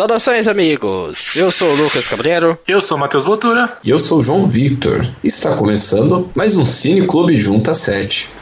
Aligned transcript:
Saudações, 0.00 0.48
amigos! 0.48 1.36
Eu 1.36 1.52
sou 1.52 1.72
o 1.72 1.76
Lucas 1.76 2.08
Cabreiro. 2.08 2.58
Eu 2.66 2.80
sou 2.80 2.96
o 2.96 3.00
Matheus 3.00 3.26
Botura. 3.26 3.70
E 3.84 3.90
eu 3.90 3.98
sou 3.98 4.20
o 4.20 4.22
João 4.22 4.46
Victor. 4.46 5.06
Está 5.22 5.54
começando 5.54 6.26
mais 6.34 6.56
um 6.56 6.64
Cine 6.64 7.06
Clube 7.06 7.34
Junta 7.34 7.74
7. 7.74 8.39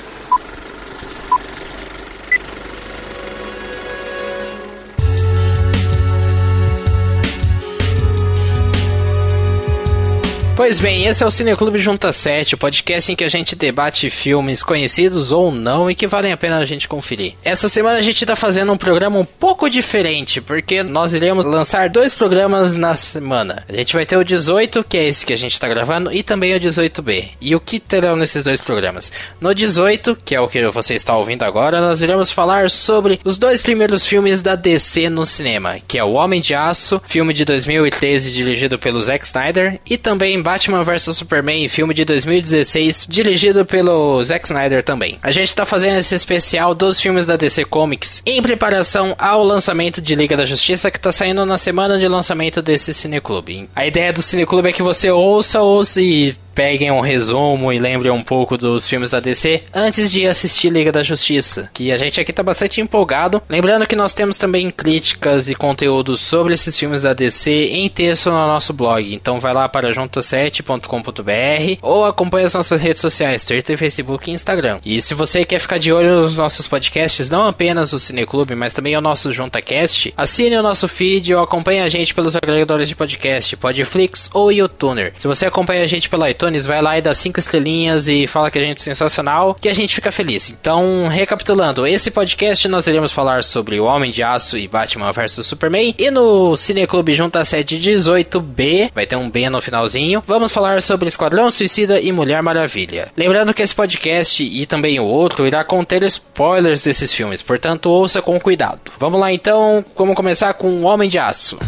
Pois 10.58 10.80
bem, 10.80 11.06
esse 11.06 11.22
é 11.22 11.26
o 11.26 11.30
Cineclube 11.30 11.78
Junta 11.78 12.12
7, 12.12 12.56
o 12.56 12.58
podcast 12.58 13.12
em 13.12 13.14
que 13.14 13.22
a 13.22 13.28
gente 13.28 13.54
debate 13.54 14.10
filmes 14.10 14.60
conhecidos 14.60 15.30
ou 15.30 15.52
não 15.52 15.88
e 15.88 15.94
que 15.94 16.08
valem 16.08 16.32
a 16.32 16.36
pena 16.36 16.58
a 16.58 16.64
gente 16.64 16.88
conferir. 16.88 17.34
Essa 17.44 17.68
semana 17.68 17.96
a 17.96 18.02
gente 18.02 18.24
está 18.24 18.34
fazendo 18.34 18.72
um 18.72 18.76
programa 18.76 19.20
um 19.20 19.24
pouco 19.24 19.70
diferente, 19.70 20.40
porque 20.40 20.82
nós 20.82 21.14
iremos 21.14 21.44
lançar 21.44 21.88
dois 21.88 22.12
programas 22.12 22.74
na 22.74 22.96
semana. 22.96 23.64
A 23.68 23.72
gente 23.72 23.94
vai 23.94 24.04
ter 24.04 24.16
o 24.16 24.24
18, 24.24 24.82
que 24.82 24.96
é 24.96 25.06
esse 25.06 25.24
que 25.24 25.32
a 25.32 25.38
gente 25.38 25.52
está 25.52 25.68
gravando, 25.68 26.12
e 26.12 26.24
também 26.24 26.52
o 26.52 26.58
18B. 26.58 27.28
E 27.40 27.54
o 27.54 27.60
que 27.60 27.78
terão 27.78 28.16
nesses 28.16 28.42
dois 28.42 28.60
programas? 28.60 29.12
No 29.40 29.54
18, 29.54 30.18
que 30.24 30.34
é 30.34 30.40
o 30.40 30.48
que 30.48 30.66
você 30.70 30.94
está 30.94 31.16
ouvindo 31.16 31.44
agora, 31.44 31.80
nós 31.80 32.02
iremos 32.02 32.32
falar 32.32 32.68
sobre 32.68 33.20
os 33.24 33.38
dois 33.38 33.62
primeiros 33.62 34.04
filmes 34.04 34.42
da 34.42 34.56
DC 34.56 35.08
no 35.08 35.24
cinema, 35.24 35.76
que 35.86 35.98
é 35.98 36.02
O 36.02 36.14
Homem 36.14 36.40
de 36.40 36.52
Aço, 36.52 37.00
filme 37.06 37.32
de 37.32 37.44
2013 37.44 38.32
dirigido 38.32 38.76
pelo 38.76 39.00
Zack 39.00 39.24
Snyder, 39.24 39.78
e 39.88 39.96
também 39.96 40.47
Batman 40.48 40.82
vs 40.82 41.14
Superman, 41.14 41.68
filme 41.68 41.92
de 41.92 42.06
2016, 42.06 43.04
dirigido 43.06 43.66
pelo 43.66 44.24
Zack 44.24 44.46
Snyder 44.46 44.82
também. 44.82 45.18
A 45.22 45.30
gente 45.30 45.54
tá 45.54 45.66
fazendo 45.66 45.98
esse 45.98 46.14
especial 46.14 46.74
dos 46.74 46.98
filmes 46.98 47.26
da 47.26 47.36
DC 47.36 47.66
Comics 47.66 48.22
em 48.24 48.40
preparação 48.40 49.14
ao 49.18 49.44
lançamento 49.44 50.00
de 50.00 50.14
Liga 50.14 50.38
da 50.38 50.46
Justiça 50.46 50.90
que 50.90 50.98
tá 50.98 51.12
saindo 51.12 51.44
na 51.44 51.58
semana 51.58 51.98
de 51.98 52.08
lançamento 52.08 52.62
desse 52.62 52.94
cineclube. 52.94 53.68
A 53.76 53.86
ideia 53.86 54.10
do 54.10 54.22
cineclube 54.22 54.70
é 54.70 54.72
que 54.72 54.82
você 54.82 55.10
ouça, 55.10 55.60
ouça 55.60 56.00
e 56.00 56.34
peguem 56.58 56.90
um 56.90 56.98
resumo 56.98 57.72
e 57.72 57.78
lembrem 57.78 58.10
um 58.10 58.20
pouco 58.20 58.58
dos 58.58 58.88
filmes 58.88 59.12
da 59.12 59.20
DC 59.20 59.62
antes 59.72 60.10
de 60.10 60.26
assistir 60.26 60.70
Liga 60.70 60.90
da 60.90 61.04
Justiça, 61.04 61.70
que 61.72 61.92
a 61.92 61.96
gente 61.96 62.20
aqui 62.20 62.32
tá 62.32 62.42
bastante 62.42 62.80
empolgado. 62.80 63.40
Lembrando 63.48 63.86
que 63.86 63.94
nós 63.94 64.12
temos 64.12 64.36
também 64.36 64.68
críticas 64.68 65.48
e 65.48 65.54
conteúdos 65.54 66.20
sobre 66.20 66.54
esses 66.54 66.76
filmes 66.76 67.02
da 67.02 67.14
DC 67.14 67.48
em 67.48 67.88
texto 67.88 68.28
no 68.30 68.36
nosso 68.38 68.72
blog, 68.72 69.14
então 69.14 69.38
vai 69.38 69.54
lá 69.54 69.68
para 69.68 69.92
junta7.com.br 69.92 71.78
ou 71.80 72.04
acompanhe 72.04 72.46
as 72.46 72.54
nossas 72.54 72.80
redes 72.80 73.02
sociais, 73.02 73.46
Twitter, 73.46 73.78
Facebook 73.78 74.28
e 74.28 74.34
Instagram. 74.34 74.80
E 74.84 75.00
se 75.00 75.14
você 75.14 75.44
quer 75.44 75.60
ficar 75.60 75.78
de 75.78 75.92
olho 75.92 76.22
nos 76.22 76.34
nossos 76.34 76.66
podcasts, 76.66 77.30
não 77.30 77.46
apenas 77.46 77.92
o 77.92 78.00
Cineclube, 78.00 78.56
mas 78.56 78.74
também 78.74 78.96
o 78.96 79.00
nosso 79.00 79.30
JuntaCast, 79.32 80.12
assine 80.16 80.56
o 80.56 80.62
nosso 80.64 80.88
feed 80.88 81.32
ou 81.32 81.40
acompanhe 81.40 81.82
a 81.82 81.88
gente 81.88 82.12
pelos 82.12 82.34
agregadores 82.34 82.88
de 82.88 82.96
podcast, 82.96 83.56
Podflix 83.56 84.28
ou 84.34 84.50
YouTuner. 84.50 85.12
Se 85.16 85.28
você 85.28 85.46
acompanha 85.46 85.84
a 85.84 85.86
gente 85.86 86.10
pela 86.10 86.28
iTunes, 86.28 86.47
iTunes, 86.48 86.66
vai 86.66 86.80
lá 86.80 86.98
e 86.98 87.02
dá 87.02 87.12
cinco 87.12 87.38
estrelinhas 87.38 88.08
e 88.08 88.26
fala 88.26 88.50
que 88.50 88.58
a 88.58 88.62
gente 88.62 88.78
é 88.78 88.84
sensacional, 88.84 89.54
que 89.54 89.68
a 89.68 89.74
gente 89.74 89.94
fica 89.94 90.10
feliz. 90.10 90.50
Então, 90.50 91.06
recapitulando, 91.08 91.86
esse 91.86 92.10
podcast 92.10 92.66
nós 92.68 92.86
iremos 92.86 93.12
falar 93.12 93.44
sobre 93.44 93.78
o 93.78 93.84
Homem 93.84 94.10
de 94.10 94.22
Aço 94.22 94.56
e 94.56 94.66
Batman 94.66 95.12
vs 95.12 95.46
Superman. 95.46 95.94
E 95.98 96.10
no 96.10 96.56
Cineclube 96.56 97.14
Junta 97.14 97.40
718B, 97.42 98.90
vai 98.94 99.06
ter 99.06 99.16
um 99.16 99.30
B 99.30 99.48
no 99.50 99.60
finalzinho, 99.60 100.22
vamos 100.26 100.52
falar 100.52 100.82
sobre 100.82 101.08
Esquadrão 101.08 101.50
Suicida 101.50 102.00
e 102.00 102.10
Mulher 102.10 102.42
Maravilha. 102.42 103.10
Lembrando 103.16 103.52
que 103.52 103.62
esse 103.62 103.74
podcast 103.74 104.42
e 104.42 104.66
também 104.66 104.98
o 104.98 105.04
outro 105.04 105.46
irá 105.46 105.62
conter 105.64 106.02
spoilers 106.04 106.84
desses 106.84 107.12
filmes, 107.12 107.42
portanto 107.42 107.90
ouça 107.90 108.22
com 108.22 108.40
cuidado. 108.40 108.92
Vamos 108.98 109.20
lá 109.20 109.32
então, 109.32 109.84
vamos 109.96 110.16
começar 110.16 110.54
com 110.54 110.68
o 110.68 110.84
Homem 110.84 111.08
de 111.08 111.18
Aço. 111.18 111.58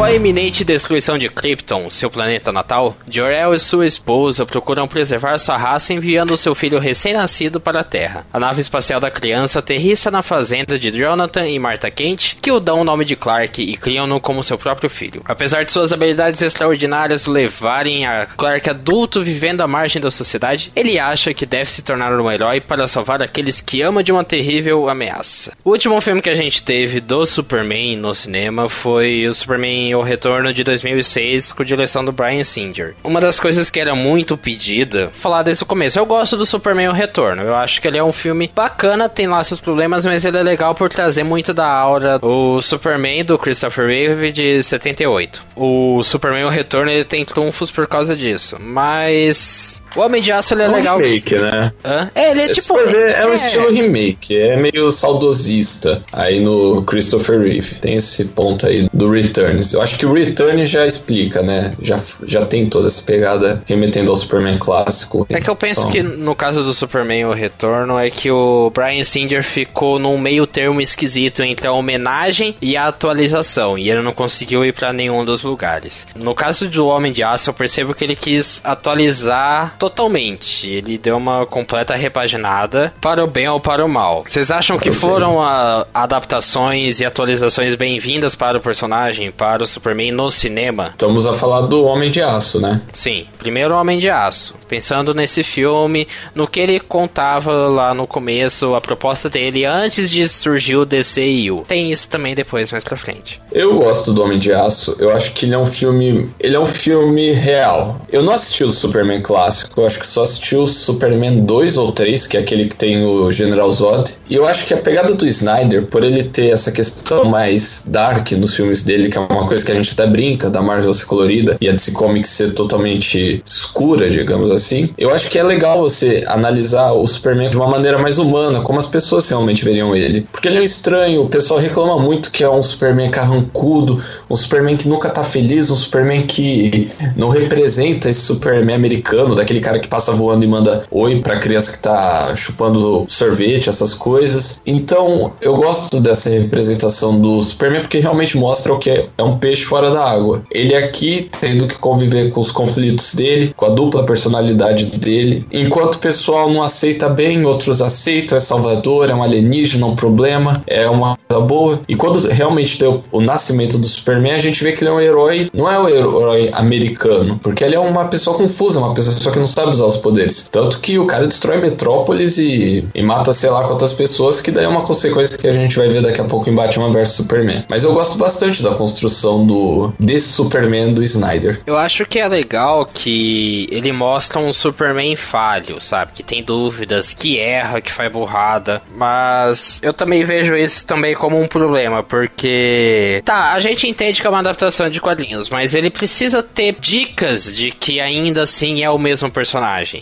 Com 0.00 0.04
a 0.04 0.14
iminente 0.14 0.64
destruição 0.64 1.18
de 1.18 1.28
Krypton, 1.28 1.90
seu 1.90 2.10
planeta 2.10 2.50
natal, 2.50 2.96
Jor-El 3.06 3.52
e 3.52 3.60
sua 3.60 3.84
esposa 3.84 4.46
procuram 4.46 4.88
preservar 4.88 5.36
sua 5.36 5.58
raça 5.58 5.92
enviando 5.92 6.38
seu 6.38 6.54
filho 6.54 6.78
recém-nascido 6.78 7.60
para 7.60 7.80
a 7.80 7.84
Terra. 7.84 8.26
A 8.32 8.40
nave 8.40 8.62
espacial 8.62 8.98
da 8.98 9.10
criança 9.10 9.58
aterrissa 9.58 10.10
na 10.10 10.22
fazenda 10.22 10.78
de 10.78 10.90
Jonathan 10.90 11.46
e 11.46 11.58
Martha 11.58 11.90
Kent, 11.90 12.38
que 12.40 12.50
o 12.50 12.58
dão 12.58 12.80
o 12.80 12.84
nome 12.84 13.04
de 13.04 13.14
Clark 13.14 13.60
e 13.62 13.76
criam-no 13.76 14.18
como 14.22 14.42
seu 14.42 14.56
próprio 14.56 14.88
filho. 14.88 15.20
Apesar 15.26 15.66
de 15.66 15.72
suas 15.72 15.92
habilidades 15.92 16.40
extraordinárias 16.40 17.26
levarem 17.26 18.06
a 18.06 18.24
Clark 18.24 18.70
adulto 18.70 19.22
vivendo 19.22 19.60
à 19.60 19.68
margem 19.68 20.00
da 20.00 20.10
sociedade, 20.10 20.72
ele 20.74 20.98
acha 20.98 21.34
que 21.34 21.44
deve 21.44 21.70
se 21.70 21.82
tornar 21.82 22.18
um 22.18 22.30
herói 22.32 22.58
para 22.58 22.88
salvar 22.88 23.22
aqueles 23.22 23.60
que 23.60 23.82
ama 23.82 24.02
de 24.02 24.10
uma 24.10 24.24
terrível 24.24 24.88
ameaça. 24.88 25.52
O 25.62 25.72
último 25.72 26.00
filme 26.00 26.22
que 26.22 26.30
a 26.30 26.34
gente 26.34 26.62
teve 26.62 27.00
do 27.00 27.26
Superman 27.26 27.98
no 27.98 28.14
cinema 28.14 28.66
foi 28.66 29.26
o 29.26 29.34
Superman 29.34 29.89
o 29.94 30.02
Retorno 30.02 30.52
de 30.52 30.64
2006 30.64 31.52
com 31.52 31.64
direção 31.64 32.04
do 32.04 32.12
Brian 32.12 32.44
Singer. 32.44 32.94
Uma 33.02 33.20
das 33.20 33.38
coisas 33.38 33.70
que 33.70 33.80
era 33.80 33.94
muito 33.94 34.36
pedida, 34.36 35.10
falar 35.12 35.42
desde 35.42 35.62
o 35.62 35.66
começo, 35.66 35.98
eu 35.98 36.06
gosto 36.06 36.36
do 36.36 36.46
Superman 36.46 36.88
O 36.88 36.92
Retorno. 36.92 37.42
Eu 37.42 37.54
acho 37.54 37.80
que 37.80 37.88
ele 37.88 37.98
é 37.98 38.04
um 38.04 38.12
filme 38.12 38.50
bacana, 38.54 39.08
tem 39.08 39.26
lá 39.26 39.42
seus 39.44 39.60
problemas, 39.60 40.04
mas 40.06 40.24
ele 40.24 40.38
é 40.38 40.42
legal 40.42 40.74
por 40.74 40.88
trazer 40.88 41.24
muito 41.24 41.52
da 41.52 41.66
aura 41.66 42.18
o 42.22 42.60
Superman 42.62 43.24
do 43.24 43.38
Christopher 43.38 43.86
Reeve 43.86 44.32
de 44.32 44.62
78. 44.62 45.44
O 45.56 46.02
Superman 46.02 46.44
O 46.44 46.48
Retorno 46.48 46.90
ele 46.90 47.04
tem 47.04 47.24
trunfos 47.24 47.70
por 47.70 47.86
causa 47.86 48.16
disso, 48.16 48.56
mas 48.60 49.82
o 49.96 50.00
Homem 50.00 50.22
de 50.22 50.32
Aço 50.32 50.54
ele 50.54 50.62
é, 50.62 50.66
É 50.66 50.68
um 50.68 50.74
legal. 50.74 50.98
remake, 50.98 51.34
né? 51.36 51.72
Hã? 51.84 52.10
É, 52.14 52.30
ele 52.30 52.42
é 52.42 52.54
Se 52.54 52.60
tipo. 52.62 52.76
ver, 52.86 53.10
é 53.12 53.26
um 53.26 53.32
é. 53.32 53.34
estilo 53.34 53.70
remake, 53.72 54.36
é 54.38 54.56
meio 54.56 54.90
saudosista 54.90 56.02
aí 56.12 56.40
no 56.40 56.82
Christopher 56.82 57.40
Reeve. 57.40 57.74
Tem 57.76 57.94
esse 57.96 58.24
ponto 58.26 58.66
aí 58.66 58.88
do 58.92 59.10
Returns. 59.10 59.72
Eu 59.72 59.82
acho 59.82 59.98
que 59.98 60.06
o 60.06 60.12
Return 60.12 60.64
já 60.66 60.86
explica, 60.86 61.42
né? 61.42 61.74
Já, 61.80 61.98
já 62.26 62.44
tem 62.46 62.66
toda 62.66 62.86
essa 62.88 63.02
pegada 63.02 63.62
remetendo 63.68 64.10
ao 64.10 64.16
Superman 64.16 64.58
clássico. 64.58 65.26
É 65.30 65.40
que 65.40 65.48
eu 65.50 65.56
penso 65.56 65.80
Então, 65.80 65.90
que 65.92 66.02
no 66.02 66.34
caso 66.34 66.62
do 66.62 66.72
Superman 66.72 67.26
O 67.26 67.32
Retorno 67.32 67.98
é 67.98 68.10
que 68.10 68.30
o 68.30 68.70
Brian 68.70 69.02
Singer 69.04 69.42
ficou 69.42 69.98
num 69.98 70.18
meio 70.18 70.46
termo 70.46 70.80
esquisito 70.80 71.42
entre 71.42 71.66
a 71.66 71.72
homenagem 71.72 72.56
e 72.60 72.76
a 72.76 72.88
atualização, 72.88 73.78
e 73.78 73.90
ele 73.90 74.02
não 74.02 74.12
conseguiu 74.12 74.64
ir 74.64 74.72
pra 74.72 74.92
nenhum 74.92 75.24
dos 75.24 75.44
lugares. 75.44 76.06
No 76.22 76.34
caso 76.34 76.68
do 76.68 76.86
Homem 76.86 77.12
de 77.12 77.22
Aço, 77.22 77.50
eu 77.50 77.54
percebo 77.54 77.94
que 77.94 78.04
ele 78.04 78.16
quis 78.16 78.60
atualizar 78.64 79.76
totalmente. 79.80 80.68
Ele 80.68 80.96
deu 80.98 81.16
uma 81.16 81.44
completa 81.46 81.94
repaginada 81.96 82.92
para 83.00 83.24
o 83.24 83.26
bem 83.26 83.48
ou 83.48 83.58
para 83.58 83.84
o 83.84 83.88
mal. 83.88 84.24
Vocês 84.28 84.50
acham 84.50 84.78
que 84.78 84.90
foram 84.92 85.40
a- 85.42 85.86
adaptações 85.94 87.00
e 87.00 87.04
atualizações 87.04 87.74
bem-vindas 87.74 88.34
para 88.34 88.58
o 88.58 88.60
personagem, 88.60 89.30
para 89.30 89.62
o 89.64 89.66
Superman 89.66 90.12
no 90.12 90.30
cinema? 90.30 90.90
Estamos 90.92 91.26
a 91.26 91.32
falar 91.32 91.62
do 91.62 91.84
Homem 91.84 92.10
de 92.10 92.20
Aço, 92.22 92.60
né? 92.60 92.82
Sim, 92.92 93.26
primeiro 93.38 93.74
Homem 93.74 93.98
de 93.98 94.10
Aço. 94.10 94.54
Pensando 94.68 95.12
nesse 95.14 95.42
filme, 95.42 96.06
no 96.34 96.46
que 96.46 96.60
ele 96.60 96.78
contava 96.78 97.50
lá 97.68 97.92
no 97.92 98.06
começo, 98.06 98.74
a 98.74 98.80
proposta 98.80 99.28
dele 99.28 99.64
antes 99.64 100.08
de 100.08 100.28
surgir 100.28 100.76
o 100.76 100.84
DCU. 100.84 101.64
Tem 101.66 101.90
isso 101.90 102.08
também 102.08 102.34
depois, 102.36 102.70
mais 102.70 102.84
pra 102.84 102.96
frente. 102.96 103.40
Eu 103.50 103.78
gosto 103.78 104.12
do 104.12 104.22
Homem 104.22 104.38
de 104.38 104.52
Aço. 104.52 104.94
Eu 105.00 105.10
acho 105.10 105.32
que 105.32 105.46
ele 105.46 105.54
é 105.54 105.58
um 105.58 105.66
filme. 105.66 106.30
Ele 106.38 106.54
é 106.54 106.60
um 106.60 106.66
filme 106.66 107.32
real. 107.32 108.00
Eu 108.12 108.22
não 108.22 108.32
assisti 108.32 108.62
o 108.62 108.70
Superman 108.70 109.20
clássico. 109.20 109.69
Eu 109.76 109.86
acho 109.86 109.98
que 109.98 110.06
só 110.06 110.22
assisti 110.22 110.56
o 110.56 110.66
Superman 110.66 111.40
2 111.40 111.78
ou 111.78 111.92
3, 111.92 112.26
que 112.26 112.36
é 112.36 112.40
aquele 112.40 112.66
que 112.66 112.76
tem 112.76 113.04
o 113.04 113.30
General 113.30 113.70
Zod. 113.72 114.10
E 114.28 114.34
eu 114.34 114.46
acho 114.46 114.66
que 114.66 114.74
a 114.74 114.76
pegada 114.76 115.14
do 115.14 115.26
Snyder, 115.26 115.86
por 115.86 116.04
ele 116.04 116.24
ter 116.24 116.50
essa 116.50 116.72
questão 116.72 117.24
mais 117.24 117.84
dark 117.86 118.32
nos 118.32 118.54
filmes 118.54 118.82
dele, 118.82 119.08
que 119.08 119.16
é 119.16 119.20
uma 119.20 119.46
coisa 119.46 119.64
que 119.64 119.72
a 119.72 119.74
gente 119.74 119.92
até 119.92 120.06
brinca, 120.06 120.50
da 120.50 120.60
Marvel 120.60 120.92
ser 120.92 121.06
colorida 121.06 121.56
e 121.60 121.68
a 121.68 121.72
DC 121.72 121.92
Comics 121.92 122.30
ser 122.30 122.54
totalmente 122.54 123.42
escura, 123.44 124.10
digamos 124.10 124.50
assim. 124.50 124.90
Eu 124.98 125.14
acho 125.14 125.30
que 125.30 125.38
é 125.38 125.42
legal 125.42 125.80
você 125.80 126.22
analisar 126.26 126.92
o 126.92 127.06
Superman 127.06 127.50
de 127.50 127.56
uma 127.56 127.68
maneira 127.68 127.98
mais 127.98 128.18
humana, 128.18 128.60
como 128.60 128.78
as 128.78 128.86
pessoas 128.86 129.28
realmente 129.28 129.64
veriam 129.64 129.94
ele. 129.94 130.26
Porque 130.32 130.48
ele 130.48 130.58
é 130.58 130.60
um 130.60 130.64
estranho, 130.64 131.22
o 131.22 131.28
pessoal 131.28 131.60
reclama 131.60 131.98
muito 131.98 132.30
que 132.30 132.44
é 132.44 132.50
um 132.50 132.62
Superman 132.62 133.10
carrancudo, 133.10 133.96
um 134.28 134.36
Superman 134.36 134.76
que 134.76 134.88
nunca 134.88 135.08
tá 135.08 135.22
feliz, 135.22 135.70
um 135.70 135.76
Superman 135.76 136.22
que 136.22 136.88
não 137.16 137.28
representa 137.28 138.10
esse 138.10 138.20
Superman 138.20 138.76
americano, 138.76 139.34
daquele 139.34 139.59
cara 139.60 139.78
que 139.78 139.88
passa 139.88 140.12
voando 140.12 140.44
e 140.44 140.48
manda 140.48 140.82
oi 140.90 141.20
pra 141.20 141.38
criança 141.38 141.72
que 141.72 141.78
tá 141.78 142.34
chupando 142.34 143.04
sorvete, 143.08 143.68
essas 143.68 143.94
coisas. 143.94 144.60
Então, 144.66 145.32
eu 145.40 145.56
gosto 145.56 146.00
dessa 146.00 146.30
representação 146.30 147.20
do 147.20 147.42
Superman 147.42 147.82
porque 147.82 147.98
realmente 147.98 148.36
mostra 148.38 148.72
o 148.72 148.78
que 148.78 148.90
é, 148.90 149.08
é 149.16 149.22
um 149.22 149.38
peixe 149.38 149.62
fora 149.62 149.90
da 149.90 150.04
água. 150.04 150.42
Ele 150.50 150.74
aqui 150.74 151.28
tendo 151.40 151.66
que 151.66 151.78
conviver 151.78 152.30
com 152.30 152.40
os 152.40 152.50
conflitos 152.50 153.14
dele, 153.14 153.52
com 153.56 153.66
a 153.66 153.70
dupla 153.70 154.04
personalidade 154.04 154.86
dele. 154.86 155.46
Enquanto 155.52 155.94
o 155.96 155.98
pessoal 155.98 156.50
não 156.50 156.62
aceita 156.62 157.08
bem, 157.08 157.44
outros 157.44 157.82
aceitam, 157.82 158.36
é 158.36 158.40
salvador, 158.40 159.10
é 159.10 159.14
um 159.14 159.22
alienígena, 159.22 159.86
um 159.86 159.96
problema, 159.96 160.62
é 160.66 160.88
uma 160.88 161.16
coisa 161.28 161.44
boa. 161.44 161.80
E 161.88 161.94
quando 161.94 162.26
realmente 162.28 162.78
deu 162.78 163.02
o 163.10 163.20
nascimento 163.20 163.78
do 163.78 163.86
Superman, 163.86 164.32
a 164.32 164.38
gente 164.38 164.62
vê 164.62 164.72
que 164.72 164.82
ele 164.82 164.90
é 164.90 164.92
um 164.92 165.00
herói, 165.00 165.50
não 165.52 165.70
é 165.70 165.78
um 165.78 165.88
herói 165.88 166.50
americano, 166.52 167.38
porque 167.42 167.64
ele 167.64 167.74
é 167.74 167.80
uma 167.80 168.06
pessoa 168.06 168.36
confusa, 168.36 168.78
uma 168.78 168.94
pessoa 168.94 169.32
que 169.32 169.38
não 169.38 169.46
sabe 169.50 169.70
usar 169.70 169.86
os 169.86 169.96
poderes. 169.96 170.48
Tanto 170.50 170.80
que 170.80 170.98
o 170.98 171.06
cara 171.06 171.26
destrói 171.26 171.58
Metrópolis 171.58 172.38
e, 172.38 172.84
e 172.94 173.02
mata 173.02 173.32
sei 173.32 173.50
lá 173.50 173.64
quantas 173.64 173.92
pessoas, 173.92 174.40
que 174.40 174.50
daí 174.50 174.64
é 174.64 174.68
uma 174.68 174.82
consequência 174.82 175.36
que 175.38 175.48
a 175.48 175.52
gente 175.52 175.76
vai 175.76 175.88
ver 175.88 176.02
daqui 176.02 176.20
a 176.20 176.24
pouco 176.24 176.48
em 176.48 176.54
Batman 176.54 176.90
vs 176.90 177.10
Superman. 177.10 177.64
Mas 177.68 177.84
eu 177.84 177.92
gosto 177.92 178.18
bastante 178.18 178.62
da 178.62 178.74
construção 178.74 179.46
do 179.46 179.92
desse 179.98 180.28
Superman 180.28 180.92
do 180.92 181.02
Snyder. 181.02 181.60
Eu 181.66 181.76
acho 181.76 182.06
que 182.06 182.18
é 182.18 182.28
legal 182.28 182.86
que 182.86 183.68
ele 183.70 183.92
mostra 183.92 184.38
um 184.38 184.52
Superman 184.52 185.16
falho, 185.16 185.80
sabe? 185.80 186.12
Que 186.14 186.22
tem 186.22 186.42
dúvidas, 186.42 187.12
que 187.12 187.38
erra, 187.38 187.80
que 187.80 187.92
faz 187.92 188.10
burrada. 188.10 188.82
Mas 188.94 189.78
eu 189.82 189.92
também 189.92 190.24
vejo 190.24 190.54
isso 190.54 190.86
também 190.86 191.14
como 191.14 191.40
um 191.40 191.46
problema, 191.46 192.02
porque. 192.02 193.22
Tá, 193.24 193.52
a 193.52 193.60
gente 193.60 193.88
entende 193.88 194.20
que 194.20 194.26
é 194.26 194.30
uma 194.30 194.40
adaptação 194.40 194.88
de 194.88 195.00
quadrinhos, 195.00 195.48
mas 195.48 195.74
ele 195.74 195.90
precisa 195.90 196.42
ter 196.42 196.76
dicas 196.80 197.54
de 197.54 197.70
que 197.70 198.00
ainda 198.00 198.42
assim 198.42 198.82
é 198.82 198.90
o 198.90 198.98
mesmo 198.98 199.30
personagem. 199.30 199.39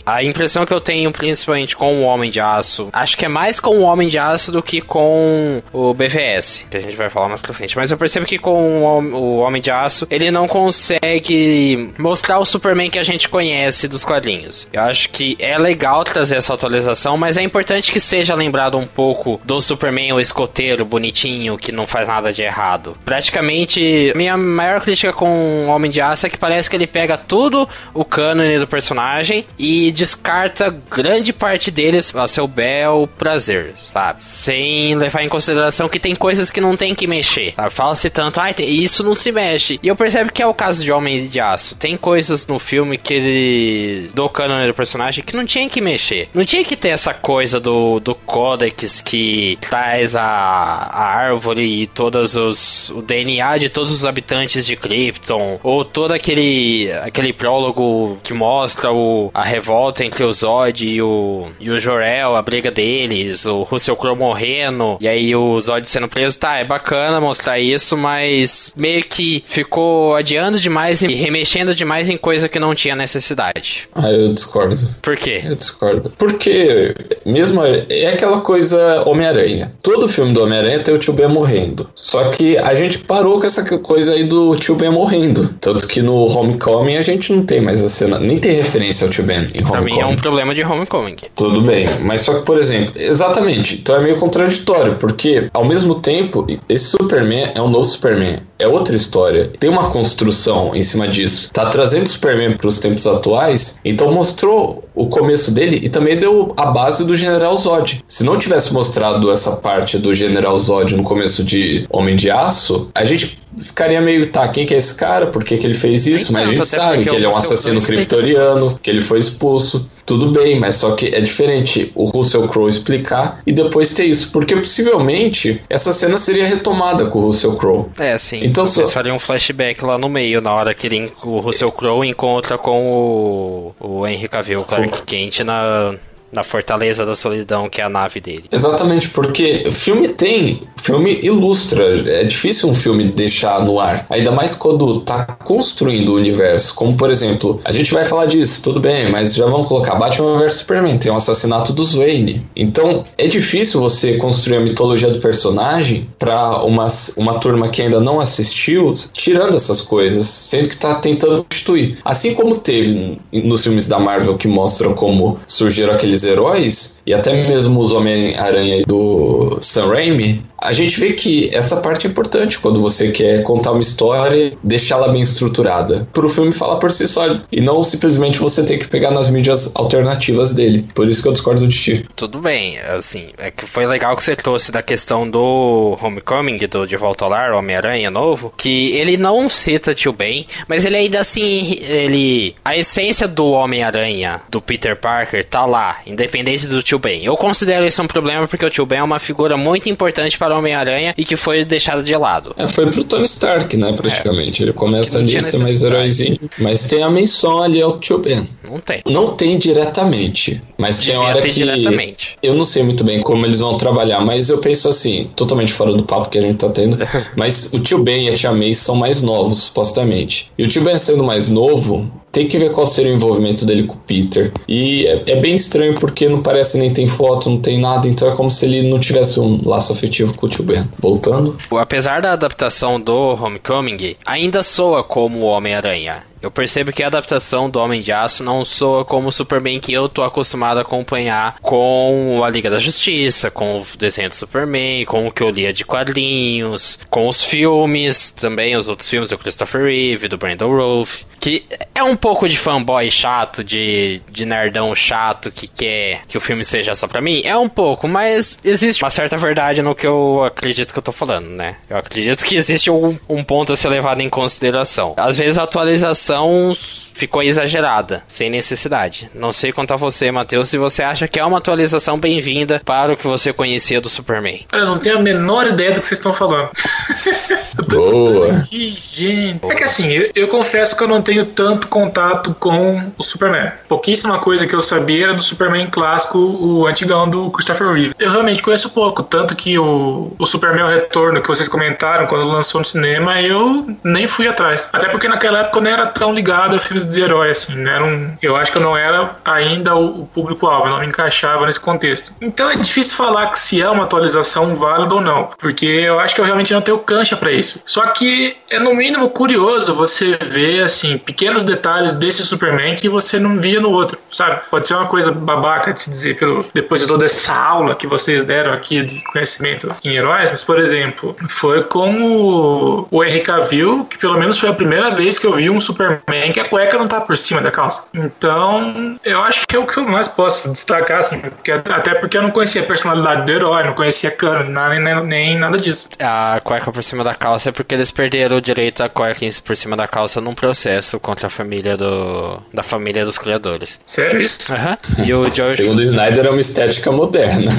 A 0.05 0.23
impressão 0.23 0.65
que 0.65 0.73
eu 0.73 0.81
tenho, 0.81 1.11
principalmente 1.11 1.75
com 1.75 2.01
o 2.01 2.03
Homem 2.03 2.31
de 2.31 2.39
Aço, 2.39 2.89
acho 2.91 3.17
que 3.17 3.25
é 3.25 3.27
mais 3.27 3.59
com 3.59 3.71
o 3.77 3.81
Homem 3.81 4.07
de 4.07 4.17
Aço 4.17 4.51
do 4.51 4.61
que 4.61 4.81
com 4.81 5.61
o 5.71 5.93
BVS, 5.93 6.65
que 6.69 6.77
a 6.77 6.81
gente 6.81 6.95
vai 6.95 7.09
falar 7.09 7.29
mais 7.29 7.41
pra 7.41 7.53
frente. 7.53 7.75
Mas 7.75 7.91
eu 7.91 7.97
percebo 7.97 8.25
que 8.25 8.37
com 8.37 8.83
o 8.83 9.37
Homem 9.39 9.61
de 9.61 9.71
Aço, 9.71 10.07
ele 10.09 10.31
não 10.31 10.47
consegue 10.47 11.93
mostrar 11.97 12.39
o 12.39 12.45
Superman 12.45 12.89
que 12.89 12.99
a 12.99 13.03
gente 13.03 13.29
conhece 13.29 13.87
dos 13.87 14.03
quadrinhos. 14.03 14.67
Eu 14.71 14.81
acho 14.81 15.09
que 15.09 15.37
é 15.39 15.57
legal 15.57 16.03
trazer 16.03 16.37
essa 16.37 16.53
atualização, 16.53 17.17
mas 17.17 17.37
é 17.37 17.41
importante 17.41 17.91
que 17.91 17.99
seja 17.99 18.35
lembrado 18.35 18.77
um 18.77 18.87
pouco 18.87 19.39
do 19.43 19.61
Superman, 19.61 20.13
o 20.13 20.19
escoteiro, 20.19 20.85
bonitinho, 20.85 21.57
que 21.57 21.71
não 21.71 21.85
faz 21.85 22.07
nada 22.07 22.33
de 22.33 22.41
errado. 22.41 22.97
Praticamente, 23.05 24.11
minha 24.15 24.37
maior 24.37 24.81
crítica 24.81 25.13
com 25.13 25.65
o 25.65 25.67
Homem 25.67 25.91
de 25.91 26.01
Aço 26.01 26.25
é 26.25 26.29
que 26.29 26.37
parece 26.37 26.69
que 26.69 26.75
ele 26.75 26.87
pega 26.87 27.17
tudo 27.17 27.67
o 27.93 28.03
cânone 28.03 28.57
do 28.59 28.67
personagem 28.67 29.28
e 29.57 29.91
descarta 29.91 30.69
grande 30.89 31.33
parte 31.33 31.71
deles 31.71 32.13
a 32.15 32.27
seu 32.27 32.47
bel 32.47 33.07
prazer, 33.17 33.73
sabe? 33.85 34.23
Sem 34.23 34.95
levar 34.95 35.23
em 35.23 35.29
consideração 35.29 35.89
que 35.89 35.99
tem 35.99 36.15
coisas 36.15 36.51
que 36.51 36.61
não 36.61 36.75
tem 36.75 36.95
que 36.95 37.07
mexer. 37.07 37.53
Fala-se 37.69 38.09
tanto, 38.09 38.39
ah, 38.39 38.49
isso 38.57 39.03
não 39.03 39.15
se 39.15 39.31
mexe. 39.31 39.79
E 39.81 39.87
eu 39.87 39.95
percebo 39.95 40.31
que 40.31 40.41
é 40.41 40.47
o 40.47 40.53
caso 40.53 40.83
de 40.83 40.91
Homem 40.91 41.27
de 41.27 41.39
Aço. 41.39 41.75
Tem 41.75 41.95
coisas 41.95 42.47
no 42.47 42.59
filme 42.59 42.97
que 42.97 43.13
ele. 43.13 44.09
do 44.13 44.29
cânone 44.29 44.67
do 44.67 44.73
personagem 44.73 45.23
que 45.23 45.35
não 45.35 45.45
tinha 45.45 45.69
que 45.69 45.81
mexer. 45.81 46.29
Não 46.33 46.45
tinha 46.45 46.63
que 46.63 46.75
ter 46.75 46.89
essa 46.89 47.13
coisa 47.13 47.59
do, 47.59 47.99
do 47.99 48.15
Codex 48.15 49.01
que 49.01 49.57
traz 49.61 50.15
a, 50.15 50.23
a 50.23 51.03
árvore 51.03 51.83
e 51.83 51.87
todos 51.87 52.35
os. 52.35 52.89
o 52.89 53.01
DNA 53.01 53.57
de 53.57 53.69
todos 53.69 53.91
os 53.91 54.05
habitantes 54.05 54.65
de 54.65 54.75
Krypton. 54.75 55.59
Ou 55.63 55.83
todo 55.85 56.13
aquele. 56.13 56.91
aquele 57.03 57.33
prólogo 57.33 58.17
que 58.23 58.33
mostra 58.33 58.91
o, 58.91 59.18
a 59.33 59.43
revolta 59.43 60.03
entre 60.03 60.23
o 60.23 60.31
Zod 60.31 60.87
e 60.87 61.01
o, 61.01 61.47
e 61.59 61.69
o 61.69 61.79
Jor-El, 61.79 62.35
a 62.35 62.41
briga 62.41 62.71
deles, 62.71 63.45
o 63.45 63.63
Russell 63.63 63.95
Crowe 63.95 64.17
morrendo, 64.17 64.97
e 65.01 65.07
aí 65.07 65.35
o 65.35 65.59
Zod 65.59 65.89
sendo 65.89 66.07
preso. 66.07 66.37
Tá, 66.37 66.57
é 66.57 66.63
bacana 66.63 67.19
mostrar 67.19 67.59
isso, 67.59 67.97
mas 67.97 68.71
meio 68.75 69.03
que 69.03 69.43
ficou 69.45 70.15
adiando 70.15 70.59
demais 70.59 71.01
e 71.01 71.13
remexendo 71.13 71.75
demais 71.75 72.07
em 72.09 72.17
coisa 72.17 72.47
que 72.47 72.59
não 72.59 72.73
tinha 72.75 72.95
necessidade. 72.95 73.89
Ah, 73.93 74.11
eu 74.11 74.33
discordo. 74.33 74.75
Por 75.01 75.17
quê? 75.17 75.41
Eu 75.43 75.55
discordo. 75.55 76.11
Porque, 76.17 76.95
mesmo, 77.25 77.61
é 77.89 78.07
aquela 78.07 78.41
coisa 78.41 79.03
Homem-Aranha. 79.05 79.71
Todo 79.81 80.07
filme 80.07 80.33
do 80.33 80.43
Homem-Aranha 80.43 80.79
tem 80.79 80.93
o 80.93 80.97
tio 80.97 81.13
Ben 81.13 81.27
morrendo. 81.27 81.89
Só 81.95 82.23
que 82.31 82.57
a 82.57 82.73
gente 82.75 82.99
parou 82.99 83.39
com 83.39 83.47
essa 83.47 83.63
coisa 83.79 84.13
aí 84.13 84.23
do 84.23 84.55
tio 84.55 84.75
Ben 84.75 84.91
morrendo. 84.91 85.47
Tanto 85.59 85.87
que 85.87 86.01
no 86.01 86.25
Homecoming 86.25 86.97
a 86.97 87.01
gente 87.01 87.33
não 87.33 87.43
tem 87.43 87.61
mais 87.61 87.83
a 87.83 87.89
cena, 87.89 88.19
nem 88.19 88.37
tem 88.37 88.53
referência 88.53 89.08
tio 89.09 89.23
Ben 89.23 89.47
em 89.53 89.61
pra 89.63 89.79
Homecoming. 89.79 89.83
mim 89.85 89.99
é 89.99 90.05
um 90.05 90.15
problema 90.15 90.53
de 90.55 90.63
Homecoming. 90.63 91.15
Tudo 91.35 91.61
bem, 91.61 91.87
mas 92.01 92.21
só 92.21 92.33
que, 92.35 92.45
por 92.45 92.57
exemplo, 92.57 92.93
exatamente, 92.95 93.75
então 93.75 93.95
é 93.95 93.99
meio 93.99 94.17
contraditório, 94.17 94.95
porque 94.95 95.49
ao 95.53 95.65
mesmo 95.65 95.95
tempo, 95.95 96.45
esse 96.67 96.85
Superman 96.85 97.51
é 97.55 97.61
um 97.61 97.69
novo 97.69 97.85
Superman, 97.85 98.37
é 98.57 98.67
outra 98.67 98.95
história, 98.95 99.51
tem 99.59 99.69
uma 99.69 99.89
construção 99.89 100.75
em 100.75 100.81
cima 100.81 101.07
disso, 101.07 101.51
tá 101.53 101.67
trazendo 101.67 102.05
o 102.05 102.09
Superman 102.09 102.57
para 102.57 102.67
os 102.67 102.79
tempos 102.79 103.07
atuais, 103.07 103.79
então 103.85 104.11
mostrou 104.11 104.83
o 104.93 105.07
começo 105.07 105.51
dele 105.51 105.79
e 105.81 105.89
também 105.89 106.17
deu 106.17 106.53
a 106.57 106.65
base 106.67 107.05
do 107.05 107.15
General 107.15 107.55
Zod. 107.57 108.03
Se 108.07 108.23
não 108.23 108.37
tivesse 108.37 108.73
mostrado 108.73 109.31
essa 109.31 109.57
parte 109.57 109.97
do 109.97 110.13
General 110.13 110.57
Zod 110.59 110.95
no 110.95 111.03
começo 111.03 111.43
de 111.43 111.85
Homem 111.89 112.15
de 112.15 112.29
Aço, 112.29 112.89
a 112.93 113.03
gente 113.03 113.39
ficaria 113.59 114.01
meio, 114.01 114.25
tá, 114.31 114.47
quem 114.47 114.65
que 114.65 114.73
é 114.73 114.77
esse 114.77 114.95
cara? 114.95 115.27
Por 115.27 115.43
que, 115.43 115.57
que 115.57 115.65
ele 115.67 115.73
fez 115.73 116.07
isso? 116.07 116.33
Mas 116.33 116.47
a 116.47 116.51
gente 116.51 116.67
sabe 116.67 117.03
que 117.03 117.15
ele 117.15 117.25
é 117.25 117.29
um 117.29 117.33
o 117.33 117.37
assassino 117.37 117.81
criptoriano, 117.81 118.79
que 118.81 118.89
ele 118.89 119.01
foi 119.01 119.19
expulso. 119.19 119.89
Tudo 120.05 120.31
bem, 120.31 120.59
mas 120.59 120.75
só 120.75 120.95
que 120.95 121.07
é 121.13 121.21
diferente 121.21 121.91
o 121.93 122.05
Russell 122.05 122.47
Crowe 122.47 122.67
explicar 122.67 123.39
e 123.45 123.51
depois 123.51 123.93
ter 123.93 124.05
isso. 124.05 124.31
Porque 124.31 124.55
possivelmente 124.55 125.61
essa 125.69 125.93
cena 125.93 126.17
seria 126.17 126.47
retomada 126.47 127.05
com 127.07 127.19
o 127.19 127.27
Russell 127.27 127.55
Crowe. 127.55 127.85
É, 127.97 128.17
sim. 128.17 128.39
Então, 128.43 128.63
Eles 128.63 128.73
só- 128.73 128.87
fariam 128.87 129.17
um 129.17 129.19
flashback 129.19 129.83
lá 129.83 129.97
no 129.99 130.09
meio, 130.09 130.41
na 130.41 130.51
hora 130.53 130.73
que 130.73 130.87
ele, 130.87 131.11
o 131.23 131.39
Russell 131.39 131.71
Crowe 131.71 132.07
encontra 132.07 132.57
com 132.57 132.91
o, 132.91 133.75
o 133.79 134.07
Henry 134.07 134.27
Cavill, 134.27 134.63
Clark 134.63 135.03
Kent, 135.03 135.41
na, 135.41 135.93
na 136.31 136.43
Fortaleza 136.43 137.05
da 137.05 137.15
Solidão, 137.15 137.69
que 137.69 137.81
é 137.81 137.83
a 137.83 137.89
nave 137.89 138.21
dele. 138.21 138.45
Exatamente, 138.51 139.09
porque 139.09 139.63
o 139.67 139.71
filme 139.71 140.09
tem, 140.09 140.59
filme 140.81 141.19
ilustra. 141.21 141.83
É 142.09 142.23
difícil 142.23 142.69
um 142.69 142.73
filme 142.73 143.05
deixar 143.05 143.63
no 143.63 143.79
ar. 143.79 144.05
Ainda 144.09 144.31
mais 144.31 144.55
quando 144.55 145.01
tá 145.01 145.25
construindo 145.43 146.09
o 146.09 146.15
universo. 146.15 146.73
Como, 146.75 146.95
por 146.95 147.09
exemplo, 147.09 147.59
a 147.63 147.71
gente 147.71 147.93
vai 147.93 148.05
falar 148.05 148.25
disso, 148.25 148.61
tudo 148.63 148.79
bem, 148.79 149.09
mas 149.09 149.35
já 149.35 149.45
vamos 149.45 149.67
colocar 149.67 149.95
Batman 149.95 150.37
vs 150.37 150.53
Superman, 150.53 150.97
tem 150.97 151.11
um 151.11 151.15
assassinato 151.15 151.73
dos 151.73 151.95
Wayne. 151.95 152.45
Então, 152.55 153.03
é 153.17 153.27
difícil 153.27 153.79
você 153.79 154.17
construir 154.17 154.57
a 154.57 154.61
mitologia 154.61 155.09
do 155.09 155.19
personagem 155.19 156.09
pra 156.17 156.63
uma, 156.63 156.87
uma 157.17 157.39
turma 157.39 157.69
que 157.69 157.81
ainda 157.81 157.99
não 157.99 158.19
assistiu, 158.19 158.93
tirando 159.13 159.55
essas 159.55 159.81
coisas, 159.81 160.25
sendo 160.25 160.69
que 160.69 160.77
tá 160.77 160.95
tentando 160.95 161.37
substituir. 161.37 161.97
Assim 162.03 162.33
como 162.33 162.57
teve 162.57 163.17
nos 163.31 163.63
filmes 163.63 163.87
da 163.87 163.99
Marvel 163.99 164.37
que 164.37 164.47
mostram 164.47 164.93
como 164.93 165.37
surgiram 165.47 165.93
aqueles 165.93 166.18
heróis, 166.23 167.01
e 167.05 167.13
até 167.13 167.47
mesmo 167.47 167.79
os 167.79 167.91
Homem-Aranha 167.91 168.83
do 168.85 169.57
Sam 169.61 169.87
Raimi, 169.87 170.43
a 170.61 170.71
gente 170.71 170.99
vê 170.99 171.13
que 171.13 171.49
essa 171.53 171.77
parte 171.77 172.07
é 172.07 172.09
importante 172.09 172.59
quando 172.59 172.81
você 172.81 173.11
quer 173.11 173.43
contar 173.43 173.71
uma 173.71 173.81
história 173.81 174.53
deixá-la 174.63 175.07
bem 175.07 175.21
estruturada. 175.21 176.07
Para 176.13 176.25
o 176.25 176.29
filme 176.29 176.51
falar 176.51 176.77
por 176.77 176.91
si 176.91 177.07
só, 177.07 177.39
e 177.51 177.61
não 177.61 177.83
simplesmente 177.83 178.39
você 178.39 178.65
ter 178.65 178.77
que 178.77 178.87
pegar 178.87 179.11
nas 179.11 179.29
mídias 179.29 179.75
alternativas 179.75 180.53
dele. 180.53 180.87
Por 180.93 181.07
isso 181.07 181.21
que 181.21 181.27
eu 181.27 181.33
discordo 181.33 181.67
de 181.67 181.77
ti. 181.77 182.05
Tudo 182.15 182.39
bem, 182.39 182.79
assim, 182.79 183.29
é 183.37 183.51
que 183.51 183.65
foi 183.65 183.85
legal 183.85 184.15
que 184.15 184.23
você 184.23 184.35
trouxe 184.35 184.71
da 184.71 184.81
questão 184.81 185.29
do 185.29 185.97
Homecoming, 186.01 186.57
do 186.57 186.85
De 186.85 186.97
Volta 186.97 187.25
ao 187.25 187.31
Lar, 187.31 187.53
Homem-Aranha 187.53 188.09
novo, 188.09 188.53
que 188.55 188.91
ele 188.91 189.17
não 189.17 189.49
cita 189.49 189.95
Tio 189.95 190.13
Ben, 190.13 190.45
mas 190.67 190.85
ele 190.85 190.97
ainda 190.97 191.19
assim, 191.19 191.77
ele... 191.81 192.55
A 192.63 192.77
essência 192.77 193.27
do 193.27 193.45
Homem-Aranha, 193.47 194.41
do 194.49 194.61
Peter 194.61 194.95
Parker, 194.95 195.45
tá 195.45 195.65
lá, 195.65 195.99
independente 196.05 196.67
do 196.67 196.83
Tio 196.83 196.99
Ben. 196.99 197.23
Eu 197.23 197.37
considero 197.37 197.85
isso 197.85 198.01
um 198.01 198.07
problema 198.07 198.47
porque 198.47 198.65
o 198.65 198.69
Tio 198.69 198.85
Ben 198.85 198.99
é 198.99 199.03
uma 199.03 199.19
figura 199.19 199.57
muito 199.57 199.89
importante 199.89 200.37
para 200.37 200.48
o 200.51 200.57
Homem-Aranha 200.57 201.13
e 201.17 201.23
que 201.25 201.35
foi 201.35 201.63
deixado 201.65 202.03
de 202.03 202.13
lado. 202.13 202.53
É, 202.57 202.67
foi 202.67 202.87
pro 202.87 203.03
Tony 203.03 203.25
Stark, 203.25 203.75
né, 203.77 203.93
praticamente. 203.93 204.63
Ele 204.63 204.73
começa 204.73 205.19
ali 205.19 205.35
a 205.35 205.39
ser 205.39 205.57
mais 205.59 205.83
heróizinho. 205.83 206.39
Mas 206.57 206.87
tem 206.87 207.03
a 207.03 207.09
menção 207.09 207.61
ali 207.61 207.81
ao 207.81 207.99
Tio 207.99 208.19
Ben. 208.19 208.47
Não 208.63 208.79
tem. 208.79 209.01
Não 209.05 209.27
tem 209.35 209.57
diretamente, 209.57 210.61
mas 210.77 210.97
tem 210.97 211.07
Devia 211.07 211.21
hora 211.21 211.41
ter 211.41 211.47
que 211.49 211.53
diretamente. 211.55 212.37
eu 212.41 212.53
não 212.53 212.65
sei 212.65 212.83
muito 212.83 213.03
bem 213.03 213.21
como 213.21 213.45
eles 213.45 213.59
vão 213.59 213.77
trabalhar, 213.77 214.19
mas 214.21 214.49
eu 214.49 214.59
penso 214.59 214.89
assim, 214.89 215.29
totalmente 215.35 215.71
fora 215.73 215.93
do 215.93 216.03
papo 216.03 216.29
que 216.29 216.37
a 216.37 216.41
gente 216.41 216.57
tá 216.57 216.69
tendo, 216.69 216.97
mas 217.35 217.71
o 217.73 217.79
tio 217.79 218.03
Ben 218.03 218.25
e 218.25 218.29
a 218.29 218.33
tia 218.33 218.51
May 218.51 218.73
são 218.73 218.95
mais 218.95 219.21
novos, 219.21 219.63
supostamente. 219.63 220.51
E 220.57 220.63
o 220.63 220.67
tio 220.67 220.83
Ben 220.83 220.97
sendo 220.97 221.23
mais 221.23 221.49
novo, 221.49 222.09
tem 222.31 222.47
que 222.47 222.57
ver 222.57 222.71
qual 222.71 222.85
seria 222.85 223.11
o 223.11 223.15
envolvimento 223.15 223.65
dele 223.65 223.83
com 223.83 223.95
o 223.95 223.99
Peter. 223.99 224.51
E 224.67 225.05
é, 225.05 225.23
é 225.31 225.35
bem 225.35 225.55
estranho 225.55 225.93
porque 225.95 226.27
não 226.27 226.41
parece 226.41 226.77
nem 226.77 226.91
tem 226.91 227.07
foto, 227.07 227.49
não 227.49 227.59
tem 227.59 227.79
nada, 227.79 228.07
então 228.07 228.31
é 228.31 228.35
como 228.35 228.49
se 228.49 228.65
ele 228.65 228.83
não 228.83 228.99
tivesse 228.99 229.39
um 229.39 229.59
laço 229.65 229.93
afetivo 229.93 230.33
com 230.35 230.45
o 230.45 230.49
tio 230.49 230.63
Ben. 230.63 230.87
Voltando. 230.99 231.55
Apesar 231.71 232.21
da 232.21 232.33
adaptação 232.33 232.99
do 232.99 233.13
Homecoming, 233.13 234.15
ainda 234.25 234.63
soa 234.63 235.03
como 235.03 235.39
o 235.39 235.45
Homem-Aranha. 235.45 236.28
Eu 236.41 236.49
percebo 236.49 236.91
que 236.91 237.03
a 237.03 237.07
adaptação 237.07 237.69
do 237.69 237.79
Homem 237.79 238.01
de 238.01 238.11
Aço 238.11 238.43
não 238.43 238.63
soa 238.63 239.03
como 239.03 239.27
o 239.27 239.31
Superman 239.31 239.79
que 239.79 239.91
eu 239.91 240.07
tô 240.07 240.23
acostumado 240.23 240.77
a 240.77 240.81
acompanhar 240.81 241.57
com 241.61 242.41
a 242.43 242.49
Liga 242.49 242.69
da 242.69 242.79
Justiça, 242.79 243.51
com 243.51 243.79
o 243.79 243.85
desenho 243.97 244.29
do 244.29 244.35
Superman, 244.35 245.05
com 245.05 245.27
o 245.27 245.31
que 245.31 245.43
eu 245.43 245.49
lia 245.49 245.73
de 245.73 245.83
quadrinhos, 245.83 246.97
com 247.09 247.27
os 247.27 247.43
filmes, 247.43 248.31
também 248.31 248.77
os 248.77 248.87
outros 248.87 249.09
filmes 249.09 249.29
do 249.29 249.37
Christopher 249.37 249.83
Reeve, 249.83 250.27
do 250.27 250.37
Brandon 250.37 250.69
Rolfe, 250.69 251.25
que 251.39 251.65
é 251.93 252.03
um 252.03 252.15
pouco 252.15 252.47
de 252.47 252.57
fanboy 252.57 253.09
chato, 253.11 253.63
de, 253.63 254.21
de 254.29 254.45
nerdão 254.45 254.93
chato 254.95 255.51
que 255.51 255.67
quer 255.67 256.21
que 256.27 256.37
o 256.37 256.41
filme 256.41 256.63
seja 256.63 256.95
só 256.95 257.07
pra 257.07 257.21
mim. 257.21 257.41
É 257.43 257.57
um 257.57 257.69
pouco, 257.69 258.07
mas 258.07 258.59
existe 258.63 259.03
uma 259.03 259.09
certa 259.09 259.35
verdade 259.35 259.81
no 259.81 259.93
que 259.93 260.07
eu 260.07 260.43
acredito 260.45 260.93
que 260.93 260.99
eu 260.99 261.03
tô 261.03 261.11
falando, 261.11 261.47
né? 261.47 261.75
Eu 261.89 261.97
acredito 261.97 262.45
que 262.45 262.55
existe 262.55 262.89
um, 262.89 263.17
um 263.27 263.43
ponto 263.43 263.73
a 263.73 263.75
ser 263.75 263.89
levado 263.89 264.21
em 264.21 264.29
consideração. 264.29 265.13
Às 265.17 265.37
vezes 265.37 265.57
a 265.57 265.63
atualização 265.63 266.28
atualização 266.29 266.73
ficou 267.19 267.43
exagerada, 267.43 268.23
sem 268.29 268.49
necessidade. 268.49 269.29
Não 269.35 269.51
sei 269.51 269.73
quanto 269.73 269.93
a 269.93 269.97
você, 269.97 270.31
Matheus, 270.31 270.69
se 270.69 270.77
você 270.77 271.03
acha 271.03 271.27
que 271.27 271.37
é 271.37 271.43
uma 271.43 271.57
atualização 271.57 272.17
bem-vinda 272.17 272.81
para 272.85 273.11
o 273.11 273.17
que 273.17 273.27
você 273.27 273.51
conhecia 273.51 273.99
do 273.99 274.07
Superman. 274.07 274.65
Eu 274.71 274.85
não 274.85 274.97
tenho 274.97 275.17
a 275.17 275.21
menor 275.21 275.67
ideia 275.67 275.91
do 275.91 275.99
que 275.99 276.07
vocês 276.07 276.17
estão 276.17 276.33
falando. 276.33 276.69
eu 277.77 277.85
tô 277.85 277.97
Boa. 277.97 278.53
aqui, 278.53 278.95
gente. 278.97 279.65
É 279.69 279.75
que 279.75 279.83
assim, 279.83 280.07
eu, 280.07 280.31
eu, 280.33 280.47
confesso 280.47 280.95
que 280.95 281.03
eu 281.03 281.09
não 281.09 281.21
tenho 281.21 281.45
tanto 281.45 281.89
contato 281.89 282.55
com 282.57 283.11
o 283.17 283.23
Superman. 283.23 283.73
Pouquíssima 283.89 284.39
coisa 284.39 284.65
que 284.65 284.73
eu 284.73 284.81
sabia 284.81 285.25
era 285.25 285.33
do 285.33 285.43
Superman 285.43 285.87
clássico, 285.87 286.37
o 286.37 286.87
antigão 286.87 287.29
do 287.29 287.51
Christopher 287.51 287.91
Reeve. 287.91 288.15
Eu 288.17 288.31
realmente 288.31 288.63
conheço 288.63 288.89
pouco, 288.91 289.23
tanto 289.23 289.57
que 289.57 289.77
o, 289.77 290.33
o 290.39 290.45
Superman 290.45 290.87
Retorno 290.87 291.41
que 291.41 291.47
vocês 291.49 291.67
comentaram 291.67 292.27
quando 292.27 292.45
lançou 292.45 292.79
no 292.79 292.85
cinema, 292.85 293.41
eu 293.41 293.85
nem 294.05 294.25
fui 294.25 294.47
atrás. 294.47 294.87
Até 294.93 295.09
porque 295.09 295.27
naquela 295.27 295.59
época 295.59 295.79
eu 295.79 295.83
nem 295.83 295.91
era 295.91 296.07
tão 296.19 296.33
ligado 296.33 296.75
a 296.75 296.79
filmes 296.79 297.07
de 297.07 297.21
herói, 297.21 297.51
assim, 297.51 297.73
né? 297.75 297.99
Um, 298.01 298.37
eu 298.41 298.55
acho 298.55 298.71
que 298.71 298.77
eu 298.77 298.81
não 298.81 298.95
era 298.95 299.37
ainda 299.45 299.95
o, 299.95 300.21
o 300.21 300.25
público-alvo, 300.27 300.89
não 300.89 300.99
me 300.99 301.07
encaixava 301.07 301.65
nesse 301.65 301.79
contexto. 301.79 302.33
Então 302.41 302.69
é 302.69 302.75
difícil 302.75 303.15
falar 303.15 303.47
que 303.47 303.59
se 303.59 303.81
é 303.81 303.89
uma 303.89 304.03
atualização 304.03 304.75
válida 304.75 305.15
ou 305.15 305.21
não, 305.21 305.49
porque 305.57 305.85
eu 305.85 306.19
acho 306.19 306.35
que 306.35 306.41
eu 306.41 306.45
realmente 306.45 306.73
não 306.73 306.81
tenho 306.81 306.99
cancha 306.99 307.35
para 307.35 307.51
isso. 307.51 307.79
Só 307.85 308.05
que 308.07 308.57
é 308.69 308.79
no 308.79 308.93
mínimo 308.93 309.29
curioso 309.29 309.95
você 309.95 310.37
ver, 310.45 310.83
assim, 310.83 311.17
pequenos 311.17 311.63
detalhes 311.63 312.13
desse 312.13 312.45
Superman 312.45 312.95
que 312.95 313.07
você 313.07 313.39
não 313.39 313.59
via 313.59 313.79
no 313.79 313.89
outro, 313.89 314.17
sabe? 314.29 314.61
Pode 314.69 314.87
ser 314.87 314.95
uma 314.95 315.07
coisa 315.07 315.31
babaca 315.31 315.93
de 315.93 316.01
se 316.01 316.09
dizer 316.09 316.37
pelo, 316.37 316.65
depois 316.73 317.01
de 317.01 317.07
toda 317.07 317.25
essa 317.25 317.55
aula 317.55 317.95
que 317.95 318.05
vocês 318.05 318.43
deram 318.43 318.73
aqui 318.73 319.01
de 319.03 319.23
conhecimento 319.23 319.93
em 320.03 320.15
heróis, 320.15 320.51
mas, 320.51 320.63
por 320.63 320.77
exemplo, 320.77 321.35
foi 321.47 321.83
com 321.83 322.11
o, 322.21 323.07
o 323.09 323.23
Henry 323.23 323.41
Cavill, 323.41 324.05
que 324.05 324.17
pelo 324.17 324.37
menos 324.37 324.59
foi 324.59 324.69
a 324.69 324.73
primeira 324.73 325.11
vez 325.11 325.39
que 325.39 325.47
eu 325.47 325.53
vi 325.53 325.69
um 325.69 325.79
Superman 325.79 326.08
que 326.53 326.59
a 326.59 326.65
cueca 326.65 326.97
não 326.97 327.07
tá 327.07 327.21
por 327.21 327.37
cima 327.37 327.61
da 327.61 327.71
calça. 327.71 328.03
Então, 328.13 329.17
eu 329.23 329.41
acho 329.43 329.67
que 329.67 329.75
é 329.75 329.79
o 329.79 329.85
que 329.85 329.97
eu 329.97 330.07
mais 330.07 330.27
posso 330.27 330.69
destacar, 330.71 331.19
assim, 331.19 331.39
porque, 331.39 331.71
até 331.71 332.15
porque 332.15 332.37
eu 332.37 332.41
não 332.41 332.51
conhecia 332.51 332.81
a 332.81 332.85
personalidade 332.85 333.45
do 333.45 333.51
herói, 333.51 333.83
não 333.83 333.93
conhecia 333.93 334.31
cano, 334.31 334.69
nem, 334.69 334.99
nem, 334.99 335.23
nem 335.23 335.57
nada 335.57 335.77
disso. 335.77 336.07
A 336.19 336.59
cueca 336.63 336.91
por 336.91 337.03
cima 337.03 337.23
da 337.23 337.33
calça 337.33 337.69
é 337.69 337.71
porque 337.71 337.93
eles 337.93 338.11
perderam 338.11 338.57
o 338.57 338.61
direito 338.61 339.03
à 339.03 339.09
cueca 339.09 339.39
por 339.63 339.75
cima 339.75 339.95
da 339.95 340.07
calça 340.07 340.41
num 340.41 340.53
processo 340.53 341.19
contra 341.19 341.47
a 341.47 341.49
família 341.49 341.95
do 341.95 342.61
da 342.73 342.83
família 342.83 343.25
dos 343.25 343.37
criadores. 343.37 343.99
Sério 344.05 344.41
isso? 344.41 344.73
Aham. 344.73 344.97
Uhum. 345.17 345.25
E 345.25 345.33
o 345.33 345.49
George... 345.49 345.77
Segundo 345.77 345.99
o 345.99 346.03
Snyder, 346.03 346.45
é 346.45 346.49
uma 346.49 346.59
estética 346.59 347.11
moderna. 347.11 347.71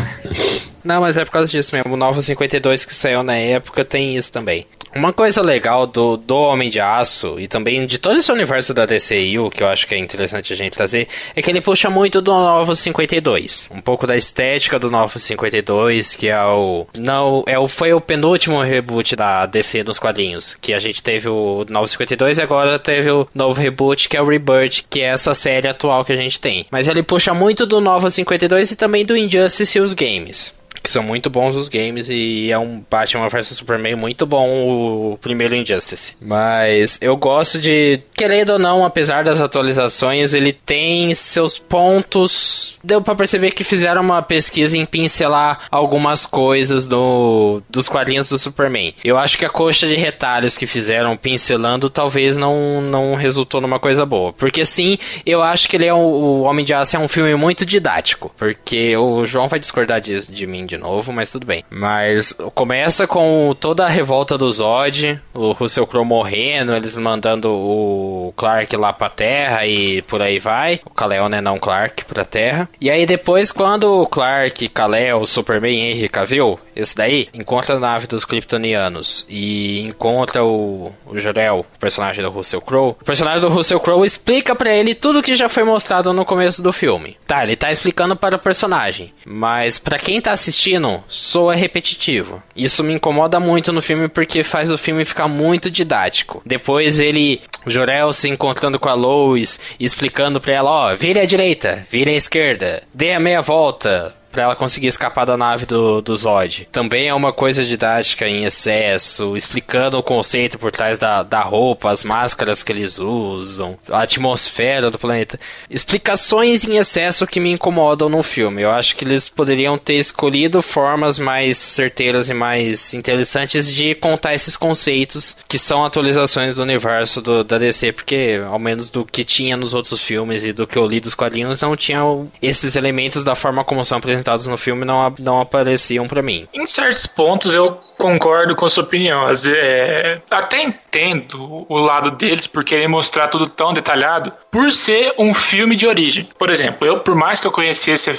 Não, 0.84 1.00
mas 1.00 1.16
é 1.16 1.24
por 1.24 1.32
causa 1.32 1.50
disso 1.50 1.74
mesmo. 1.74 1.94
O 1.94 1.96
Nova 1.96 2.20
52 2.20 2.84
que 2.84 2.94
saiu 2.94 3.22
na 3.22 3.36
época 3.36 3.84
tem 3.84 4.16
isso 4.16 4.32
também. 4.32 4.66
Uma 4.94 5.12
coisa 5.12 5.40
legal 5.40 5.86
do, 5.86 6.16
do 6.16 6.36
Homem 6.36 6.68
de 6.68 6.80
Aço 6.80 7.38
e 7.38 7.46
também 7.46 7.86
de 7.86 7.98
todo 7.98 8.18
esse 8.18 8.32
universo 8.32 8.74
da 8.74 8.86
DCU, 8.86 9.48
que 9.48 9.62
eu 9.62 9.68
acho 9.68 9.86
que 9.86 9.94
é 9.94 9.98
interessante 9.98 10.52
a 10.52 10.56
gente 10.56 10.72
trazer, 10.72 11.06
é 11.34 11.40
que 11.40 11.48
ele 11.48 11.60
puxa 11.60 11.88
muito 11.88 12.20
do 12.20 12.32
Novo 12.32 12.74
52. 12.74 13.70
Um 13.72 13.80
pouco 13.80 14.04
da 14.04 14.16
estética 14.16 14.80
do 14.80 14.90
Novo 14.90 15.16
52, 15.16 16.16
que 16.16 16.28
é 16.28 16.42
o. 16.42 16.86
Não, 16.98 17.44
é 17.46 17.56
o, 17.56 17.68
foi 17.68 17.92
o 17.92 18.00
penúltimo 18.00 18.60
reboot 18.60 19.14
da 19.14 19.46
DC 19.46 19.84
nos 19.84 20.00
quadrinhos. 20.00 20.56
Que 20.60 20.74
a 20.74 20.78
gente 20.80 21.00
teve 21.02 21.28
o 21.28 21.64
Novo 21.68 21.86
52 21.86 22.38
e 22.38 22.42
agora 22.42 22.76
teve 22.78 23.10
o 23.12 23.28
novo 23.32 23.60
reboot, 23.60 24.08
que 24.08 24.16
é 24.16 24.22
o 24.22 24.26
Rebirth, 24.26 24.82
que 24.90 25.00
é 25.00 25.04
essa 25.04 25.34
série 25.34 25.68
atual 25.68 26.04
que 26.04 26.12
a 26.12 26.16
gente 26.16 26.40
tem. 26.40 26.66
Mas 26.68 26.88
ele 26.88 27.02
puxa 27.02 27.32
muito 27.32 27.64
do 27.64 27.80
Novo 27.80 28.10
52 28.10 28.72
e 28.72 28.76
também 28.76 29.06
do 29.06 29.16
Injustice 29.16 29.78
e 29.78 29.80
os 29.80 29.94
games 29.94 30.52
que 30.82 30.90
são 30.90 31.02
muito 31.02 31.28
bons 31.28 31.54
os 31.56 31.68
games 31.68 32.08
e 32.08 32.50
é 32.50 32.58
um 32.58 32.82
Batman 32.90 33.28
vs 33.28 33.48
Superman 33.48 33.96
muito 33.96 34.26
bom 34.26 34.48
o 34.48 35.18
primeiro 35.18 35.54
Injustice. 35.54 36.14
Mas 36.20 36.98
eu 37.00 37.16
gosto 37.16 37.58
de, 37.58 38.00
querendo 38.14 38.50
ou 38.50 38.58
não, 38.58 38.84
apesar 38.84 39.24
das 39.24 39.40
atualizações, 39.40 40.32
ele 40.32 40.52
tem 40.52 41.14
seus 41.14 41.58
pontos. 41.58 42.78
Deu 42.82 43.02
para 43.02 43.14
perceber 43.14 43.50
que 43.52 43.64
fizeram 43.64 44.00
uma 44.02 44.22
pesquisa 44.22 44.76
em 44.76 44.86
pincelar 44.86 45.60
algumas 45.70 46.24
coisas 46.26 46.86
do, 46.86 47.62
dos 47.68 47.88
quadrinhos 47.88 48.28
do 48.28 48.38
Superman. 48.38 48.94
Eu 49.04 49.18
acho 49.18 49.36
que 49.36 49.44
a 49.44 49.50
coxa 49.50 49.86
de 49.86 49.94
retalhos 49.94 50.56
que 50.56 50.66
fizeram 50.66 51.16
pincelando 51.16 51.90
talvez 51.90 52.36
não, 52.36 52.80
não 52.80 53.14
resultou 53.14 53.60
numa 53.60 53.78
coisa 53.78 54.06
boa. 54.06 54.32
Porque 54.32 54.64
sim, 54.64 54.98
eu 55.26 55.42
acho 55.42 55.68
que 55.68 55.76
ele 55.76 55.86
é 55.86 55.94
o, 55.94 55.98
o 55.98 56.42
Homem 56.42 56.64
de 56.64 56.72
Aço 56.72 56.96
é 56.96 56.98
um 56.98 57.08
filme 57.08 57.34
muito 57.34 57.66
didático. 57.66 58.32
Porque 58.36 58.96
o 58.96 59.24
João 59.26 59.48
vai 59.48 59.58
discordar 59.58 60.00
de, 60.00 60.26
de 60.26 60.46
mim 60.46 60.66
de 60.70 60.78
novo, 60.78 61.12
mas 61.12 61.32
tudo 61.32 61.46
bem. 61.46 61.64
Mas 61.68 62.32
começa 62.54 63.06
com 63.06 63.54
toda 63.58 63.84
a 63.84 63.88
revolta 63.88 64.38
do 64.38 64.50
Zod, 64.50 65.20
o 65.34 65.50
Russell 65.52 65.86
Crowe 65.86 66.06
morrendo, 66.06 66.72
eles 66.72 66.96
mandando 66.96 67.50
o 67.50 68.32
Clark 68.36 68.74
lá 68.76 68.92
pra 68.92 69.08
Terra 69.08 69.66
e 69.66 70.00
por 70.02 70.22
aí 70.22 70.38
vai. 70.38 70.80
O 70.84 70.90
Kal-El, 70.90 71.28
né, 71.28 71.40
não 71.40 71.58
Clark, 71.58 72.04
pra 72.04 72.24
Terra. 72.24 72.68
E 72.80 72.88
aí 72.88 73.04
depois, 73.04 73.50
quando 73.50 74.02
o 74.02 74.06
Clark, 74.06 74.68
Kal-El, 74.68 75.26
Superman 75.26 75.74
e 75.74 75.90
Henry 75.90 76.08
Cavill, 76.08 76.58
esse 76.80 76.94
daí, 76.94 77.28
encontra 77.32 77.76
a 77.76 77.80
nave 77.80 78.06
dos 78.06 78.24
Kryptonianos 78.24 79.26
e 79.28 79.80
encontra 79.80 80.44
o, 80.44 80.92
o 81.06 81.18
Jor-El, 81.18 81.60
o 81.60 81.78
personagem 81.78 82.22
do 82.22 82.30
Russell 82.30 82.60
Crowe, 82.60 82.96
o 83.00 83.04
personagem 83.04 83.40
do 83.40 83.48
Russell 83.48 83.80
Crowe 83.80 84.06
explica 84.06 84.54
para 84.54 84.70
ele 84.70 84.94
tudo 84.94 85.22
que 85.22 85.36
já 85.36 85.48
foi 85.48 85.64
mostrado 85.64 86.12
no 86.12 86.24
começo 86.24 86.62
do 86.62 86.72
filme. 86.72 87.16
Tá, 87.26 87.42
ele 87.42 87.56
tá 87.56 87.70
explicando 87.70 88.16
para 88.16 88.36
o 88.36 88.38
personagem, 88.38 89.12
mas 89.24 89.78
para 89.78 89.98
quem 89.98 90.20
tá 90.20 90.32
assistindo 90.32 91.02
soa 91.08 91.54
repetitivo. 91.54 92.42
Isso 92.54 92.82
me 92.82 92.94
incomoda 92.94 93.38
muito 93.38 93.72
no 93.72 93.82
filme 93.82 94.08
porque 94.08 94.42
faz 94.42 94.70
o 94.70 94.78
filme 94.78 95.04
ficar 95.04 95.28
muito 95.28 95.70
didático. 95.70 96.42
Depois 96.44 97.00
ele, 97.00 97.40
Jorel 97.66 98.12
se 98.12 98.28
encontrando 98.28 98.78
com 98.78 98.88
a 98.88 98.94
Lois, 98.94 99.60
explicando 99.78 100.40
pra 100.40 100.54
ela, 100.54 100.70
ó, 100.70 100.92
oh, 100.92 100.96
vire 100.96 101.20
à 101.20 101.24
direita, 101.24 101.86
vire 101.90 102.10
à 102.10 102.14
esquerda, 102.14 102.82
dê 102.92 103.12
a 103.12 103.20
meia 103.20 103.40
volta, 103.40 104.14
para 104.30 104.44
ela 104.44 104.56
conseguir 104.56 104.86
escapar 104.86 105.24
da 105.24 105.36
nave 105.36 105.66
do, 105.66 106.00
do 106.00 106.16
Zod. 106.16 106.68
Também 106.70 107.08
é 107.08 107.14
uma 107.14 107.32
coisa 107.32 107.64
didática 107.64 108.28
em 108.28 108.44
excesso, 108.44 109.36
explicando 109.36 109.98
o 109.98 110.02
conceito 110.02 110.58
por 110.58 110.70
trás 110.70 110.98
da, 110.98 111.22
da 111.22 111.42
roupa, 111.42 111.90
as 111.90 112.04
máscaras 112.04 112.62
que 112.62 112.72
eles 112.72 112.98
usam, 112.98 113.78
a 113.90 114.02
atmosfera 114.02 114.90
do 114.90 114.98
planeta. 114.98 115.38
Explicações 115.68 116.64
em 116.64 116.76
excesso 116.76 117.26
que 117.26 117.40
me 117.40 117.52
incomodam 117.52 118.08
no 118.08 118.22
filme. 118.22 118.62
Eu 118.62 118.70
acho 118.70 118.96
que 118.96 119.04
eles 119.04 119.28
poderiam 119.28 119.76
ter 119.76 119.94
escolhido 119.94 120.62
formas 120.62 121.18
mais 121.18 121.58
certeiras 121.58 122.30
e 122.30 122.34
mais 122.34 122.94
interessantes 122.94 123.72
de 123.72 123.94
contar 123.94 124.34
esses 124.34 124.56
conceitos 124.56 125.36
que 125.48 125.58
são 125.58 125.84
atualizações 125.84 126.56
do 126.56 126.62
universo 126.62 127.20
do, 127.20 127.42
da 127.42 127.58
DC, 127.58 127.92
porque 127.92 128.40
ao 128.46 128.58
menos 128.58 128.90
do 128.90 129.04
que 129.04 129.24
tinha 129.24 129.56
nos 129.56 129.74
outros 129.74 130.00
filmes 130.00 130.44
e 130.44 130.52
do 130.52 130.66
que 130.66 130.78
eu 130.78 130.86
li 130.86 131.00
dos 131.00 131.14
quadrinhos, 131.14 131.60
não 131.60 131.76
tinham 131.76 132.30
esses 132.40 132.76
elementos 132.76 133.24
da 133.24 133.34
forma 133.34 133.64
como 133.64 133.84
são 133.84 133.98
apresentados 133.98 134.19
apresentados 134.20 134.46
no 134.46 134.56
filme 134.56 134.84
não, 134.84 135.12
não 135.18 135.40
apareciam 135.40 136.06
para 136.06 136.22
mim. 136.22 136.46
Em 136.52 136.66
certos 136.66 137.06
pontos 137.06 137.54
eu 137.54 137.80
concordo 138.00 138.56
com 138.56 138.66
a 138.66 138.70
sua 138.70 138.82
opinião. 138.82 139.26
É, 139.46 140.18
até 140.30 140.62
entendo 140.62 141.66
o 141.68 141.78
lado 141.78 142.10
deles 142.10 142.46
por 142.46 142.64
querer 142.64 142.88
mostrar 142.88 143.28
tudo 143.28 143.48
tão 143.48 143.72
detalhado, 143.72 144.32
por 144.50 144.72
ser 144.72 145.12
um 145.18 145.32
filme 145.34 145.76
de 145.76 145.86
origem. 145.86 146.28
Por 146.38 146.50
exemplo, 146.50 146.86
eu, 146.86 146.98
por 146.98 147.14
mais 147.14 147.38
que 147.38 147.46
eu 147.46 147.52
conhecesse 147.52 148.10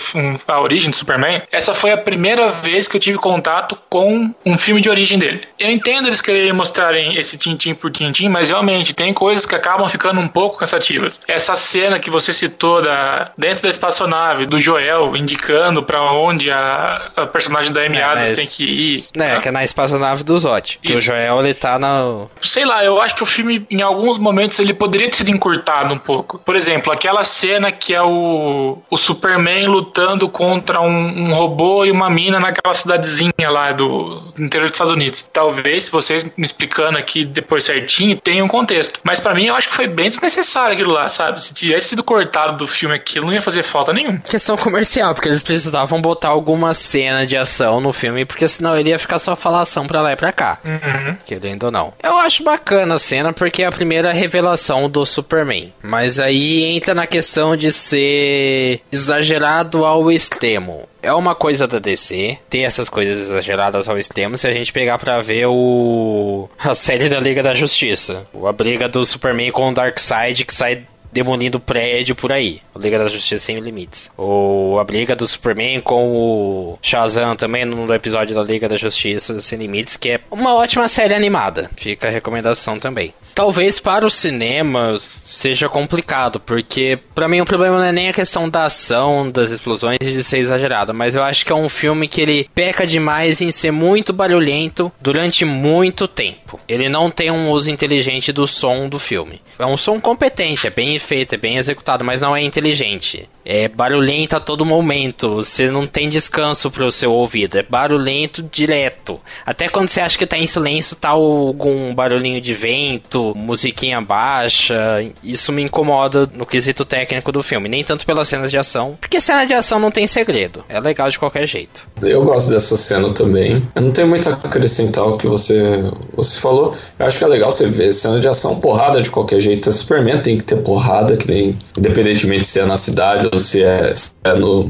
a 0.48 0.62
origem 0.62 0.90
do 0.90 0.96
Superman, 0.96 1.42
essa 1.52 1.74
foi 1.74 1.92
a 1.92 1.98
primeira 1.98 2.50
vez 2.50 2.88
que 2.88 2.96
eu 2.96 3.02
tive 3.02 3.18
contato 3.18 3.78
com 3.90 4.34
um 4.46 4.58
filme 4.58 4.80
de 4.80 4.90
origem 4.90 5.18
dele. 5.18 5.42
Eu 5.60 5.70
entendo 5.70 6.08
eles 6.08 6.22
quererem 6.22 6.54
mostrarem 6.54 7.16
esse 7.16 7.38
tintim 7.38 7.74
por 7.74 7.92
tintim, 7.92 8.30
mas 8.30 8.50
realmente 8.50 8.94
tem 8.94 9.14
coisas 9.14 9.46
que 9.46 9.56
acabam 9.56 9.90
ficando 9.90 10.22
um 10.22 10.28
pouco 10.28 10.58
cansativas. 10.58 11.20
Essa 11.28 11.56
cena 11.56 12.00
que 12.00 12.10
você 12.10 12.32
citou 12.32 12.82
da, 12.82 13.32
dentro 13.38 13.64
da 13.64 13.70
espaçonave, 13.70 14.46
do 14.46 14.60
Joel 14.60 15.16
indicando 15.16 15.82
para 15.82 16.02
onde 16.12 16.52
a, 16.52 17.12
a, 17.16 17.26
personagem 17.26 17.72
da 17.72 17.82
Amy 17.82 17.98
é, 17.98 18.04
Adams 18.04 18.32
tem 18.32 18.48
que 18.48 18.64
ir. 18.64 19.06
É, 19.16 19.18
né? 19.18 19.40
que 19.40 19.48
é 19.48 19.52
na 19.52 19.64
espaçonave 19.72 20.24
do 20.24 20.38
Zod. 20.38 20.80
Que 20.82 20.94
o 20.94 21.02
Joel 21.02 21.40
ele 21.42 21.54
tá 21.54 21.80
na. 21.80 22.26
Sei 22.42 22.66
lá, 22.66 22.84
eu 22.84 23.02
acho 23.02 23.16
que 23.16 23.24
o 23.24 23.26
filme, 23.26 23.66
em 23.70 23.82
alguns 23.82 24.18
momentos, 24.18 24.60
ele 24.60 24.74
poderia 24.74 25.10
ter 25.10 25.18
sido 25.18 25.32
encurtado 25.32 25.94
um 25.94 25.98
pouco. 25.98 26.40
Por 26.40 26.56
exemplo, 26.56 26.92
aquela 26.92 27.24
cena 27.24 27.72
que 27.72 27.94
é 27.94 28.02
o, 28.02 28.78
o 28.90 28.98
Superman 28.98 29.68
lutando 29.68 30.28
contra 30.30 30.82
um, 30.82 31.28
um 31.30 31.34
robô 31.34 31.86
e 31.86 31.92
uma 31.92 32.10
mina 32.10 32.40
naquela 32.40 32.74
cidadezinha 32.74 33.32
lá 33.50 33.72
do, 33.72 34.20
do 34.20 34.44
interior 34.44 34.68
dos 34.68 34.76
Estados 34.76 34.94
Unidos. 34.94 35.28
Talvez, 35.32 35.86
se 35.86 35.92
vocês 35.92 36.24
me 36.24 36.46
explicando 36.46 36.98
aqui 36.98 37.26
depois 37.26 37.64
certinho, 37.64 38.18
tenha 38.18 38.44
um 38.44 38.48
contexto. 38.48 39.00
Mas 39.04 39.20
para 39.20 39.34
mim, 39.34 39.46
eu 39.46 39.56
acho 39.56 39.70
que 39.70 39.76
foi 39.76 39.88
bem 39.88 40.10
desnecessário 40.10 40.74
aquilo 40.74 40.92
lá, 40.92 41.08
sabe? 41.10 41.44
Se 41.44 41.54
tivesse 41.54 41.90
sido 41.90 42.04
cortado 42.04 42.58
do 42.58 42.68
filme 42.68 42.96
aquilo, 42.96 43.28
não 43.28 43.34
ia 43.34 43.42
fazer 43.42 43.64
falta 43.64 43.94
nenhuma. 43.94 44.20
Questão 44.20 44.58
comercial, 44.58 45.14
porque 45.14 45.30
eles 45.30 45.44
precisavam 45.44 46.02
botar 46.02 46.30
alguma 46.30 46.74
cena 46.74 47.26
de 47.26 47.38
ação 47.38 47.80
no 47.80 47.94
filme, 47.94 48.26
porque 48.26 48.48
senão 48.48 48.78
ele 48.78 48.90
ia 48.90 49.00
ficar 49.00 49.20
só 49.20 49.36
falando 49.36 49.61
revelação 49.62 49.88
pra 49.88 50.02
lá 50.02 50.12
e 50.12 50.16
pra 50.16 50.32
cá. 50.32 50.60
Uhum. 50.64 51.16
Querendo 51.26 51.64
ou 51.64 51.72
não. 51.72 51.94
Eu 52.02 52.18
acho 52.18 52.44
bacana 52.44 52.96
a 52.96 53.00
cena 53.00 53.34
porque 53.34 53.64
é 53.64 53.66
a 53.66 53.72
primeira 53.72 54.12
revelação 54.12 54.90
do 54.90 55.06
Superman. 55.06 55.74
Mas 55.82 56.20
aí 56.20 56.64
entra 56.64 56.94
na 56.94 57.08
questão 57.08 57.56
de 57.56 57.72
ser 57.72 58.82
exagerado 58.92 59.86
ao 59.86 60.12
extremo. 60.12 60.88
É 61.04 61.14
uma 61.14 61.34
coisa 61.34 61.68
da 61.68 61.80
DC, 61.80 62.38
ter 62.50 62.60
essas 62.60 62.88
coisas 62.88 63.18
exageradas 63.18 63.90
ao 63.90 63.98
extremo. 63.98 64.38
Se 64.38 64.48
a 64.48 64.54
gente 64.54 64.72
pegar 64.72 65.00
pra 65.00 65.20
ver 65.22 65.48
o. 65.48 66.48
a 66.60 66.74
série 66.76 67.10
da 67.10 67.20
Liga 67.20 67.42
da 67.42 67.54
Justiça. 67.54 68.28
A 68.46 68.52
briga 68.52 68.88
do 68.88 69.04
Superman 69.04 69.52
com 69.52 69.70
o 69.70 69.74
Darkseid 69.74 70.46
que 70.46 70.54
sai 70.54 70.84
demolindo 71.12 71.60
prédio 71.60 72.16
por 72.16 72.32
aí. 72.32 72.62
O 72.74 72.80
Liga 72.80 72.98
da 72.98 73.08
Justiça 73.08 73.46
Sem 73.46 73.60
Limites. 73.60 74.10
Ou 74.18 74.80
a 74.80 74.84
briga 74.84 75.16
do 75.16 75.28
Superman 75.28 75.80
com 75.80 76.16
o 76.16 76.80
Shazam 76.82 77.36
também 77.36 77.66
no 77.66 77.94
episódio 77.94 78.36
da 78.36 78.44
Liga 78.44 78.68
da 78.68 78.78
Justiça 78.78 79.40
Sem 79.42 79.60
Limites, 79.60 79.98
que 79.98 80.10
é 80.10 80.22
uma 80.30 80.56
ótima 80.56 80.88
série 80.88 81.14
animada. 81.14 81.70
Fica 81.76 82.08
a 82.08 82.12
recomendação 82.12 82.80
também. 82.80 83.14
Talvez 83.34 83.80
para 83.80 84.06
o 84.06 84.12
cinema 84.12 84.98
seja 85.26 85.70
complicado, 85.70 86.40
porque 86.40 87.00
para 87.16 87.28
mim 87.28 87.42
o 87.42 87.46
problema 87.46 87.78
não 87.78 87.86
é 87.86 87.92
nem 87.92 88.10
a 88.10 88.14
questão 88.14 88.50
da 88.50 88.66
ação, 88.66 89.32
das 89.32 89.52
explosões 89.52 89.98
e 90.02 90.12
de 90.12 90.24
ser 90.24 90.40
exagerado, 90.40 90.94
mas 90.94 91.16
eu 91.16 91.24
acho 91.24 91.46
que 91.46 91.52
é 91.52 91.56
um 91.56 91.70
filme 91.70 92.08
que 92.08 92.22
ele 92.22 92.50
peca 92.54 92.86
demais 92.86 93.42
em 93.42 93.50
ser 93.50 93.72
muito 93.72 94.12
barulhento 94.12 94.92
durante 95.00 95.46
muito 95.46 96.08
tempo. 96.08 96.60
Ele 96.68 96.90
não 96.90 97.10
tem 97.10 97.32
um 97.32 97.50
uso 97.52 97.72
inteligente 97.72 98.34
do 98.34 98.46
som 98.46 98.90
do 98.90 99.00
filme. 99.00 99.42
É 99.58 99.66
um 99.66 99.78
som 99.78 100.00
competente, 100.00 100.68
é 100.68 100.70
bem 100.70 101.00
feito, 101.02 101.36
é 101.36 101.38
bem 101.38 101.58
executado, 101.58 102.04
mas 102.04 102.22
não 102.22 102.36
é 102.36 102.42
inteligente. 102.42 103.30
É 103.44 103.68
barulhento 103.68 104.36
a 104.36 104.40
todo 104.40 104.66
momento, 104.66 105.36
você 105.36 105.70
não 105.70 105.88
tem 105.88 106.08
descanso 106.10 106.70
para 106.70 106.86
o 106.86 106.92
seu 106.92 107.12
ouvido, 107.12 107.58
é 107.58 107.64
barulhento 107.64 108.44
direto. 108.44 109.20
Até 109.46 109.68
quando 109.68 109.90
você 109.90 110.00
acha 110.00 110.18
que 110.18 110.28
tá 110.28 110.38
em 110.38 110.46
silêncio, 110.46 110.96
tá 110.96 111.10
algum 111.10 111.94
barulhinho 111.94 112.40
de 112.40 112.54
vento, 112.54 113.34
musiquinha 113.36 114.00
baixa. 114.00 114.76
Isso 115.24 115.52
me 115.52 115.64
incomoda 115.64 116.30
no 116.34 116.46
quesito 116.46 116.86
técnico 116.86 117.32
do 117.32 117.42
filme, 117.42 117.68
nem 117.68 117.84
tanto 117.84 118.06
pelas 118.06 118.28
cenas 118.28 118.52
de 118.52 118.58
ação, 118.58 118.98
porque 119.02 119.20
cena 119.20 119.46
de 119.46 119.54
ação 119.54 119.80
não 119.80 119.90
tem 119.90 120.06
segredo, 120.06 120.64
é 120.70 120.80
legal 120.80 121.10
de 121.10 121.18
qualquer 121.18 121.48
jeito. 121.48 121.84
Eu 122.02 122.24
gosto 122.24 122.52
dessa 122.52 122.78
cena 122.78 123.12
também. 123.12 123.62
Eu 123.76 123.82
não 123.82 123.92
tenho 123.92 124.08
muito 124.08 124.30
a 124.30 124.34
acrescentar 124.34 125.06
o 125.06 125.18
que 125.18 125.28
você, 125.28 125.84
você 126.14 126.40
falou. 126.40 126.76
Eu 127.00 127.06
acho 127.06 127.18
que 127.18 127.24
é 127.24 127.28
legal 127.28 127.52
você 127.52 127.66
ver 127.66 127.92
cena 127.92 128.20
de 128.20 128.28
ação, 128.28 128.60
porrada 128.60 129.02
de 129.02 129.10
qualquer 129.10 129.40
jeito. 129.40 129.70
O 129.70 129.74
Superman 129.74 130.20
tem 130.20 130.38
que 130.38 130.44
ter 130.44 130.58
porrada, 130.58 130.91
que 131.18 131.28
nem 131.28 131.58
independentemente 131.78 132.46
se 132.46 132.60
é 132.60 132.66
na 132.66 132.78
cidade 132.78 133.30
ou 133.32 133.40
se 133.40 133.64
é, 133.64 133.94
se 133.96 134.12
é 134.24 134.34
no. 134.34 134.70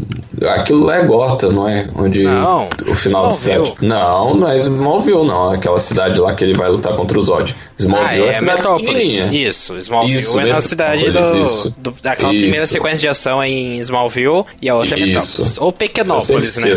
Aquilo 0.56 0.86
lá 0.86 0.98
é 0.98 1.04
Gota, 1.06 1.50
não 1.52 1.68
é? 1.68 1.88
Onde 1.96 2.24
Não, 2.24 2.68
o 2.88 2.96
final 2.96 3.30
Smallville. 3.30 3.66
cidade. 3.68 3.76
Não, 3.82 4.36
não 4.36 4.48
é 4.50 4.58
Smallville, 4.58 5.26
não. 5.26 5.52
Aquela 5.52 5.80
cidade 5.80 6.20
lá 6.20 6.34
que 6.34 6.44
ele 6.44 6.54
vai 6.54 6.70
lutar 6.70 6.94
contra 6.96 7.18
os 7.20 7.26
Zod. 7.26 7.56
Smallville 7.78 8.24
Ah, 8.24 8.26
é, 8.26 8.30
é 8.30 8.32
cidade 8.32 8.58
Metrópolis. 8.58 8.92
pequenininha. 8.94 9.48
Isso, 9.48 9.78
Smallville 9.78 10.20
Isso, 10.20 10.40
é 10.40 10.46
na 10.46 10.62
cidade 10.62 11.12
do, 11.12 11.22
do- 11.78 11.96
daquela 12.02 12.32
Isso. 12.34 12.42
primeira 12.42 12.66
sequência 12.66 13.00
de 13.02 13.08
ação 13.08 13.42
é 13.42 13.50
em 13.50 13.80
Smallville 13.80 14.44
e 14.62 14.70
a 14.70 14.76
outra 14.76 14.98
é. 15.00 15.06
Metrópolis. 15.06 15.58
Ou 15.60 15.72
Pequenópolis, 15.72 16.58
né? 16.58 16.74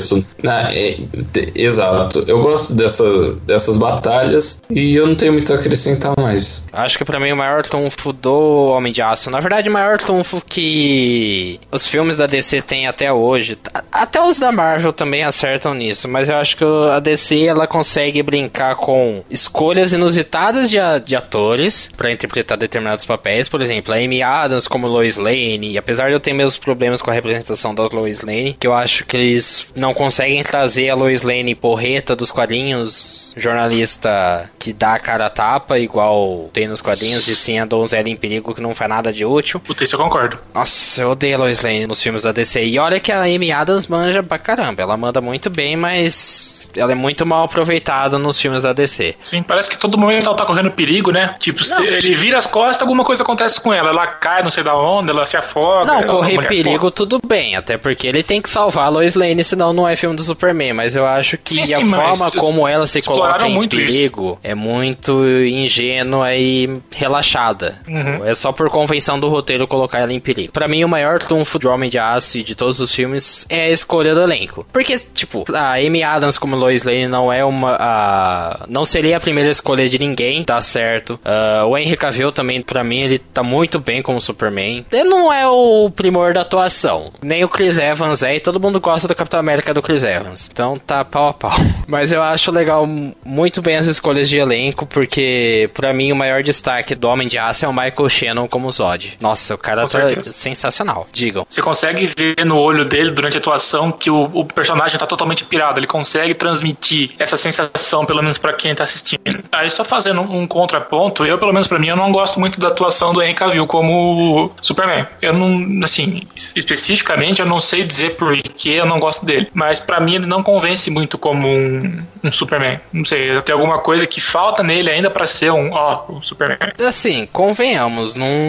Ah, 0.47 0.75
é, 0.75 0.97
te- 1.33 1.53
exato. 1.55 2.25
Eu 2.27 2.41
gosto 2.43 2.75
dessa, 2.75 3.05
dessas 3.47 3.77
batalhas 3.77 4.63
e 4.71 4.95
eu 4.95 5.07
não 5.07 5.15
tenho 5.15 5.33
muito 5.33 5.53
a 5.53 5.57
acrescentar 5.57 6.13
mais. 6.19 6.67
Acho 6.73 6.99
que 6.99 7.05
pra 7.05 7.19
mim 7.21 7.33
o 7.33 7.37
maior 7.37 7.63
trunfo 7.63 8.13
do 8.13 8.67
Homem 8.77 8.93
de 8.93 9.03
Aço, 9.03 9.31
na 9.35 9.41
verdade, 9.41 9.69
o 9.69 9.73
maior 9.73 9.99
trunfo 9.99 10.41
que 10.41 11.59
os 11.73 11.89
filmes 11.89 12.19
da 12.19 12.27
DC 12.27 12.63
têm 12.63 12.87
até 12.87 13.13
hoje, 13.13 13.59
até 13.91 14.23
os 14.23 14.39
da 14.39 14.53
Marvel 14.53 14.93
também 14.93 15.25
acertam 15.25 15.75
nisso, 15.75 16.09
mas 16.09 16.29
eu 16.29 16.37
acho 16.37 16.57
que 16.57 16.65
a 16.65 17.01
DC 17.01 17.43
ela 17.45 17.67
consegue 17.67 18.23
brincar 18.23 18.77
com 18.77 19.25
escolhas 19.29 19.93
inusitadas 19.93 20.71
de, 20.71 20.77
de 21.05 21.17
atores 21.17 21.91
pra 21.97 22.13
interpretar 22.13 22.57
determinados 22.57 23.05
papéis, 23.05 23.49
por 23.49 23.61
exemplo, 23.61 23.93
a 23.93 23.97
Amy 23.97 24.23
Adams 24.23 24.69
como 24.69 24.87
Lois 24.87 25.17
Lane, 25.17 25.73
e 25.73 25.79
apesar 25.79 26.07
de 26.07 26.13
eu 26.13 26.21
ter 26.21 26.33
meus 26.33 26.57
problemas 26.57 27.03
com 27.03 27.11
a 27.11 27.15
representação 27.15 27.75
da 27.75 27.83
Lois 27.93 28.21
Lane, 28.21 28.57
que 28.59 28.69
eu 28.69 28.73
acho 28.73 29.05
que 29.05 29.17
eles 29.17 29.67
não 29.75 29.93
conseguem 29.93 30.45
trazer 30.45 30.91
a 30.91 30.95
Lois 30.95 31.25
Lane 31.25 31.57
porreta 31.57 32.15
dos 32.15 32.31
quadrinhos, 32.31 33.35
jornalista 33.37 34.49
que 34.61 34.73
dá 34.73 34.95
a 34.95 34.99
cara 35.01 35.27
a 35.27 35.31
tapa, 35.31 35.77
igual 35.77 36.49
tem 36.53 36.69
nos 36.69 36.81
quadrinhos, 36.81 37.27
e 37.27 37.35
sim 37.35 37.59
a 37.59 37.65
donzela 37.65 38.09
em 38.09 38.17
perigo 38.17 38.55
que 38.55 38.61
não 38.61 38.77
faz 38.77 38.89
nada 38.89 39.13
de 39.13 39.24
útil. 39.25 39.61
Puta, 39.61 39.85
isso 39.85 39.95
eu 39.95 40.01
concordo. 40.01 40.39
Nossa, 40.55 41.03
eu 41.03 41.11
odeio 41.11 41.37
a 41.37 41.39
Lois 41.39 41.63
Lane 41.63 41.87
nos 41.87 42.03
filmes 42.03 42.23
da 42.23 42.33
DC. 42.33 42.65
E 42.65 42.79
olha 42.79 43.01
que 43.01 43.13
a 43.13 43.23
Amy 43.23 43.53
Adams 43.53 43.87
manja 43.87 44.23
pra 44.23 44.39
caramba. 44.39 44.83
Ela 44.83 44.97
manda 44.97 45.21
muito 45.21 45.51
bem, 45.51 45.77
mas 45.77 46.71
ela 46.77 46.93
é 46.93 46.95
muito 46.95 47.25
mal 47.25 47.45
aproveitada 47.45 48.19
nos 48.19 48.41
filmes 48.41 48.63
da 48.63 48.73
DC. 48.73 49.15
Sim, 49.23 49.43
parece 49.43 49.71
que 49.71 49.79
todo 49.79 49.97
momento 49.99 50.27
ela 50.27 50.37
tá 50.37 50.45
correndo 50.45 50.71
perigo, 50.71 51.11
né? 51.11 51.35
Tipo, 51.39 51.65
se 51.65 51.81
ele 51.83 52.15
vira 52.15 52.39
as 52.39 52.47
costas, 52.47 52.83
alguma 52.83 53.05
coisa 53.05 53.23
acontece 53.23 53.61
com 53.61 53.73
ela. 53.73 53.91
Ela 53.91 54.07
cai, 54.07 54.43
não 54.43 54.51
sei 54.51 54.63
da 54.63 54.77
onde, 54.77 55.11
ela 55.11 55.27
se 55.27 55.37
afoga. 55.37 55.85
Não, 55.85 56.01
é 56.01 56.03
correr 56.05 56.35
mulher, 56.35 56.49
perigo 56.49 56.91
tudo 56.91 57.21
bem, 57.27 57.57
até 57.57 57.77
porque 57.77 58.07
ele 58.07 58.23
tem 58.23 58.41
que 58.41 58.49
salvar 58.51 58.87
a 58.87 58.89
Lois 58.89 59.15
Lane, 59.15 59.43
senão 59.45 59.73
não 59.73 59.87
é 59.89 59.97
filme 59.97 60.17
do 60.17 60.23
Superman. 60.23 60.73
Mas 60.73 60.97
eu 60.97 61.07
acho 61.07 61.39
que 61.39 61.55
Sim, 61.55 61.75
a 61.75 61.79
sim, 61.79 61.91
forma 61.91 62.31
como 62.33 62.67
ela 62.67 62.87
se 62.87 63.01
coloca 63.03 63.47
em 63.47 63.55
muito 63.55 63.77
isso. 63.79 63.87
perigo 63.87 64.39
é 64.43 64.55
muito 64.55 65.25
ingênua 65.27 66.35
e 66.35 66.81
relaxada. 66.91 67.79
Uhum. 67.87 68.27
É 68.27 68.35
só 68.35 68.53
por 68.53 68.69
convenção 68.71 69.14
do 69.19 69.29
roteiro 69.29 69.67
colocar 69.67 69.99
ela 70.01 70.13
em 70.13 70.21
perigo. 70.21 70.53
Pra 70.53 70.69
mim, 70.69 70.85
o 70.85 70.89
maior 70.89 71.19
trunfo 71.19 71.59
de 71.59 71.67
Homem 71.69 71.91
de 71.91 71.99
Aço 71.99 72.39
e 72.39 72.43
de 72.43 72.55
todos 72.55 72.81
os 72.81 72.95
filmes 72.95 73.47
é 73.49 73.63
a 73.67 73.71
escolha 73.71 74.15
do 74.15 74.23
elenco. 74.23 74.67
Porque, 74.73 74.99
tipo, 75.15 75.45
a 75.55 75.75
Amy 75.75 76.03
Adams 76.03 76.39
como 76.39 76.57
Lois 76.57 76.83
Lane 76.83 77.07
não 77.09 77.33
é 77.33 77.45
uma. 77.45 77.77
a- 77.79 78.65
não 78.69 78.85
seria 78.85 79.17
a 79.17 79.21
primeira 79.21 79.51
escolha 79.51 79.89
de 79.89 79.99
ninguém, 79.99 80.43
tá 80.45 80.61
certo. 80.61 81.19
Ah, 81.25 81.65
o 81.67 81.77
Henry 81.77 81.97
Cavill 81.97 82.33
também, 82.33 82.61
pra 82.63 82.83
mim, 82.85 83.01
ele 83.01 83.19
tá 83.19 83.43
muito 83.43 83.79
bem 83.79 84.03
como 84.03 84.21
Superman. 84.21 84.85
Ele 84.93 85.05
não 85.05 85.33
é 85.33 85.47
o 85.49 85.91
primor 85.95 86.33
da 86.35 86.41
atuação. 86.43 87.13
Nem 87.23 87.45
o 87.45 87.49
Chris 87.49 87.79
Evans 87.79 88.23
é, 88.23 88.37
e 88.37 88.41
todo 88.41 88.61
mundo 88.61 88.81
gosta 88.81 89.07
do 89.09 89.15
Capitão 89.15 89.41
América 89.41 89.73
do 89.75 89.83
Chris 89.83 90.03
Evans. 90.03 90.49
Então 90.53 90.79
tá 90.79 91.05
pau 91.05 91.29
a 91.29 91.33
pau. 91.33 91.53
Mas 91.87 92.13
eu 92.13 92.23
acho 92.23 92.51
legal 92.51 92.87
muito 93.25 93.61
bem 93.63 93.77
as 93.77 93.87
escolhas 93.87 94.29
de 94.29 94.39
elenco, 94.39 94.87
porque 94.87 95.69
pra 95.75 95.93
mim 95.93 96.13
o 96.13 96.17
maior 96.17 96.43
destaque 96.43 96.95
do 96.95 97.09
Homem 97.09 97.29
de 97.29 97.39
Aço 97.39 97.65
é 97.65 97.69
o 97.69 97.73
Michael 97.73 98.09
Shannon 98.09 98.49
como 98.49 98.71
Zod. 98.71 99.04
Nossa, 99.21 99.55
o 99.55 99.59
cara 99.59 99.87
tá 99.87 100.23
sensacional. 100.23 101.07
Digam. 101.13 101.47
Você 101.49 101.63
consegue 101.63 102.07
ver 102.07 102.45
no 102.45 102.59
olho 102.59 102.85
dele 102.85 103.11
durante 103.11 103.37
a 103.37 103.41
atuação 103.41 103.93
que 103.93 104.11
o, 104.11 104.25
o 104.33 104.45
personagem 104.45 104.99
tá 104.99 105.07
totalmente 105.07 105.45
pirado. 105.45 105.79
Ele 105.79 105.87
consegue 105.87 106.35
transmitir 106.35 107.13
essa 107.19 107.37
sensação, 107.37 108.05
pelo 108.05 108.23
menos 108.23 108.39
pra 108.39 108.53
quem 108.53 108.75
tá 108.75 108.85
assistindo. 108.85 109.45
Aí 109.53 109.71
só 109.71 109.85
fazendo 109.85 110.21
um 110.21 110.47
contraponto, 110.47 111.25
eu, 111.25 111.39
pelo 111.39 111.53
menos 111.53 111.69
pra 111.69 111.79
mim, 111.79 111.89
eu 111.89 111.97
não 111.97 112.13
gosto 112.13 112.39
muito 112.39 112.59
da 112.59 112.69
atuação 112.69 113.13
do 113.13 113.23
Henry 113.23 113.35
Cavill 113.35 113.67
como 113.67 114.53
Superman. 114.61 115.07
Eu 115.21 115.33
não, 115.33 115.85
assim, 115.85 116.27
especificamente, 116.55 117.41
eu 117.41 117.47
não 117.47 117.61
sei 117.61 117.85
dizer 117.85 118.17
por 118.17 118.37
que 118.37 118.73
eu 118.73 118.87
não 118.87 118.99
gosto 118.99 119.25
dele. 119.25 119.49
Mas 119.53 119.81
pra 119.81 120.01
mim 120.01 120.17
ele 120.17 120.27
não 120.27 120.43
convence 120.43 120.91
muito 120.91 121.19
como 121.19 121.49
um, 121.49 122.03
um 122.23 122.33
Superman. 122.33 122.81
Não 122.93 123.05
sei, 123.05 123.41
tem 123.43 123.53
alguma 123.53 123.79
coisa 123.79 124.07
que 124.07 124.21
falta 124.21 124.63
nele 124.63 124.91
ainda 124.91 125.11
pra 125.11 125.27
ser 125.27 125.51
um, 125.51 125.73
ó, 125.73 126.05
o 126.09 126.23
Superman. 126.23 126.59
Assim, 126.79 127.27
convenhamos, 127.33 128.15
num. 128.15 128.49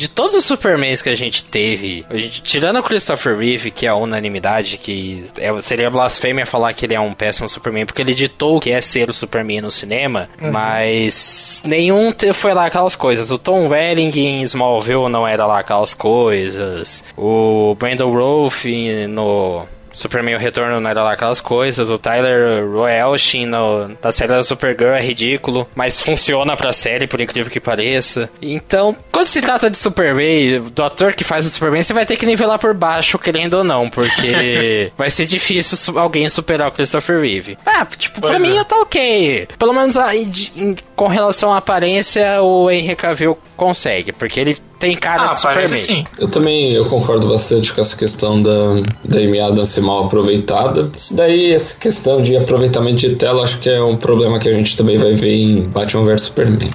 De 0.00 0.08
todos 0.08 0.34
os 0.34 0.46
Supermans 0.46 1.02
que 1.02 1.10
a 1.10 1.14
gente 1.14 1.44
teve, 1.44 2.06
a 2.08 2.16
gente- 2.16 2.40
tirando 2.42 2.78
o 2.78 2.82
Christopher 2.82 3.36
Reeve, 3.36 3.70
que 3.70 3.84
é 3.84 3.90
a 3.90 3.94
unanimidade, 3.94 4.78
que 4.78 5.24
é- 5.38 5.60
seria 5.60 5.90
blasfêmia 5.90 6.46
falar 6.46 6.72
que 6.72 6.86
ele 6.86 6.94
é 6.94 7.00
um 7.00 7.12
péssimo 7.12 7.46
Superman, 7.50 7.84
porque 7.84 8.00
ele 8.00 8.14
ditou 8.14 8.56
o 8.56 8.60
que 8.60 8.70
é 8.70 8.80
ser 8.80 9.10
o 9.10 9.12
Superman 9.12 9.60
no 9.60 9.70
cinema, 9.70 10.26
mas 10.50 11.62
nenhum 11.66 12.14
foi 12.32 12.54
lá 12.54 12.64
aquelas 12.64 12.96
coisas. 12.96 13.30
O 13.30 13.36
Tom 13.36 13.68
Welling 13.68 14.10
em 14.18 14.42
Smallville 14.42 15.10
não 15.10 15.28
era 15.28 15.44
lá 15.44 15.58
aquelas 15.60 15.92
coisas. 15.92 17.04
O 17.16 17.76
Brandon 17.78 18.10
Rolfe 18.10 19.06
no. 19.06 19.66
Superman 19.92 20.34
o 20.36 20.38
Retorno 20.38 20.80
não 20.80 20.90
era 20.90 21.02
lá 21.02 21.12
aquelas 21.12 21.40
coisas, 21.40 21.90
o 21.90 21.98
Tyler 21.98 22.66
Roelchin 22.70 23.46
no, 23.46 23.88
na 24.02 24.12
série 24.12 24.28
da 24.32 24.42
Supergirl 24.42 24.92
é 24.94 25.00
ridículo, 25.02 25.68
mas 25.74 26.00
funciona 26.00 26.56
pra 26.56 26.72
série, 26.72 27.06
por 27.06 27.20
incrível 27.20 27.50
que 27.50 27.60
pareça. 27.60 28.30
Então, 28.40 28.96
quando 29.10 29.26
se 29.26 29.40
trata 29.40 29.68
de 29.70 29.76
Superman, 29.78 30.62
do 30.74 30.82
ator 30.82 31.12
que 31.12 31.24
faz 31.24 31.46
o 31.46 31.50
Superman, 31.50 31.82
você 31.82 31.92
vai 31.92 32.06
ter 32.06 32.16
que 32.16 32.26
nivelar 32.26 32.58
por 32.58 32.74
baixo, 32.74 33.18
querendo 33.18 33.54
ou 33.54 33.64
não, 33.64 33.88
porque 33.90 34.92
vai 34.96 35.10
ser 35.10 35.26
difícil 35.26 35.98
alguém 35.98 36.28
superar 36.28 36.68
o 36.68 36.72
Christopher 36.72 37.20
Reeve. 37.20 37.58
Ah, 37.66 37.86
tipo, 37.86 38.20
pra 38.20 38.30
Pois 38.30 38.42
mim 38.42 38.58
é. 38.58 38.64
tá 38.64 38.76
ok. 38.80 39.48
Pelo 39.58 39.72
menos 39.72 39.96
a- 39.96 40.14
em- 40.16 40.74
com 41.00 41.08
relação 41.08 41.50
à 41.50 41.56
aparência, 41.56 42.42
o 42.42 42.70
Henry 42.70 42.94
Cavill 42.94 43.38
consegue, 43.56 44.12
porque 44.12 44.38
ele 44.38 44.58
tem 44.78 44.94
cara 44.94 45.28
Ah, 45.28 45.28
de 45.28 45.38
Superman. 45.38 45.78
sim. 45.78 46.04
Eu 46.18 46.28
também 46.28 46.72
eu 46.74 46.84
concordo 46.84 47.26
bastante 47.26 47.72
com 47.72 47.80
essa 47.80 47.96
questão 47.96 48.42
da, 48.42 48.50
da 49.02 49.18
Amy 49.18 49.40
Adams 49.40 49.70
ser 49.70 49.80
mal 49.80 50.04
aproveitada. 50.04 50.90
Isso 50.94 51.16
daí, 51.16 51.54
essa 51.54 51.80
questão 51.80 52.20
de 52.20 52.36
aproveitamento 52.36 52.98
de 52.98 53.14
tela, 53.14 53.42
acho 53.42 53.60
que 53.60 53.70
é 53.70 53.82
um 53.82 53.96
problema 53.96 54.38
que 54.38 54.46
a 54.46 54.52
gente 54.52 54.76
também 54.76 54.98
vai 54.98 55.14
ver 55.14 55.34
em 55.34 55.62
Batman 55.62 56.04
vs 56.04 56.20
Superman. 56.20 56.70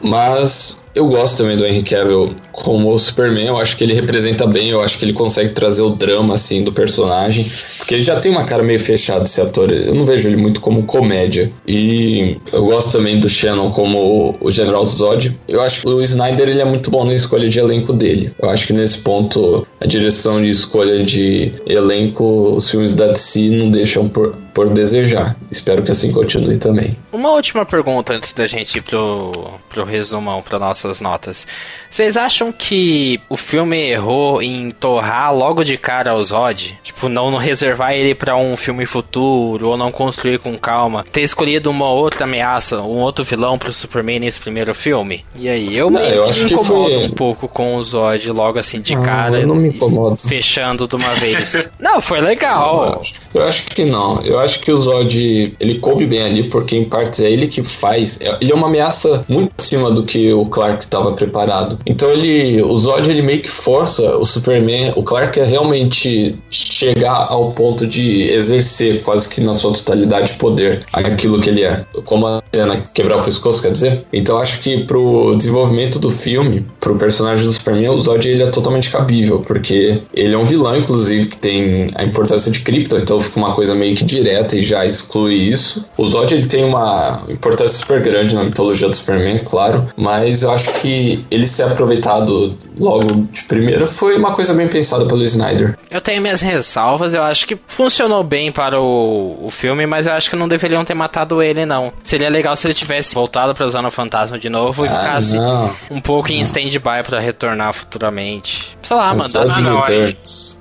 Mas 0.00 0.81
Eu 0.94 1.08
gosto 1.08 1.38
também 1.38 1.56
do 1.56 1.64
Henry 1.64 1.82
Cavill 1.82 2.34
como 2.52 2.98
Superman, 2.98 3.46
eu 3.46 3.56
acho 3.56 3.76
que 3.76 3.82
ele 3.82 3.94
representa 3.94 4.46
bem, 4.46 4.68
eu 4.68 4.82
acho 4.82 4.98
que 4.98 5.04
ele 5.04 5.14
consegue 5.14 5.50
trazer 5.50 5.82
o 5.82 5.90
drama, 5.90 6.34
assim, 6.34 6.62
do 6.62 6.72
personagem, 6.72 7.44
porque 7.78 7.94
ele 7.94 8.02
já 8.02 8.20
tem 8.20 8.30
uma 8.30 8.44
cara 8.44 8.62
meio 8.62 8.78
fechada, 8.78 9.24
esse 9.24 9.40
ator, 9.40 9.72
eu 9.72 9.94
não 9.94 10.04
vejo 10.04 10.28
ele 10.28 10.36
muito 10.36 10.60
como 10.60 10.84
comédia. 10.84 11.50
E 11.66 12.36
eu 12.52 12.64
gosto 12.64 12.92
também 12.92 13.18
do 13.18 13.28
Shannon 13.28 13.70
como 13.70 14.36
o 14.40 14.50
General 14.50 14.84
Zod. 14.84 15.36
Eu 15.48 15.62
acho 15.62 15.80
que 15.80 15.88
o 15.88 16.02
Snyder, 16.02 16.48
ele 16.48 16.60
é 16.60 16.64
muito 16.64 16.90
bom 16.90 17.04
na 17.04 17.14
escolha 17.14 17.48
de 17.48 17.58
elenco 17.58 17.92
dele. 17.92 18.32
Eu 18.38 18.50
acho 18.50 18.66
que 18.66 18.72
nesse 18.72 19.00
ponto, 19.00 19.66
a 19.80 19.86
direção 19.86 20.42
de 20.42 20.50
escolha 20.50 21.02
de 21.02 21.52
elenco, 21.66 22.54
os 22.54 22.70
filmes 22.70 22.94
da 22.94 23.08
DC 23.08 23.50
não 23.50 23.70
deixam 23.70 24.08
por, 24.08 24.34
por 24.52 24.68
desejar. 24.68 25.36
Espero 25.50 25.82
que 25.82 25.90
assim 25.90 26.12
continue 26.12 26.58
também. 26.58 26.96
Uma 27.12 27.30
última 27.30 27.64
pergunta 27.64 28.12
antes 28.12 28.32
da 28.32 28.46
gente 28.46 28.76
ir 28.76 28.82
pro, 28.82 29.30
pro 29.68 29.84
resumão, 29.84 30.42
para 30.42 30.58
nossas 30.82 31.00
notas. 31.00 31.46
Vocês 31.90 32.16
acham 32.16 32.50
que 32.52 33.20
o 33.28 33.36
filme 33.36 33.76
errou 33.90 34.42
em 34.42 34.70
torrar 34.70 35.34
logo 35.34 35.62
de 35.62 35.76
cara 35.76 36.14
o 36.14 36.24
Zod? 36.24 36.78
Tipo, 36.82 37.08
não, 37.08 37.30
não 37.30 37.38
reservar 37.38 37.92
ele 37.92 38.14
para 38.14 38.36
um 38.36 38.56
filme 38.56 38.86
futuro, 38.86 39.68
ou 39.68 39.76
não 39.76 39.92
construir 39.92 40.38
com 40.38 40.56
calma? 40.58 41.04
Ter 41.12 41.22
escolhido 41.22 41.70
uma 41.70 41.90
outra 41.90 42.24
ameaça, 42.24 42.80
um 42.80 42.98
outro 43.00 43.24
vilão 43.24 43.58
pro 43.58 43.72
Superman 43.72 44.20
nesse 44.20 44.40
primeiro 44.40 44.74
filme? 44.74 45.24
E 45.36 45.48
aí, 45.48 45.76
eu, 45.76 45.90
Não, 45.90 46.00
me, 46.00 46.08
eu 46.08 46.24
me 46.24 46.30
acho 46.30 46.46
que 46.46 46.54
incomodo 46.54 46.90
foi- 46.90 46.96
um 47.04 47.10
pouco 47.10 47.48
com 47.48 47.76
o 47.76 47.82
Zod 47.84 48.30
logo 48.32 48.58
assim 48.58 48.80
de 48.80 48.94
Ah, 48.94 49.00
cara. 49.02 49.40
eu 49.40 49.46
não 49.46 49.54
me 49.54 49.68
incomodo. 49.68 50.16
Fechando 50.22 50.88
de 50.88 50.96
uma 50.96 51.14
vez. 51.14 51.68
não, 51.78 52.00
foi 52.00 52.18
Eu 52.18 52.24
legal. 52.24 52.98
acho, 53.00 53.20
eu 53.34 53.46
acho 53.46 53.66
que 53.66 53.84
não. 53.84 54.20
Eu 54.22 54.38
acho 54.40 54.60
que 54.60 54.72
o 54.72 54.76
Zod 54.76 55.54
ele 55.60 55.78
coube 55.78 56.06
bem 56.06 56.22
ali, 56.22 56.44
porque 56.48 56.76
em 56.76 56.84
partes 56.84 57.20
é 57.20 57.30
ele 57.30 57.46
que 57.46 57.62
faz. 57.62 58.20
é- 58.20 58.38
Ele 58.40 58.52
é 58.52 58.54
uma 58.54 58.66
ameaça 58.68 59.24
muito 59.28 59.52
acima 59.58 59.90
do 59.90 60.02
que 60.04 60.32
o 60.32 60.46
Clark 60.46 60.71
estava 60.80 61.12
preparado. 61.12 61.78
Então 61.86 62.10
ele, 62.10 62.62
o 62.62 62.78
Zod 62.78 63.08
ele 63.08 63.22
meio 63.22 63.40
que 63.40 63.50
força 63.50 64.16
o 64.16 64.24
Superman, 64.24 64.92
o 64.96 65.02
Clark 65.02 65.40
a 65.40 65.44
realmente 65.44 66.36
chegar 66.50 67.26
ao 67.28 67.52
ponto 67.52 67.86
de 67.86 68.28
exercer 68.30 69.02
quase 69.02 69.28
que 69.28 69.40
na 69.40 69.54
sua 69.54 69.72
totalidade 69.72 70.34
poder 70.34 70.82
aquilo 70.92 71.40
que 71.40 71.50
ele 71.50 71.62
é. 71.62 71.84
Como 72.04 72.26
a 72.26 72.42
cena 72.54 72.84
quebrar 72.94 73.18
o 73.18 73.24
pescoço, 73.24 73.62
quer 73.62 73.72
dizer? 73.72 74.04
Então 74.12 74.38
acho 74.38 74.60
que 74.60 74.84
pro 74.84 75.34
desenvolvimento 75.36 75.98
do 75.98 76.10
filme, 76.10 76.66
pro 76.80 76.96
personagem 76.96 77.46
do 77.46 77.52
Superman, 77.52 77.90
o 77.90 77.98
Zod 77.98 78.28
ele 78.28 78.42
é 78.42 78.46
totalmente 78.46 78.90
cabível, 78.90 79.40
porque 79.40 80.02
ele 80.14 80.34
é 80.34 80.38
um 80.38 80.44
vilão, 80.44 80.76
inclusive, 80.76 81.26
que 81.26 81.38
tem 81.38 81.90
a 81.94 82.04
importância 82.04 82.50
de 82.50 82.60
Krypton, 82.60 82.98
então 82.98 83.20
fica 83.20 83.38
uma 83.38 83.54
coisa 83.54 83.74
meio 83.74 83.94
que 83.94 84.04
direta 84.04 84.56
e 84.56 84.62
já 84.62 84.84
exclui 84.84 85.34
isso. 85.34 85.86
O 85.96 86.04
Zod 86.04 86.34
ele 86.34 86.46
tem 86.46 86.64
uma 86.64 87.24
importância 87.28 87.78
super 87.78 88.00
grande 88.00 88.34
na 88.34 88.44
mitologia 88.44 88.88
do 88.88 88.94
Superman, 88.94 89.38
claro, 89.38 89.86
mas 89.96 90.42
eu 90.42 90.50
acho 90.50 90.61
que 90.66 91.24
ele 91.30 91.46
ser 91.46 91.64
aproveitado 91.64 92.56
logo 92.78 93.26
de 93.30 93.42
primeira 93.44 93.86
foi 93.86 94.16
uma 94.16 94.32
coisa 94.32 94.54
bem 94.54 94.68
pensada 94.68 95.04
pelo 95.06 95.22
Snyder. 95.24 95.76
Eu 95.90 96.00
tenho 96.00 96.20
minhas 96.22 96.40
ressalvas, 96.40 97.14
eu 97.14 97.22
acho 97.22 97.46
que 97.46 97.58
funcionou 97.66 98.22
bem 98.24 98.50
para 98.52 98.80
o, 98.80 99.38
o 99.46 99.50
filme, 99.50 99.86
mas 99.86 100.06
eu 100.06 100.12
acho 100.12 100.30
que 100.30 100.36
não 100.36 100.48
deveriam 100.48 100.84
ter 100.84 100.94
matado 100.94 101.42
ele, 101.42 101.64
não. 101.66 101.92
Seria 102.04 102.28
legal 102.28 102.54
se 102.56 102.66
ele 102.66 102.74
tivesse 102.74 103.14
voltado 103.14 103.54
para 103.54 103.66
usar 103.66 103.84
o 103.84 103.90
fantasma 103.90 104.38
de 104.38 104.48
novo 104.48 104.84
e 104.84 104.88
Ah, 104.88 104.98
ficasse 105.00 105.36
não. 105.36 105.72
um 105.90 106.00
pouco 106.00 106.30
em 106.30 106.40
stand-by 106.40 107.02
para 107.06 107.18
retornar 107.20 107.72
futuramente. 107.72 108.76
Sei 108.82 108.96
lá, 108.96 109.14
mandasse, 109.14 109.60
não, 109.60 109.82
aí-. 109.84 110.16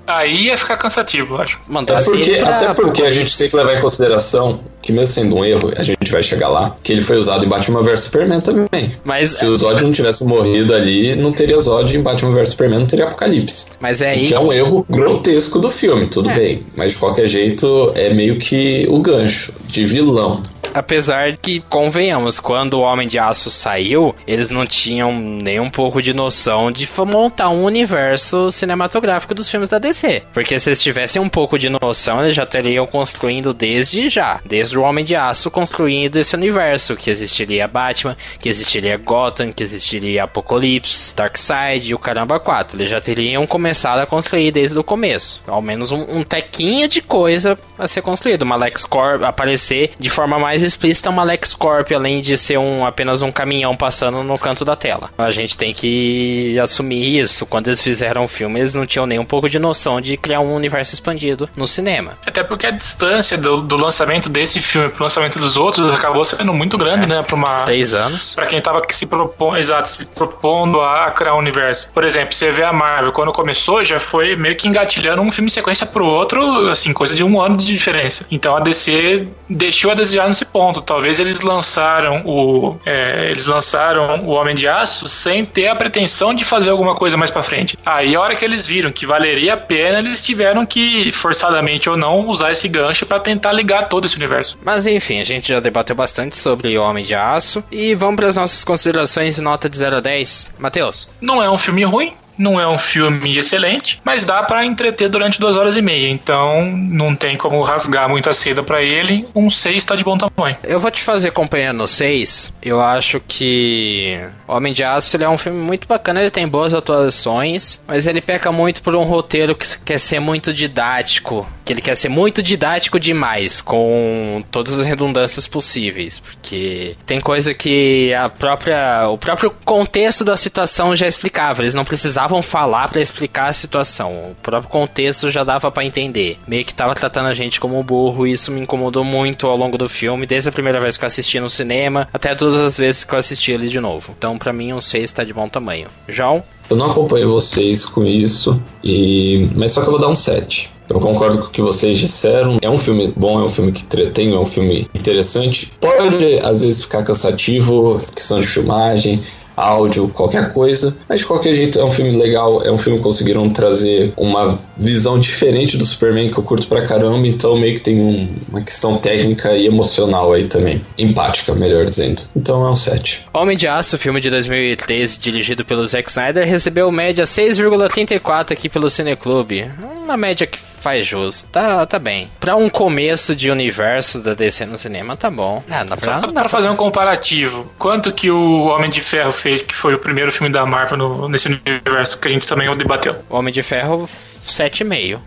Aí 0.07 0.43
ia 0.45 0.57
ficar 0.57 0.77
cansativo, 0.77 1.35
eu 1.35 1.41
acho. 1.41 1.57
É 1.57 1.73
mandasse 1.73 2.09
porque, 2.09 2.31
ele 2.31 2.39
pra 2.43 2.55
até 2.55 2.73
porque 2.73 3.01
a 3.03 3.11
gente 3.11 3.37
tem 3.37 3.49
que 3.49 3.55
levar 3.55 3.75
em 3.77 3.81
consideração 3.81 4.59
que, 4.81 4.91
mesmo 4.91 5.07
sendo 5.07 5.35
um 5.35 5.45
erro, 5.45 5.71
a 5.77 5.83
gente 5.83 6.11
vai 6.11 6.23
chegar 6.23 6.47
lá, 6.47 6.75
que 6.83 6.91
ele 6.91 7.01
foi 7.01 7.17
usado 7.17 7.45
em 7.45 7.47
Batman 7.47 7.81
vs 7.83 7.99
Superman 8.01 8.41
também. 8.41 8.95
Mas, 9.03 9.31
Se 9.33 9.45
o 9.45 9.55
Zod 9.55 9.85
não 9.91 9.95
tivesse 9.95 10.23
morrido 10.25 10.73
ali, 10.73 11.15
não 11.15 11.31
teria 11.31 11.59
Zod 11.59 11.95
em 11.95 12.01
Batman 12.01 12.31
vs 12.33 12.49
Superman, 12.49 12.79
não 12.79 12.85
teria 12.87 13.05
Apocalipse. 13.05 13.67
mas 13.79 14.01
é 14.01 14.11
aí 14.11 14.27
Que 14.27 14.33
é 14.33 14.39
um 14.39 14.51
erro 14.51 14.85
grotesco 14.89 15.59
do 15.59 15.69
filme, 15.69 16.07
tudo 16.07 16.29
É. 16.29 16.35
bem. 16.35 16.63
Mas 16.75 16.93
de 16.93 16.97
qualquer 16.97 17.27
jeito, 17.27 17.91
é 17.95 18.13
meio 18.13 18.37
que 18.37 18.87
o 18.89 18.99
gancho 18.99 19.53
de 19.67 19.85
vilão. 19.85 20.41
Apesar 20.73 21.37
que, 21.37 21.59
convenhamos, 21.61 22.39
quando 22.39 22.75
o 22.75 22.81
Homem 22.81 23.07
de 23.07 23.19
Aço 23.19 23.49
saiu, 23.49 24.15
eles 24.25 24.49
não 24.49 24.65
tinham 24.65 25.13
nem 25.13 25.59
um 25.59 25.69
pouco 25.69 26.01
de 26.01 26.13
noção 26.13 26.71
de 26.71 26.87
montar 27.05 27.49
um 27.49 27.63
universo 27.63 28.51
cinematográfico 28.51 29.33
dos 29.33 29.49
filmes 29.49 29.69
da 29.69 29.79
DC. 29.79 30.23
Porque 30.33 30.57
se 30.59 30.69
eles 30.69 30.81
tivessem 30.81 31.21
um 31.21 31.27
pouco 31.27 31.57
de 31.57 31.69
noção, 31.69 32.23
eles 32.23 32.35
já 32.35 32.45
teriam 32.45 32.85
construindo 32.85 33.53
desde 33.53 34.07
já, 34.07 34.39
desde 34.45 34.77
o 34.77 34.81
Homem 34.81 35.03
de 35.03 35.15
Aço, 35.15 35.51
construindo 35.51 36.17
esse 36.17 36.35
universo, 36.35 36.95
que 36.95 37.09
existiria 37.09 37.67
Batman, 37.67 38.15
que 38.39 38.49
existiria 38.49 38.97
Gotham, 38.97 39.51
que 39.51 39.63
existiria 39.63 40.23
Apocalipse, 40.23 41.15
Darkseid 41.15 41.89
e 41.89 41.95
o 41.95 41.99
Caramba 41.99 42.39
4. 42.39 42.77
Eles 42.77 42.89
já 42.89 43.01
teriam 43.01 43.45
começado 43.45 43.99
a 43.99 44.05
construir 44.05 44.51
desde 44.51 44.77
o 44.77 44.83
começo. 44.83 45.41
Ao 45.47 45.61
menos 45.61 45.91
um, 45.91 46.17
um 46.17 46.23
tequinha 46.23 46.87
de 46.87 47.01
coisa 47.01 47.57
a 47.77 47.87
ser 47.87 48.01
construído. 48.01 48.43
Uma 48.43 48.55
LexCorp 48.55 49.23
aparecer 49.23 49.91
de 49.99 50.09
forma 50.09 50.39
mais 50.39 50.60
explícita 50.61 51.09
uma 51.09 51.23
LexCorp, 51.23 51.91
além 51.91 52.21
de 52.21 52.37
ser 52.37 52.57
um, 52.57 52.85
apenas 52.85 53.21
um 53.21 53.31
caminhão 53.31 53.75
passando 53.75 54.23
no 54.23 54.37
canto 54.37 54.63
da 54.65 54.75
tela. 54.75 55.09
A 55.17 55.31
gente 55.31 55.57
tem 55.57 55.73
que 55.73 56.57
assumir 56.59 57.19
isso. 57.19 57.45
Quando 57.45 57.67
eles 57.67 57.81
fizeram 57.81 58.23
o 58.23 58.27
filme, 58.27 58.59
eles 58.59 58.73
não 58.73 58.85
tinham 58.85 59.05
nem 59.05 59.19
um 59.19 59.25
pouco 59.25 59.49
de 59.49 59.59
noção 59.59 60.01
de 60.01 60.17
criar 60.17 60.39
um 60.39 60.53
universo 60.53 60.93
expandido 60.93 61.49
no 61.55 61.67
cinema. 61.67 62.13
Até 62.25 62.43
porque 62.43 62.65
a 62.65 62.71
distância 62.71 63.37
do, 63.37 63.61
do 63.61 63.77
lançamento 63.77 64.29
desse 64.29 64.61
filme 64.61 64.89
pro 64.89 65.03
lançamento 65.03 65.39
dos 65.39 65.57
outros 65.57 65.91
acabou 65.93 66.23
sendo 66.25 66.53
muito 66.53 66.77
grande, 66.77 67.07
né? 67.07 67.21
Pra 67.23 67.35
uma. 67.35 67.63
Três 67.63 67.93
anos. 67.93 68.35
Pra 68.35 68.45
quem 68.45 68.61
tava 68.61 68.81
se 68.89 69.05
propondo, 69.05 69.57
exato, 69.57 69.89
se 69.89 70.05
propondo 70.05 70.81
a 70.81 71.11
criar 71.11 71.35
um 71.35 71.39
universo. 71.39 71.91
Por 71.91 72.03
exemplo, 72.03 72.33
você 72.33 72.51
vê 72.51 72.63
a 72.63 72.73
Marvel, 72.73 73.11
quando 73.11 73.31
começou, 73.31 73.83
já 73.83 73.99
foi 73.99 74.35
meio 74.35 74.55
que 74.55 74.67
engatilhando 74.67 75.21
um 75.21 75.31
filme 75.31 75.47
em 75.47 75.51
sequência 75.51 75.85
pro 75.85 76.05
outro, 76.05 76.69
assim, 76.69 76.93
coisa 76.93 77.15
de 77.15 77.23
um 77.23 77.41
ano 77.41 77.57
de 77.57 77.65
diferença. 77.65 78.25
Então 78.31 78.55
a 78.55 78.59
DC 78.59 79.27
deixou 79.49 79.91
a 79.91 79.93
desejar 79.93 80.27
nesse 80.27 80.45
ponto. 80.51 80.81
Talvez 80.81 81.19
eles 81.19 81.41
lançaram 81.41 82.21
o. 82.25 82.77
é, 82.85 83.29
eles 83.31 83.45
lançaram 83.45 84.23
o 84.23 84.29
Homem 84.29 84.55
de 84.55 84.67
Aço 84.67 85.07
sem 85.07 85.45
ter 85.45 85.67
a 85.67 85.75
pretensão 85.75 86.33
de 86.33 86.43
fazer 86.43 86.69
alguma 86.69 86.95
coisa 86.95 87.17
mais 87.17 87.31
pra 87.31 87.43
frente. 87.43 87.77
Aí 87.85 88.15
a 88.15 88.21
hora 88.21 88.35
que 88.35 88.45
eles 88.45 88.67
viram 88.67 88.91
que 88.91 89.05
valeria 89.05 89.53
a 89.53 89.57
pena, 89.57 89.99
eles 89.99 90.23
tiveram 90.23 90.65
que, 90.65 91.11
forçadamente 91.11 91.89
ou 91.89 91.97
não, 91.97 92.27
usar 92.27 92.51
esse 92.51 92.67
gancho 92.67 93.05
pra 93.05 93.19
tentar 93.19 93.51
ligar 93.53 93.87
todo 93.89 94.05
esse 94.05 94.15
universo. 94.15 94.57
Mas 94.63 94.85
enfim, 94.85 95.19
a 95.19 95.23
gente 95.23 95.47
já 95.47 95.59
debateu 95.59 95.95
bastante 95.95 96.37
sobre 96.37 96.77
o 96.77 96.83
Homem 96.83 97.03
de 97.03 97.15
Aço. 97.15 97.63
E 97.71 97.95
vamos 97.95 98.15
para 98.17 98.27
as 98.27 98.35
nossas 98.35 98.63
considerações 98.63 99.35
de 99.35 99.41
nota 99.41 99.69
de 99.69 99.77
0 99.77 99.97
a 99.97 99.99
10. 99.99 100.47
Matheus. 100.59 101.07
Não 101.19 101.41
é 101.41 101.49
um 101.49 101.57
filme 101.57 101.83
ruim, 101.83 102.13
não 102.41 102.59
é 102.59 102.67
um 102.67 102.77
filme 102.77 103.37
excelente, 103.37 104.01
mas 104.03 104.25
dá 104.25 104.43
pra 104.43 104.65
entreter 104.65 105.09
durante 105.09 105.39
duas 105.39 105.55
horas 105.55 105.77
e 105.77 105.81
meia. 105.81 106.09
Então 106.09 106.71
não 106.75 107.15
tem 107.15 107.35
como 107.35 107.61
rasgar 107.61 108.09
muita 108.09 108.33
seda 108.33 108.63
pra 108.63 108.81
ele. 108.81 109.27
Um 109.35 109.49
6 109.49 109.85
tá 109.85 109.95
de 109.95 110.03
bom 110.03 110.17
tamanho. 110.17 110.57
Eu 110.63 110.79
vou 110.79 110.91
te 110.91 111.01
fazer 111.01 111.31
companhia 111.31 111.71
no 111.71 111.87
6. 111.87 112.53
Eu 112.61 112.81
acho 112.81 113.21
que 113.27 114.19
Homem 114.47 114.73
de 114.73 114.83
Aço 114.83 115.15
ele 115.15 115.23
é 115.23 115.29
um 115.29 115.37
filme 115.37 115.59
muito 115.59 115.87
bacana, 115.87 116.21
ele 116.21 116.31
tem 116.31 116.47
boas 116.47 116.73
atuações, 116.73 117.81
mas 117.87 118.07
ele 118.07 118.21
peca 118.21 118.51
muito 118.51 118.81
por 118.81 118.95
um 118.95 119.03
roteiro 119.03 119.55
que 119.55 119.79
quer 119.79 119.99
ser 119.99 120.19
muito 120.19 120.53
didático. 120.53 121.47
Que 121.63 121.73
ele 121.73 121.81
quer 121.81 121.95
ser 121.95 122.09
muito 122.09 122.41
didático 122.41 122.99
demais, 122.99 123.61
com 123.61 124.43
todas 124.51 124.79
as 124.79 124.85
redundâncias 124.85 125.47
possíveis. 125.47 126.19
Porque 126.19 126.95
tem 127.05 127.19
coisa 127.19 127.53
que 127.53 128.13
a 128.13 128.29
própria. 128.29 129.07
o 129.09 129.17
próprio 129.17 129.51
contexto 129.63 130.23
da 130.23 130.35
situação 130.35 130.95
já 130.95 131.07
explicava. 131.07 131.61
Eles 131.61 131.75
não 131.75 131.85
precisavam 131.85 132.41
falar 132.41 132.89
pra 132.89 133.01
explicar 133.01 133.47
a 133.47 133.53
situação. 133.53 134.31
O 134.31 134.35
próprio 134.41 134.71
contexto 134.71 135.29
já 135.29 135.43
dava 135.43 135.71
pra 135.71 135.85
entender. 135.85 136.37
Meio 136.47 136.65
que 136.65 136.73
tava 136.73 136.95
tratando 136.95 137.27
a 137.27 137.33
gente 137.33 137.59
como 137.59 137.81
burro, 137.83 138.25
e 138.25 138.31
isso 138.31 138.51
me 138.51 138.61
incomodou 138.61 139.03
muito 139.03 139.47
ao 139.47 139.55
longo 139.55 139.77
do 139.77 139.89
filme, 139.89 140.25
desde 140.25 140.49
a 140.49 140.51
primeira 140.51 140.79
vez 140.79 140.97
que 140.97 141.03
eu 141.03 141.07
assisti 141.07 141.39
no 141.39 141.49
cinema, 141.49 142.07
até 142.13 142.33
todas 142.35 142.55
as 142.55 142.77
vezes 142.77 143.03
que 143.03 143.13
eu 143.13 143.19
assisti 143.19 143.51
ele 143.51 143.67
de 143.67 143.79
novo. 143.79 144.13
Então, 144.17 144.37
pra 144.37 144.53
mim, 144.53 144.73
um 144.73 144.81
6 144.81 145.11
tá 145.11 145.23
de 145.23 145.33
bom 145.33 145.47
tamanho. 145.47 145.87
João? 146.07 146.43
Eu 146.71 146.77
não 146.77 146.85
acompanho 146.85 147.27
vocês 147.27 147.85
com 147.85 148.05
isso, 148.05 148.57
e 148.81 149.49
mas 149.57 149.73
só 149.73 149.81
que 149.81 149.87
eu 149.87 149.91
vou 149.91 149.99
dar 149.99 150.07
um 150.07 150.15
7. 150.15 150.71
Eu 150.87 151.01
concordo 151.01 151.39
com 151.39 151.47
o 151.47 151.49
que 151.49 151.61
vocês 151.61 151.97
disseram. 151.97 152.59
É 152.61 152.69
um 152.69 152.77
filme 152.77 153.13
bom, 153.13 153.41
é 153.41 153.43
um 153.43 153.49
filme 153.49 153.73
que 153.73 153.83
entretém, 153.83 154.33
é 154.33 154.39
um 154.39 154.45
filme 154.45 154.89
interessante. 154.95 155.73
Pode 155.81 156.39
às 156.41 156.61
vezes 156.61 156.83
ficar 156.83 157.03
cansativo, 157.03 158.01
questão 158.15 158.39
de 158.39 158.47
filmagem, 158.47 159.21
áudio, 159.61 160.07
qualquer 160.09 160.53
coisa. 160.53 160.95
Mas 161.07 161.19
de 161.21 161.25
qualquer 161.25 161.53
jeito 161.53 161.79
é 161.79 161.83
um 161.83 161.91
filme 161.91 162.15
legal, 162.15 162.61
é 162.63 162.71
um 162.71 162.77
filme 162.77 162.97
que 162.97 163.03
conseguiram 163.03 163.49
trazer 163.49 164.13
uma 164.17 164.57
visão 164.77 165.19
diferente 165.19 165.77
do 165.77 165.85
Superman 165.85 166.29
que 166.29 166.37
eu 166.37 166.43
curto 166.43 166.67
pra 166.67 166.81
caramba, 166.81 167.27
então 167.27 167.57
meio 167.57 167.75
que 167.75 167.81
tem 167.81 167.99
um- 167.99 168.27
uma 168.49 168.61
questão 168.61 168.95
técnica 168.97 169.53
e 169.53 169.65
emocional 169.67 170.33
aí 170.33 170.45
também. 170.45 170.81
Empática, 170.97 171.53
melhor 171.53 171.85
dizendo. 171.85 172.21
Então 172.35 172.65
é 172.65 172.69
um 172.69 172.75
7. 172.75 173.25
Homem 173.33 173.55
de 173.57 173.67
Aço, 173.67 173.97
filme 173.97 174.19
de 174.19 174.29
2013, 174.29 175.19
dirigido 175.19 175.63
pelo 175.63 175.85
Zack 175.85 176.09
Snyder, 176.09 176.47
recebeu 176.47 176.91
média 176.91 177.25
6,34 177.25 178.53
aqui 178.53 178.67
pelo 178.69 178.89
Cineclube. 178.89 179.69
Uma 180.03 180.17
média 180.17 180.45
que 180.47 180.57
faz 180.81 181.07
jus. 181.07 181.43
Tá, 181.43 181.85
tá 181.85 181.99
bem. 181.99 182.29
Pra 182.39 182.55
um 182.55 182.69
começo 182.69 183.35
de 183.35 183.49
universo 183.49 184.19
da 184.19 184.33
DC 184.33 184.65
no 184.65 184.77
cinema, 184.77 185.15
tá 185.15 185.29
bom. 185.29 185.63
Ah, 185.69 185.83
dá 185.83 185.95
pra, 185.95 186.19
dá 186.19 186.41
pra 186.41 186.49
fazer 186.49 186.69
um 186.69 186.75
comparativo. 186.75 187.71
Quanto 187.77 188.11
que 188.11 188.29
o 188.29 188.65
Homem 188.65 188.89
de 188.89 188.99
Ferro 188.99 189.31
fez, 189.31 189.61
que 189.61 189.75
foi 189.75 189.93
o 189.93 189.99
primeiro 189.99 190.31
filme 190.31 190.51
da 190.51 190.65
Marvel 190.65 190.97
no, 190.97 191.29
nesse 191.29 191.47
universo 191.47 192.19
que 192.19 192.27
a 192.27 192.31
gente 192.31 192.47
também 192.47 192.75
debateu? 192.75 193.15
O 193.29 193.37
Homem 193.37 193.53
de 193.53 193.61
Ferro 193.61 194.09
7,5. 194.47 195.19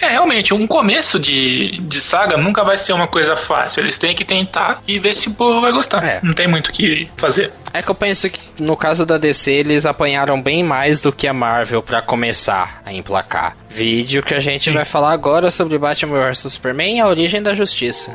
É, 0.00 0.08
realmente, 0.08 0.52
um 0.52 0.66
começo 0.66 1.18
de, 1.18 1.78
de 1.78 2.00
saga 2.00 2.36
nunca 2.36 2.62
vai 2.62 2.76
ser 2.76 2.92
uma 2.92 3.06
coisa 3.06 3.36
fácil. 3.36 3.82
Eles 3.82 3.98
têm 3.98 4.14
que 4.14 4.24
tentar 4.24 4.82
e 4.86 4.98
ver 4.98 5.14
se 5.14 5.28
o 5.28 5.34
povo 5.34 5.60
vai 5.60 5.72
gostar. 5.72 6.04
É. 6.04 6.20
Não 6.22 6.34
tem 6.34 6.46
muito 6.46 6.68
o 6.68 6.72
que 6.72 7.08
fazer. 7.16 7.52
É 7.72 7.82
que 7.82 7.90
eu 7.90 7.94
penso 7.94 8.28
que 8.28 8.40
no 8.58 8.76
caso 8.76 9.06
da 9.06 9.16
DC 9.16 9.50
eles 9.52 9.86
apanharam 9.86 10.40
bem 10.40 10.62
mais 10.62 11.00
do 11.00 11.12
que 11.12 11.26
a 11.26 11.32
Marvel 11.32 11.82
para 11.82 12.02
começar 12.02 12.82
a 12.84 12.92
emplacar. 12.92 13.56
Vídeo 13.68 14.22
que 14.22 14.34
a 14.34 14.40
gente 14.40 14.64
Sim. 14.64 14.74
vai 14.74 14.84
falar 14.84 15.12
agora 15.12 15.50
sobre 15.50 15.78
Batman 15.78 16.18
vs 16.18 16.52
Superman 16.52 16.96
e 16.96 17.00
a 17.00 17.06
origem 17.06 17.42
da 17.42 17.54
justiça. 17.54 18.14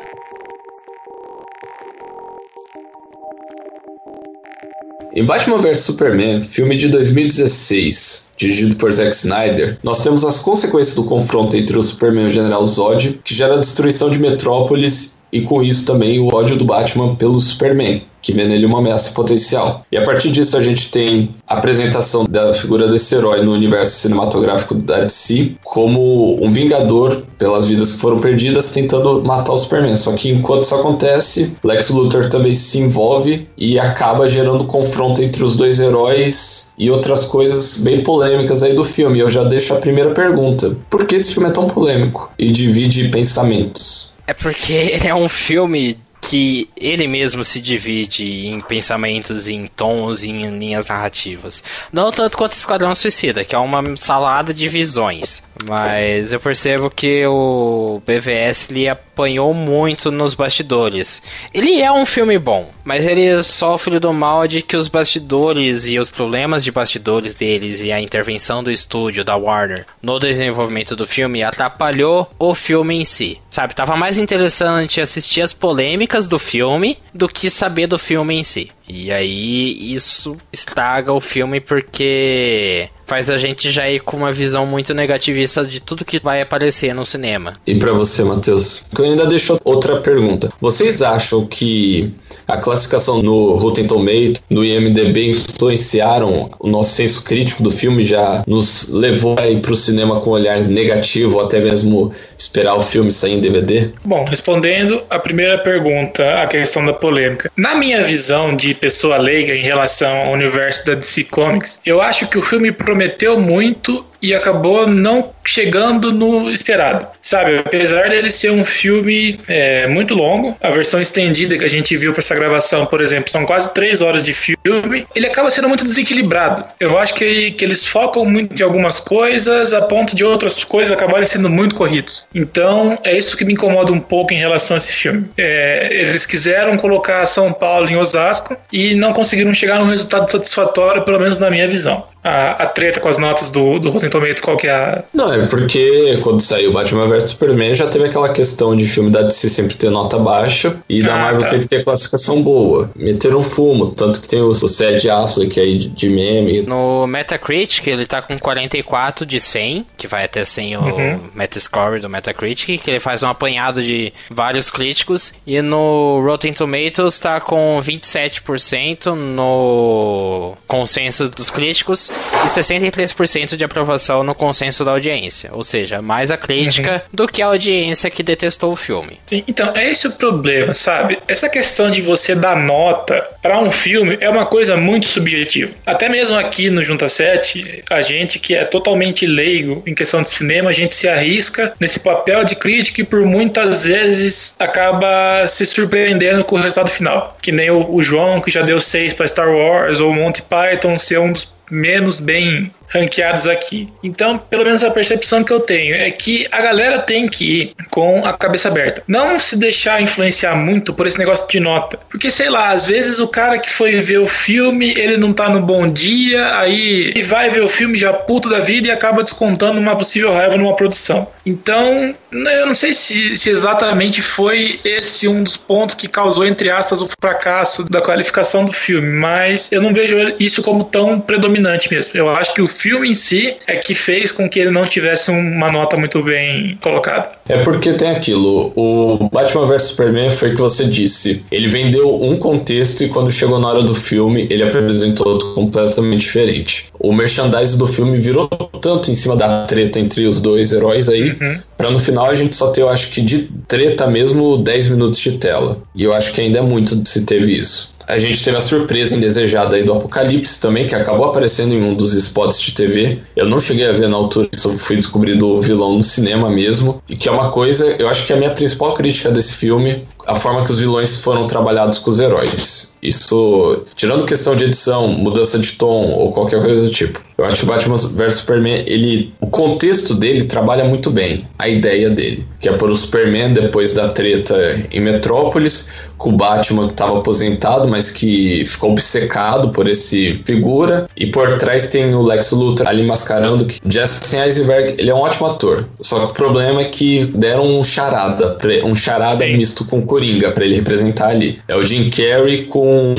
Em 5.15 5.23
Batman 5.23 5.60
vs 5.60 5.80
Superman, 5.80 6.43
filme 6.43 6.75
de 6.75 6.89
2016, 6.89 8.32
dirigido 8.36 8.75
por 8.75 8.91
Zack 8.91 9.15
Snyder, 9.15 9.78
nós 9.82 10.04
temos 10.04 10.25
as 10.25 10.41
consequências 10.41 10.93
do 10.93 11.06
confronto 11.06 11.56
entre 11.56 11.78
o 11.78 11.82
Superman 11.82 12.25
e 12.25 12.28
o 12.28 12.32
General 12.32 12.67
Zod, 12.67 13.21
que 13.23 13.34
gera 13.34 13.54
a 13.54 13.60
destruição 13.60 14.10
de 14.10 14.19
Metrópolis 14.19 15.19
e 15.32 15.39
com 15.39 15.63
isso 15.63 15.86
também 15.86 16.19
o 16.19 16.28
ódio 16.36 16.58
do 16.58 16.65
Batman 16.65 17.15
pelo 17.15 17.39
Superman 17.39 18.04
que 18.25 18.33
vê 18.33 18.43
nele 18.47 18.65
uma 18.65 18.79
ameaça 18.79 19.11
potencial. 19.11 19.83
E 19.91 19.97
a 19.97 20.03
partir 20.03 20.31
disso 20.31 20.57
a 20.57 20.61
gente 20.61 20.89
tem 20.89 21.29
a 21.47 21.57
apresentação 21.57 22.25
da 22.25 22.51
figura 22.55 22.88
desse 22.88 23.13
herói 23.13 23.43
no 23.43 23.53
universo 23.53 23.99
cinematográfico 23.99 24.73
da 24.73 25.01
DC 25.01 25.55
como 25.63 26.43
um 26.43 26.51
vingador 26.51 27.23
pelas 27.38 27.67
vidas 27.67 27.91
que 27.91 27.99
foram 27.99 28.19
perdidas 28.19 28.71
tentando 28.71 29.23
matar 29.23 29.53
o 29.53 29.57
Superman. 29.57 29.95
Só 29.95 30.13
que 30.13 30.31
enquanto 30.31 30.63
isso 30.63 30.73
acontece, 30.73 31.55
Lex 31.63 31.91
Luthor 31.91 32.27
também 32.27 32.51
se 32.51 32.79
envolve 32.79 33.47
e 33.55 33.77
acaba 33.77 34.27
gerando 34.27 34.65
confronto 34.65 35.21
entre 35.21 35.43
os 35.43 35.55
dois 35.55 35.79
heróis 35.79 36.71
e 36.79 36.89
outras 36.89 37.27
coisas 37.27 37.81
bem 37.81 37.99
polêmicas 38.01 38.63
aí 38.63 38.73
do 38.73 38.83
filme. 38.83 39.19
Eu 39.19 39.29
já 39.29 39.43
deixo 39.43 39.71
a 39.75 39.77
primeira 39.77 40.09
pergunta: 40.15 40.75
por 40.89 41.05
que 41.05 41.15
esse 41.15 41.31
filme 41.31 41.49
é 41.49 41.51
tão 41.51 41.67
polêmico 41.67 42.31
e 42.39 42.49
divide 42.49 43.09
pensamentos? 43.09 44.15
É 44.25 44.33
porque 44.33 44.73
ele 44.97 45.07
é 45.07 45.13
um 45.13 45.29
filme 45.29 45.95
que 46.29 46.67
ele 46.75 47.07
mesmo 47.07 47.45
se 47.45 47.61
divide 47.61 48.47
em 48.47 48.59
pensamentos, 48.59 49.47
em 49.47 49.67
tons, 49.67 50.23
em 50.23 50.57
linhas 50.57 50.88
narrativas. 50.88 51.63
Não 51.93 52.11
tanto 52.11 52.38
quanto 52.38 52.53
Esquadrão 52.53 52.95
Suicida, 52.95 53.45
que 53.45 53.53
é 53.53 53.59
uma 53.59 53.95
salada 53.95 54.53
de 54.53 54.67
visões. 54.67 55.43
Mas 55.63 56.33
eu 56.33 56.39
percebo 56.39 56.89
que 56.89 57.25
o 57.25 58.01
BVS 58.05 58.69
ele 58.69 58.87
apanhou 58.87 59.53
muito 59.53 60.11
nos 60.11 60.33
bastidores. 60.33 61.21
Ele 61.53 61.81
é 61.81 61.91
um 61.91 62.05
filme 62.05 62.37
bom, 62.37 62.69
mas 62.83 63.05
ele 63.05 63.41
sofre 63.41 63.99
do 63.99 64.13
mal 64.13 64.47
de 64.47 64.61
que 64.61 64.75
os 64.75 64.87
bastidores 64.87 65.87
e 65.87 65.97
os 65.97 66.09
problemas 66.09 66.63
de 66.63 66.71
bastidores 66.71 67.33
deles 67.33 67.81
e 67.81 67.91
a 67.91 68.01
intervenção 68.01 68.63
do 68.63 68.71
estúdio 68.71 69.23
da 69.23 69.35
Warner 69.35 69.85
no 70.01 70.19
desenvolvimento 70.19 70.95
do 70.95 71.07
filme 71.07 71.43
atrapalhou 71.43 72.29
o 72.37 72.53
filme 72.53 72.99
em 72.99 73.05
si. 73.05 73.39
Sabe, 73.49 73.73
tava 73.73 73.95
mais 73.95 74.17
interessante 74.17 74.99
assistir 74.99 75.41
as 75.41 75.53
polêmicas 75.53 76.27
do 76.27 76.37
filme 76.37 76.97
do 77.13 77.29
que 77.29 77.49
saber 77.49 77.87
do 77.87 77.97
filme 77.97 78.35
em 78.35 78.43
si. 78.43 78.71
E 78.88 79.12
aí 79.12 79.93
isso 79.93 80.38
estraga 80.52 81.12
o 81.12 81.21
filme 81.21 81.60
porque 81.60 82.89
faz 83.06 83.30
a 83.30 83.38
gente 83.38 83.69
já 83.69 83.89
ir 83.89 84.00
com 84.00 84.17
uma 84.17 84.32
visão 84.32 84.65
muito 84.65 84.93
negativista 84.93 85.63
de 85.63 85.80
tudo 85.80 86.06
que 86.06 86.19
vai 86.19 86.41
aparecer 86.41 86.93
no 86.93 87.06
cinema. 87.06 87.54
E 87.65 87.76
para 87.76 87.91
você, 87.93 88.24
Matheus, 88.24 88.84
eu 88.98 89.06
ainda 89.06 89.28
deixo 89.28 89.60
outra 89.63 89.98
pergunta. 89.98 90.50
Vocês 90.60 91.02
acham 91.02 91.45
que 91.45 92.13
a 92.48 92.58
classificação 92.58 93.21
no 93.21 93.54
Rotten 93.54 93.88
Tomatoes, 93.88 94.43
no 94.50 94.63
IMDb 94.63 95.30
influenciaram 95.30 96.50
o 96.60 96.67
nosso 96.67 96.95
senso 96.95 97.24
crítico 97.24 97.63
do 97.63 97.71
filme, 97.71 98.04
já 98.04 98.43
nos 98.48 98.89
levou 98.89 99.38
a 99.39 99.48
ir 99.48 99.62
pro 99.62 99.76
cinema 99.76 100.19
com 100.19 100.32
um 100.32 100.34
olhar 100.34 100.62
negativo, 100.62 101.38
ou 101.38 101.45
até 101.45 101.60
mesmo 101.60 102.12
esperar 102.38 102.76
o 102.76 102.82
filme 102.82 103.12
sair 103.12 103.34
em 103.34 103.39
DVD? 103.39 103.91
Bom, 104.04 104.26
respondendo 104.28 105.04
a 105.10 105.19
primeira 105.19 105.58
pergunta, 105.60 106.41
a 106.41 106.48
questão 106.48 106.84
da 106.86 106.93
polêmica. 106.93 107.52
Na 107.56 107.76
minha 107.76 108.04
visão 108.04 108.56
de 108.56 108.74
pessoa 108.75 109.17
leiga 109.17 109.55
em 109.55 109.63
relação 109.63 110.15
ao 110.17 110.33
universo 110.33 110.85
da 110.85 110.93
DC 110.95 111.25
Comics, 111.25 111.79
eu 111.85 112.01
acho 112.01 112.27
que 112.27 112.38
o 112.38 112.41
filme 112.41 112.71
prometeu 112.71 113.39
muito 113.39 114.05
e 114.21 114.34
acabou 114.34 114.88
não 114.88 115.32
chegando 115.45 116.12
no 116.12 116.49
esperado. 116.49 117.08
Sabe, 117.21 117.60
apesar 117.60 118.10
dele 118.10 118.30
ser 118.32 118.51
um 118.51 118.65
filme 118.65 119.39
é, 119.47 119.88
muito 119.88 120.13
longo, 120.13 120.58
a 120.62 120.69
versão 120.71 120.99
estendida 120.99 121.58
que 121.58 121.63
a 121.63 121.69
gente 121.69 121.95
viu 121.95 122.12
para 122.12 122.19
essa 122.19 122.36
gravação, 122.36 122.86
por 122.86 123.01
exemplo, 123.01 123.30
são 123.30 123.45
quase 123.45 123.73
três 123.73 124.01
horas 124.01 124.25
de 124.25 124.34
filme, 124.34 125.08
ele 125.15 125.28
acaba 125.28 125.51
sendo 125.51 125.67
muito 125.67 125.84
desequilibrado. 125.84 126.65
Eu 126.80 126.97
acho 126.97 127.13
que, 127.13 127.51
que 127.51 127.63
eles 127.63 127.86
focam 127.86 128.25
muito 128.25 128.60
em 128.60 128.63
algumas 128.63 128.99
coisas 128.99 129.73
a 129.73 129.82
ponto 129.82 130.15
de 130.15 130.23
outras 130.23 130.63
coisas 130.63 130.91
acabarem 130.91 131.25
sendo 131.25 131.49
muito 131.49 131.75
corridos. 131.75 132.28
Então, 132.34 132.97
é 133.04 133.15
isso 133.15 133.38
que 133.38 133.45
me 133.45 133.54
incomoda 133.54 133.91
um 133.91 133.99
pouco 133.99 134.34
em 134.34 134.38
relação 134.38 134.75
a 134.75 134.78
esse 134.78 134.93
filme. 134.93 135.25
É, 135.38 135.89
eles 135.91 136.25
quiseram 136.25 136.78
colocar 136.78 137.25
São 137.25 137.54
Paulo 137.54 137.89
em 137.89 137.95
Osasco 137.95 138.58
e 138.71 138.95
não 138.95 139.13
conseguiram 139.13 139.54
chegar 139.54 139.80
num 139.80 139.89
resultado 139.89 140.30
satisfatório, 140.30 141.04
pelo 141.04 141.19
menos 141.19 141.39
na 141.39 141.49
minha 141.49 141.67
visão. 141.67 142.06
A, 142.25 142.63
a 142.63 142.65
treta 142.65 142.99
com 142.99 143.07
as 143.07 143.19
notas 143.19 143.51
do, 143.51 143.77
do 143.77 143.91
Rotten 143.91 144.09
Tomatoes, 144.09 144.41
qual 144.41 144.57
que 144.57 144.65
é 144.65 144.71
a... 144.71 145.03
Não, 145.13 145.31
é 145.31 145.45
porque 145.45 146.17
quando 146.23 146.41
saiu 146.41 146.73
Batman 146.73 147.07
vs 147.07 147.29
Superman 147.29 147.75
já 147.75 147.85
teve 147.85 148.05
aquela 148.05 148.29
questão 148.29 148.75
de 148.75 148.83
filme 148.88 149.11
da 149.11 149.21
DC 149.21 149.47
sempre 149.47 149.75
ter 149.75 149.91
nota 149.91 150.17
baixa 150.17 150.75
e 150.89 151.03
da 151.03 151.13
ah, 151.13 151.19
Marvel 151.19 151.41
tá. 151.41 151.49
sempre 151.49 151.67
ter 151.67 151.83
classificação 151.83 152.41
boa. 152.41 152.89
Meteram 152.95 153.43
fumo, 153.43 153.91
tanto 153.91 154.21
que 154.21 154.27
tem 154.27 154.41
o, 154.41 154.47
o 154.47 154.67
Sad 154.67 155.07
Affleck 155.07 155.59
aí 155.59 155.77
de, 155.77 155.89
de, 155.89 156.09
meme. 156.09 156.63
No 156.63 157.05
Metacritic 157.05 157.85
ele 157.85 158.07
tá 158.07 158.21
com 158.23 158.39
44 158.39 159.23
de 159.23 159.39
100, 159.39 159.85
que 159.95 160.07
vai 160.07 160.25
até 160.25 160.43
100 160.43 160.77
o 160.77 160.81
uhum. 160.81 161.19
Metascore 161.35 161.99
do 161.99 162.09
Metacritic, 162.09 162.81
que 162.81 162.89
ele 162.89 162.99
faz 162.99 163.21
um 163.21 163.27
apanhado 163.27 163.83
de 163.83 164.11
vários 164.31 164.71
críticos. 164.71 165.31
E 165.45 165.61
no 165.61 166.21
Rotten 166.25 166.53
Tomatoes 166.53 167.19
tá 167.19 167.39
com 167.39 167.79
27% 167.83 169.13
no 169.13 170.55
consenso 170.67 171.29
dos 171.29 171.51
críticos 171.51 172.09
e 172.45 172.47
63% 172.47 173.56
de 173.56 173.63
aprovação 173.63 174.23
no 174.23 174.36
consenso 174.36 174.86
da 174.86 174.91
audiência, 174.91 175.49
ou 175.51 175.63
seja, 175.63 176.01
mais 176.01 176.30
a 176.30 176.38
crítica 176.38 176.93
uhum. 176.93 176.99
do 177.12 177.28
que 177.28 177.41
a 177.41 177.47
audiência 177.47 178.10
que 178.10 178.21
detestou 178.21 178.71
o 178.71 178.75
filme. 178.75 179.19
Sim, 179.25 179.43
então 179.47 179.71
é 179.75 179.89
esse 179.89 180.08
o 180.08 180.12
problema, 180.12 180.73
sabe? 180.73 181.17
Essa 181.28 181.49
questão 181.49 181.89
de 181.89 182.01
você 182.01 182.36
dar 182.36 182.56
nota 182.56 183.25
para 183.41 183.60
um 183.60 183.71
filme 183.71 184.17
é 184.21 184.30
uma 184.30 184.45
coisa 184.45 184.78
muito 184.78 185.08
subjetiva. 185.08 185.71
Até 185.86 186.08
mesmo 186.08 186.38
aqui 186.38 186.69
no 186.69 186.84
Junta 186.84 187.10
7, 187.10 187.84
a 187.89 188.01
gente 188.01 188.38
que 188.38 188.54
é 188.54 188.63
totalmente 188.63 189.25
leigo 189.25 189.82
em 189.86 189.95
questão 189.95 190.21
de 190.21 190.30
cinema, 190.30 190.69
a 190.69 190.73
gente 190.73 190.95
se 190.95 191.08
arrisca 191.08 191.73
nesse 191.80 191.99
papel 191.99 192.43
de 192.43 192.56
crítica 192.56 193.01
e 193.01 193.04
por 193.04 193.25
muitas 193.25 193.86
vezes 193.86 194.54
acaba 194.60 195.47
se 195.47 195.65
surpreendendo 195.65 196.43
com 196.43 196.56
o 196.56 196.60
resultado 196.60 196.89
final. 196.89 197.38
Que 197.41 197.51
nem 197.51 197.69
o, 197.69 197.91
o 197.91 198.04
João, 198.04 198.41
que 198.41 198.51
já 198.51 198.62
deu 198.62 198.80
6 198.80 199.13
para 199.13 199.28
Star 199.28 199.49
Wars, 199.49 199.99
ou 199.99 200.12
o 200.12 200.13
Monty 200.13 200.43
Python 200.43 200.97
ser 200.97 201.19
um 201.19 201.32
dos 201.32 201.54
menos 201.71 202.19
bem 202.19 202.71
ranqueados 202.89 203.48
aqui. 203.48 203.89
Então, 204.04 204.38
pelo 204.38 204.63
menos 204.63 204.84
a 204.84 204.91
percepção 204.91 205.43
que 205.43 205.52
eu 205.52 205.60
tenho 205.60 205.95
é 205.95 206.10
que 206.12 206.48
a 206.52 206.62
galera 206.62 207.00
tem 207.00 207.28
que 207.28 207.62
ir 207.62 207.76
com 207.89 208.26
a 208.26 208.34
cabeça 208.34 208.67
aberta. 208.67 209.04
Não 209.08 209.39
se 209.39 209.56
deixar 209.56 210.02
influenciar 210.02 210.56
muito 210.56 210.93
por 210.93 211.08
esse 211.08 211.17
negócio 211.17 211.48
de 211.48 211.60
nota. 211.60 212.00
Porque, 212.10 212.32
sei 212.32 212.50
lá, 212.50 212.69
às 212.69 212.86
vezes 212.86 213.19
o 213.19 213.28
cara 213.28 213.60
que 213.60 213.69
foi 213.69 214.00
ver 214.02 214.19
o 214.19 214.28
filme, 214.28 214.93
ele 214.98 215.17
não 215.17 215.34
tá 215.34 215.50
no 215.50 215.62
bom 215.62 215.88
dia, 215.88 216.58
aí 216.58 217.08
ele 217.08 217.24
vai 217.24 217.50
ver 217.50 217.63
o 217.63 217.69
filme 217.69 217.98
já 217.98 218.13
puto 218.13 218.50
da 218.50 218.60
vida 218.60 218.88
e 218.88 218.91
acaba 218.91 219.24
descontando 219.24 219.80
uma 219.80 219.95
possível 219.95 220.34
raiva 220.34 220.58
numa 220.58 220.76
produção. 220.76 221.28
Então, 221.45 222.15
eu 222.32 222.65
não 222.65 222.74
sei 222.74 222.93
se, 222.93 223.38
se 223.38 223.50
exatamente 223.50 224.21
foi 224.21 224.80
esse 224.84 225.28
um 225.28 225.43
dos 225.43 225.56
pontos 225.56 225.95
que 225.95 226.08
causou, 226.08 226.45
entre 226.45 226.69
aspas, 226.69 227.02
o 227.02 227.10
fracasso 227.21 227.84
da 227.84 228.02
qualificação 228.02 228.65
do 228.65 228.74
filme, 228.74 229.08
mas 229.08 229.71
eu 229.71 229.82
não 229.82 229.93
vejo 229.93 230.17
isso 230.39 230.62
como 230.62 230.84
tão 230.84 231.19
predominante 231.19 231.91
mesmo. 231.91 232.12
Eu 232.15 232.30
acho 232.36 232.54
que 232.54 232.62
o 232.62 232.67
filme 232.75 233.09
em 233.09 233.13
si 233.13 233.55
é 233.67 233.77
que 233.77 233.95
fez 233.95 234.31
com 234.31 234.49
que 234.49 234.59
ele 234.59 234.69
não 234.69 234.85
tivesse 234.85 235.31
uma 235.31 235.71
nota 235.71 235.97
muito 235.97 236.21
bem 236.21 236.77
colocada. 236.81 237.31
É 237.47 237.57
porque 237.59 237.93
tem 237.93 238.09
aquilo, 238.09 238.73
o 238.75 239.29
Batman 239.31 239.65
vs 239.65 239.83
Superman 239.83 240.29
foi 240.29 240.49
o 240.49 240.55
que 240.55 240.61
você 240.61 240.85
disse. 240.85 241.45
Ele 241.51 241.67
vendeu 241.67 242.21
um 242.21 242.38
contexto 242.38 243.03
e 243.03 243.09
quando 243.09 243.31
chegou 243.31 243.59
na 243.59 243.67
hora 243.67 243.83
do 243.83 243.95
filme, 243.95 244.47
ele 244.49 244.63
apresentou 244.63 245.27
outro 245.27 245.53
completamente 245.53 246.21
diferente. 246.21 246.88
O 246.99 247.13
merchandise 247.13 247.77
do 247.77 247.88
filme 247.88 248.17
virou 248.17 248.47
tanto 248.81 249.11
em 249.11 249.15
cima 249.15 249.35
da 249.35 249.65
treta 249.65 249.99
entre 249.99 250.25
os 250.25 250.41
dois 250.41 250.71
heróis 250.71 251.07
aí, 251.07 251.31
uhum. 251.31 251.59
pra 251.77 251.89
no 251.89 251.99
final 251.99 252.25
a 252.25 252.35
gente 252.35 252.55
só 252.55 252.69
ter, 252.69 252.81
eu 252.81 252.89
acho 252.89 253.11
que 253.11 253.21
de 253.21 253.49
treta 253.67 254.07
mesmo, 254.07 254.57
10 254.57 254.89
minutos 254.89 255.19
de 255.19 255.38
tela. 255.38 255.77
E 255.95 256.03
eu 256.03 256.13
acho 256.13 256.33
que 256.33 256.41
ainda 256.41 256.59
é 256.59 256.61
muito 256.61 257.07
se 257.07 257.25
teve 257.25 257.53
isso. 257.53 257.94
A 258.07 258.17
gente 258.17 258.43
teve 258.43 258.57
a 258.57 258.61
surpresa 258.61 259.15
indesejada 259.15 259.75
aí 259.75 259.83
do 259.83 259.93
Apocalipse 259.93 260.61
também, 260.61 260.85
que 260.85 260.93
acabou 260.93 261.25
aparecendo 261.25 261.73
em 261.73 261.81
um 261.81 261.93
dos 261.93 262.13
spots 262.13 262.61
de 262.61 262.71
TV. 262.73 263.19
Eu 263.35 263.47
não 263.47 263.59
cheguei 263.59 263.87
a 263.87 263.91
ver 263.91 264.07
na 264.07 264.15
altura, 264.15 264.47
só 264.53 264.69
fui 264.69 264.95
descobrir 264.95 265.35
do 265.35 265.59
vilão 265.59 265.95
no 265.95 266.03
cinema 266.03 266.49
mesmo. 266.49 267.01
E 267.09 267.15
que 267.15 267.27
é 267.27 267.31
uma 267.31 267.49
coisa, 267.49 267.95
eu 267.97 268.07
acho 268.07 268.25
que 268.25 268.33
a 268.33 268.35
minha 268.35 268.51
principal 268.51 268.93
crítica 268.93 269.31
desse 269.31 269.53
filme 269.53 270.05
a 270.27 270.35
forma 270.35 270.63
que 270.63 270.71
os 270.71 270.79
vilões 270.79 271.17
foram 271.17 271.47
trabalhados 271.47 271.99
com 271.99 272.11
os 272.11 272.19
heróis. 272.19 272.95
Isso, 273.01 273.83
tirando 273.95 274.25
questão 274.25 274.55
de 274.55 274.65
edição, 274.65 275.07
mudança 275.07 275.59
de 275.59 275.73
tom 275.73 276.11
ou 276.11 276.31
qualquer 276.31 276.61
coisa 276.63 276.83
do 276.83 276.89
tipo. 276.89 277.21
Eu 277.38 277.45
acho 277.45 277.59
que 277.59 277.65
Batman 277.65 277.97
vs 277.97 278.33
Superman, 278.35 278.83
ele, 278.88 279.33
o 279.41 279.47
contexto 279.47 280.15
dele 280.15 280.45
trabalha 280.45 280.85
muito 280.85 281.11
bem, 281.11 281.45
a 281.59 281.67
ideia 281.67 282.09
dele, 282.09 282.45
que 282.61 282.69
é 282.69 282.71
por 282.71 282.89
o 282.89 282.95
Superman 282.95 283.53
depois 283.53 283.93
da 283.93 284.09
treta 284.09 284.55
em 284.91 285.01
Metrópolis, 285.01 286.09
com 286.17 286.29
o 286.29 286.31
Batman 286.31 286.88
que 286.88 286.93
estava 286.93 287.17
aposentado, 287.17 287.88
mas 287.88 288.09
que 288.09 288.63
ficou 288.65 288.91
obcecado 288.91 289.69
por 289.69 289.88
esse 289.88 290.41
figura, 290.45 291.09
e 291.17 291.25
por 291.25 291.57
trás 291.57 291.89
tem 291.89 292.15
o 292.15 292.21
Lex 292.21 292.51
Luthor 292.51 292.88
ali 292.88 293.05
mascarando 293.05 293.65
que 293.65 293.79
Jesse 293.85 294.38
Eisenberg, 294.38 294.95
ele 294.97 295.09
é 295.09 295.13
um 295.13 295.19
ótimo 295.19 295.47
ator. 295.47 295.85
Só 295.99 296.19
que 296.19 296.31
o 296.31 296.33
problema 296.33 296.81
é 296.81 296.85
que 296.85 297.25
deram 297.35 297.79
um 297.79 297.83
charada, 297.83 298.57
um 298.85 298.95
charada 298.95 299.45
Sim. 299.45 299.57
misto 299.57 299.83
com 299.85 300.01
Coringa 300.15 300.49
para 300.51 300.63
ele 300.63 300.75
representar 300.75 301.28
ali. 301.28 301.60
É 301.67 301.75
o 301.75 301.86
Jim 301.86 302.10
Carrey 302.10 302.67
com 302.67 303.13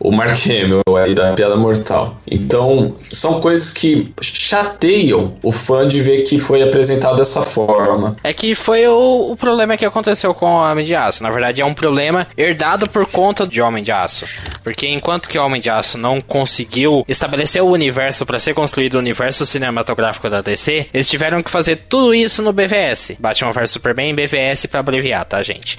o 0.00 0.10
Mark 0.10 0.38
Hamill 0.46 0.80
aí 0.96 1.14
da 1.14 1.34
Piada 1.34 1.56
Mortal. 1.56 2.18
Então, 2.26 2.94
são 2.96 3.38
coisas 3.38 3.74
que 3.74 4.10
chateiam 4.22 5.34
o 5.42 5.52
fã 5.52 5.86
de 5.86 6.00
ver 6.00 6.22
que 6.22 6.38
foi 6.38 6.62
apresentado 6.62 7.18
dessa 7.18 7.42
forma. 7.42 8.16
É 8.24 8.32
que 8.32 8.54
foi 8.54 8.86
o, 8.88 9.32
o 9.32 9.36
problema 9.36 9.76
que 9.76 9.84
aconteceu 9.84 10.32
com 10.32 10.46
o 10.46 10.58
Homem 10.58 10.86
de 10.86 10.94
Aço. 10.94 11.22
Na 11.22 11.30
verdade, 11.30 11.60
é 11.60 11.64
um 11.66 11.74
problema 11.74 12.26
herdado 12.34 12.88
por 12.88 13.06
conta 13.10 13.46
de 13.46 13.60
Homem 13.60 13.84
de 13.84 13.92
Aço. 13.92 14.24
Porque 14.64 14.86
enquanto 14.88 15.28
que 15.28 15.38
o 15.38 15.44
Homem 15.44 15.60
de 15.60 15.68
Aço 15.68 15.98
não 15.98 16.18
conseguiu 16.18 17.04
estabelecer 17.06 17.62
o 17.62 17.68
universo 17.68 18.24
para 18.24 18.38
ser 18.38 18.54
construído 18.54 18.94
o 18.94 18.98
universo 18.98 19.44
cinematográfico 19.44 20.30
da 20.30 20.40
DC, 20.40 20.86
eles 20.94 21.10
tiveram 21.10 21.42
que 21.42 21.50
fazer 21.50 21.76
tudo 21.90 22.14
isso 22.14 22.42
no 22.42 22.54
BVS. 22.54 23.12
Batman 23.18 23.52
vs 23.52 23.70
Superman 23.70 24.14
BVS 24.14 24.64
para 24.64 24.80
abreviar, 24.80 25.26
tá, 25.26 25.42
gente? 25.42 25.76